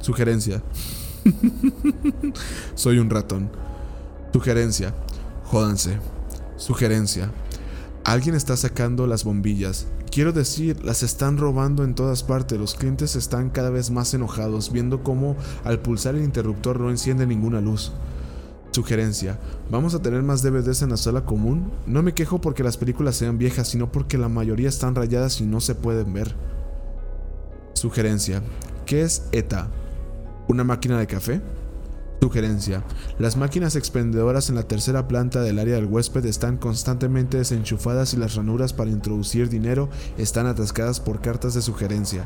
Sugerencia. 0.00 0.62
Soy 2.74 2.98
un 2.98 3.10
ratón. 3.10 3.50
Sugerencia. 4.32 4.94
Jódanse. 5.44 5.98
Sugerencia. 6.56 7.30
Alguien 8.04 8.34
está 8.34 8.56
sacando 8.56 9.06
las 9.06 9.24
bombillas. 9.24 9.86
Quiero 10.10 10.32
decir, 10.32 10.84
las 10.84 11.02
están 11.02 11.38
robando 11.38 11.82
en 11.82 11.94
todas 11.94 12.22
partes. 12.22 12.58
Los 12.58 12.74
clientes 12.74 13.16
están 13.16 13.50
cada 13.50 13.70
vez 13.70 13.90
más 13.90 14.14
enojados 14.14 14.70
viendo 14.70 15.02
cómo 15.02 15.36
al 15.64 15.80
pulsar 15.80 16.14
el 16.14 16.22
interruptor 16.22 16.78
no 16.78 16.90
enciende 16.90 17.26
ninguna 17.26 17.60
luz. 17.60 17.92
Sugerencia. 18.70 19.38
¿Vamos 19.70 19.94
a 19.94 20.02
tener 20.02 20.22
más 20.22 20.42
DVDs 20.42 20.82
en 20.82 20.90
la 20.90 20.96
sala 20.96 21.24
común? 21.24 21.72
No 21.86 22.02
me 22.02 22.12
quejo 22.12 22.40
porque 22.40 22.62
las 22.62 22.76
películas 22.76 23.16
sean 23.16 23.38
viejas, 23.38 23.68
sino 23.68 23.90
porque 23.90 24.18
la 24.18 24.28
mayoría 24.28 24.68
están 24.68 24.94
rayadas 24.94 25.40
y 25.40 25.46
no 25.46 25.60
se 25.60 25.74
pueden 25.74 26.12
ver. 26.12 26.34
Sugerencia. 27.72 28.42
¿Qué 28.86 29.02
es 29.02 29.28
ETA? 29.32 29.68
¿Una 30.46 30.62
máquina 30.62 30.98
de 30.98 31.06
café? 31.06 31.40
Sugerencia. 32.20 32.82
Las 33.18 33.36
máquinas 33.36 33.76
expendedoras 33.76 34.48
en 34.48 34.54
la 34.54 34.62
tercera 34.62 35.06
planta 35.06 35.42
del 35.42 35.58
área 35.58 35.74
del 35.74 35.84
huésped 35.84 36.24
están 36.24 36.56
constantemente 36.56 37.36
desenchufadas 37.36 38.14
y 38.14 38.16
las 38.16 38.34
ranuras 38.34 38.72
para 38.72 38.90
introducir 38.90 39.50
dinero 39.50 39.90
están 40.16 40.46
atascadas 40.46 41.00
por 41.00 41.20
cartas 41.20 41.52
de 41.52 41.60
sugerencia. 41.60 42.24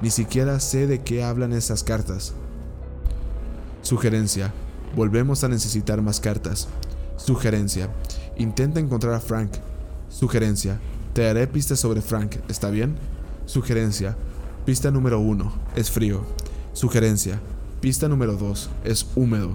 Ni 0.00 0.10
siquiera 0.10 0.58
sé 0.58 0.86
de 0.86 1.02
qué 1.02 1.22
hablan 1.22 1.52
esas 1.52 1.84
cartas. 1.84 2.34
Sugerencia. 3.82 4.52
Volvemos 4.96 5.44
a 5.44 5.48
necesitar 5.48 6.02
más 6.02 6.18
cartas. 6.18 6.66
Sugerencia. 7.16 7.88
Intenta 8.36 8.80
encontrar 8.80 9.14
a 9.14 9.20
Frank. 9.20 9.52
Sugerencia. 10.08 10.80
Te 11.14 11.22
daré 11.22 11.46
pistas 11.46 11.78
sobre 11.78 12.02
Frank, 12.02 12.36
¿está 12.48 12.68
bien? 12.68 12.96
Sugerencia. 13.46 14.16
Pista 14.64 14.90
número 14.90 15.20
1. 15.20 15.52
Es 15.76 15.90
frío. 15.90 16.26
Sugerencia. 16.72 17.40
Pista 17.80 18.08
número 18.08 18.34
2. 18.36 18.70
Es 18.84 19.06
húmedo. 19.14 19.50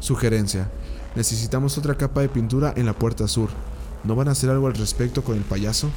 Sugerencia. 0.00 0.70
Necesitamos 1.14 1.76
otra 1.78 1.96
capa 1.96 2.22
de 2.22 2.28
pintura 2.28 2.72
en 2.76 2.86
la 2.86 2.94
puerta 2.94 3.28
sur. 3.28 3.50
¿No 4.04 4.16
van 4.16 4.28
a 4.28 4.32
hacer 4.32 4.50
algo 4.50 4.66
al 4.66 4.74
respecto 4.74 5.22
con 5.22 5.36
el 5.36 5.42
payaso? 5.42 5.90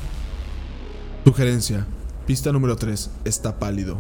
Sugerencia. 1.24 1.86
Pista 2.28 2.52
número 2.52 2.76
3. 2.76 3.10
Está 3.24 3.60
pálido. 3.60 3.98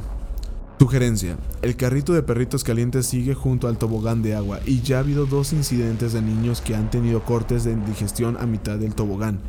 Sugerencia. 0.78 1.38
El 1.62 1.76
carrito 1.76 2.14
de 2.14 2.24
perritos 2.24 2.64
calientes 2.64 3.06
sigue 3.06 3.34
junto 3.34 3.68
al 3.68 3.78
tobogán 3.78 4.22
de 4.22 4.36
agua 4.36 4.60
y 4.66 4.82
ya 4.82 4.98
ha 4.98 5.00
habido 5.00 5.26
dos 5.26 5.54
incidentes 5.54 6.14
de 6.14 6.22
niños 6.22 6.62
que 6.62 6.76
han 6.76 6.90
tenido 6.90 7.24
cortes 7.24 7.64
de 7.64 7.72
indigestión 7.72 8.38
a 8.40 8.46
mitad 8.46 8.78
del 8.78 8.96
tobogán. 8.96 9.40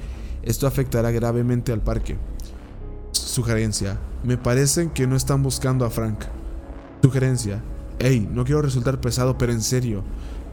Esto 0.42 0.66
afectará 0.66 1.10
gravemente 1.10 1.72
al 1.72 1.82
parque. 1.82 2.16
Sugerencia. 3.12 3.98
Me 4.24 4.36
parecen 4.36 4.90
que 4.90 5.06
no 5.06 5.16
están 5.16 5.42
buscando 5.42 5.84
a 5.84 5.90
Frank. 5.90 6.24
Sugerencia. 7.02 7.62
Hey, 8.02 8.26
no 8.32 8.46
quiero 8.46 8.62
resultar 8.62 8.98
pesado, 8.98 9.36
pero 9.36 9.52
en 9.52 9.60
serio, 9.60 10.02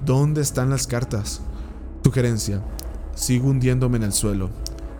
¿dónde 0.05 0.41
están 0.41 0.69
las 0.69 0.85
cartas? 0.85 1.39
Sugerencia, 2.03 2.61
sigo 3.15 3.47
hundiéndome 3.47 3.95
en 3.95 4.03
el 4.03 4.11
suelo. 4.11 4.49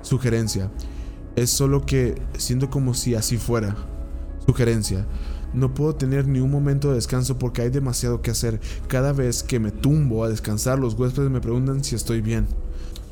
Sugerencia, 0.02 0.72
es 1.36 1.50
solo 1.50 1.86
que 1.86 2.16
siento 2.38 2.70
como 2.70 2.94
si 2.94 3.16
así 3.16 3.36
fuera. 3.36 3.76
Sugerencia, 4.46 5.06
no 5.54 5.74
puedo 5.74 5.96
tener 5.96 6.26
ni 6.30 6.40
un 6.40 6.50
momento 6.50 6.88
de 6.88 6.96
descanso 6.96 7.38
porque 7.38 7.64
hay 7.64 7.70
demasiado 7.70 8.22
que 8.22 8.32
hacer. 8.32 8.62
Cada 8.88 9.12
vez 9.12 9.44
que 9.44 9.60
me 9.60 9.72
tumbo 9.72 10.24
a 10.24 10.30
descansar, 10.30 10.80
los 10.80 10.94
huéspedes 10.94 11.30
me 11.30 11.42
preguntan 11.42 11.84
si 11.84 11.96
estoy 11.96 12.22
bien. 12.22 12.48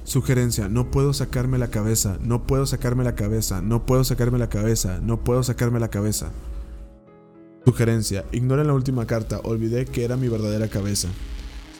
Sugerencia, 0.05 0.69
no 0.69 0.91
puedo 0.91 1.11
sacarme 1.11 1.57
la 1.57 1.67
cabeza, 1.67 2.17
no 2.21 2.47
puedo 2.47 2.65
sacarme 2.65 3.03
la 3.03 3.15
cabeza, 3.15 3.61
no 3.61 3.85
puedo 3.85 4.05
sacarme 4.05 4.39
la 4.39 4.47
cabeza, 4.47 5.01
no 5.01 5.25
puedo 5.25 5.43
sacarme 5.43 5.81
la 5.81 5.89
cabeza. 5.89 6.31
Sugerencia, 7.65 8.25
ignoren 8.31 8.67
la 8.67 8.73
última 8.73 9.07
carta, 9.07 9.39
olvidé 9.43 9.85
que 9.85 10.05
era 10.05 10.17
mi 10.17 10.27
verdadera 10.27 10.67
cabeza. 10.67 11.07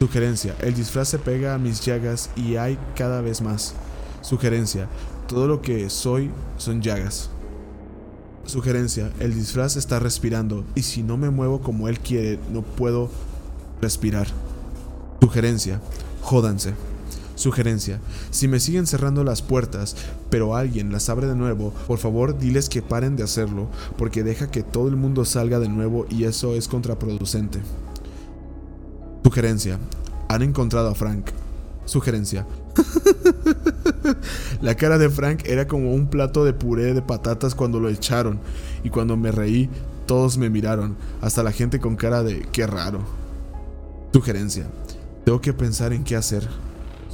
Sugerencia, 0.00 0.56
el 0.60 0.74
disfraz 0.74 1.08
se 1.08 1.18
pega 1.20 1.54
a 1.54 1.58
mis 1.58 1.80
llagas 1.80 2.30
y 2.34 2.56
hay 2.56 2.76
cada 2.96 3.20
vez 3.20 3.40
más. 3.40 3.74
Sugerencia, 4.20 4.88
todo 5.28 5.46
lo 5.46 5.62
que 5.62 5.88
soy 5.88 6.30
son 6.58 6.82
llagas. 6.82 7.30
Sugerencia, 8.46 9.12
el 9.20 9.32
disfraz 9.34 9.76
está 9.76 10.00
respirando 10.00 10.64
y 10.74 10.82
si 10.82 11.04
no 11.04 11.16
me 11.16 11.30
muevo 11.30 11.60
como 11.60 11.88
él 11.88 12.00
quiere, 12.00 12.40
no 12.52 12.62
puedo 12.62 13.08
respirar. 13.80 14.26
Sugerencia, 15.20 15.80
jódanse. 16.20 16.74
Sugerencia, 17.36 18.00
si 18.30 18.48
me 18.48 18.60
siguen 18.60 18.86
cerrando 18.86 19.22
las 19.22 19.42
puertas, 19.42 19.94
pero 20.30 20.56
alguien 20.56 20.90
las 20.90 21.10
abre 21.10 21.26
de 21.26 21.36
nuevo, 21.36 21.70
por 21.86 21.98
favor 21.98 22.38
diles 22.38 22.70
que 22.70 22.80
paren 22.80 23.14
de 23.14 23.24
hacerlo, 23.24 23.68
porque 23.98 24.22
deja 24.22 24.50
que 24.50 24.62
todo 24.62 24.88
el 24.88 24.96
mundo 24.96 25.26
salga 25.26 25.58
de 25.58 25.68
nuevo 25.68 26.06
y 26.08 26.24
eso 26.24 26.54
es 26.54 26.66
contraproducente. 26.66 27.60
Sugerencia, 29.22 29.78
han 30.28 30.42
encontrado 30.42 30.88
a 30.88 30.94
Frank. 30.94 31.26
Sugerencia. 31.84 32.46
La 34.62 34.74
cara 34.74 34.96
de 34.96 35.10
Frank 35.10 35.42
era 35.44 35.68
como 35.68 35.92
un 35.92 36.08
plato 36.08 36.42
de 36.42 36.54
puré 36.54 36.94
de 36.94 37.02
patatas 37.02 37.54
cuando 37.54 37.80
lo 37.80 37.90
echaron, 37.90 38.40
y 38.82 38.88
cuando 38.88 39.18
me 39.18 39.30
reí, 39.30 39.68
todos 40.06 40.38
me 40.38 40.48
miraron, 40.48 40.96
hasta 41.20 41.42
la 41.42 41.52
gente 41.52 41.80
con 41.80 41.96
cara 41.96 42.22
de 42.22 42.48
qué 42.50 42.66
raro. 42.66 43.00
Sugerencia. 44.12 44.66
Tengo 45.26 45.40
que 45.42 45.52
pensar 45.52 45.92
en 45.92 46.02
qué 46.02 46.16
hacer. 46.16 46.48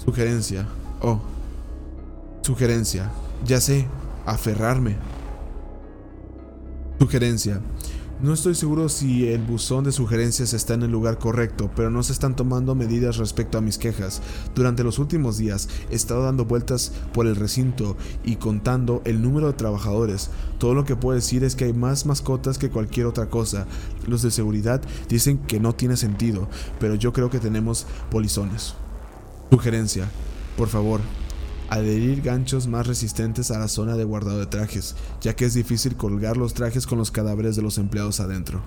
Sugerencia. 0.05 0.67
Oh. 1.01 1.21
Sugerencia. 2.43 3.11
Ya 3.45 3.61
sé. 3.61 3.87
Aferrarme. 4.27 4.97
Sugerencia. 6.99 7.61
No 8.21 8.33
estoy 8.35 8.55
seguro 8.55 8.89
si 8.89 9.29
el 9.29 9.43
buzón 9.43 9.83
de 9.83 9.91
sugerencias 9.91 10.53
está 10.53 10.75
en 10.75 10.85
el 10.85 10.93
lugar 10.93 11.19
correcto, 11.19 11.71
pero 11.75 11.91
no 11.91 12.05
se 12.05 12.13
están 12.13 12.37
tomando 12.37 12.77
medidas 12.77 13.17
respecto 13.17 13.59
a 13.59 13.61
mis 13.61 13.79
quejas. 13.79 14.23
Durante 14.55 14.85
los 14.85 15.01
últimos 15.01 15.39
días 15.39 15.69
he 15.91 15.97
estado 15.97 16.23
dando 16.23 16.45
vueltas 16.45 16.93
por 17.13 17.27
el 17.27 17.35
recinto 17.35 17.97
y 18.23 18.37
contando 18.37 19.03
el 19.05 19.23
número 19.23 19.49
de 19.49 19.55
trabajadores. 19.55 20.31
Todo 20.59 20.75
lo 20.75 20.85
que 20.85 20.95
puedo 20.95 21.17
decir 21.17 21.43
es 21.43 21.57
que 21.57 21.65
hay 21.65 21.73
más 21.73 22.07
mascotas 22.07 22.59
que 22.59 22.71
cualquier 22.71 23.07
otra 23.07 23.27
cosa. 23.27 23.67
Los 24.07 24.23
de 24.23 24.31
seguridad 24.31 24.81
dicen 25.09 25.39
que 25.39 25.59
no 25.59 25.75
tiene 25.75 25.97
sentido, 25.97 26.49
pero 26.79 26.95
yo 26.95 27.13
creo 27.13 27.29
que 27.29 27.41
tenemos 27.41 27.87
polizones. 28.09 28.77
Sugerencia. 29.53 30.09
Por 30.57 30.69
favor, 30.69 31.03
adherir 31.69 32.23
ganchos 32.23 32.69
más 32.69 32.87
resistentes 32.87 33.51
a 33.51 33.59
la 33.59 33.69
zona 33.69 33.99
de 33.99 34.05
guardado 34.05 34.39
de 34.39 34.47
trajes, 34.47 34.97
ya 35.21 35.37
que 35.37 35.45
es 35.45 35.53
difícil 35.53 35.95
colgar 35.95 36.39
los 36.39 36.55
trajes 36.55 36.87
con 36.87 36.97
los 36.97 37.11
cadáveres 37.11 37.55
de 37.55 37.61
los 37.61 37.77
empleados 37.77 38.21
adentro. 38.21 38.63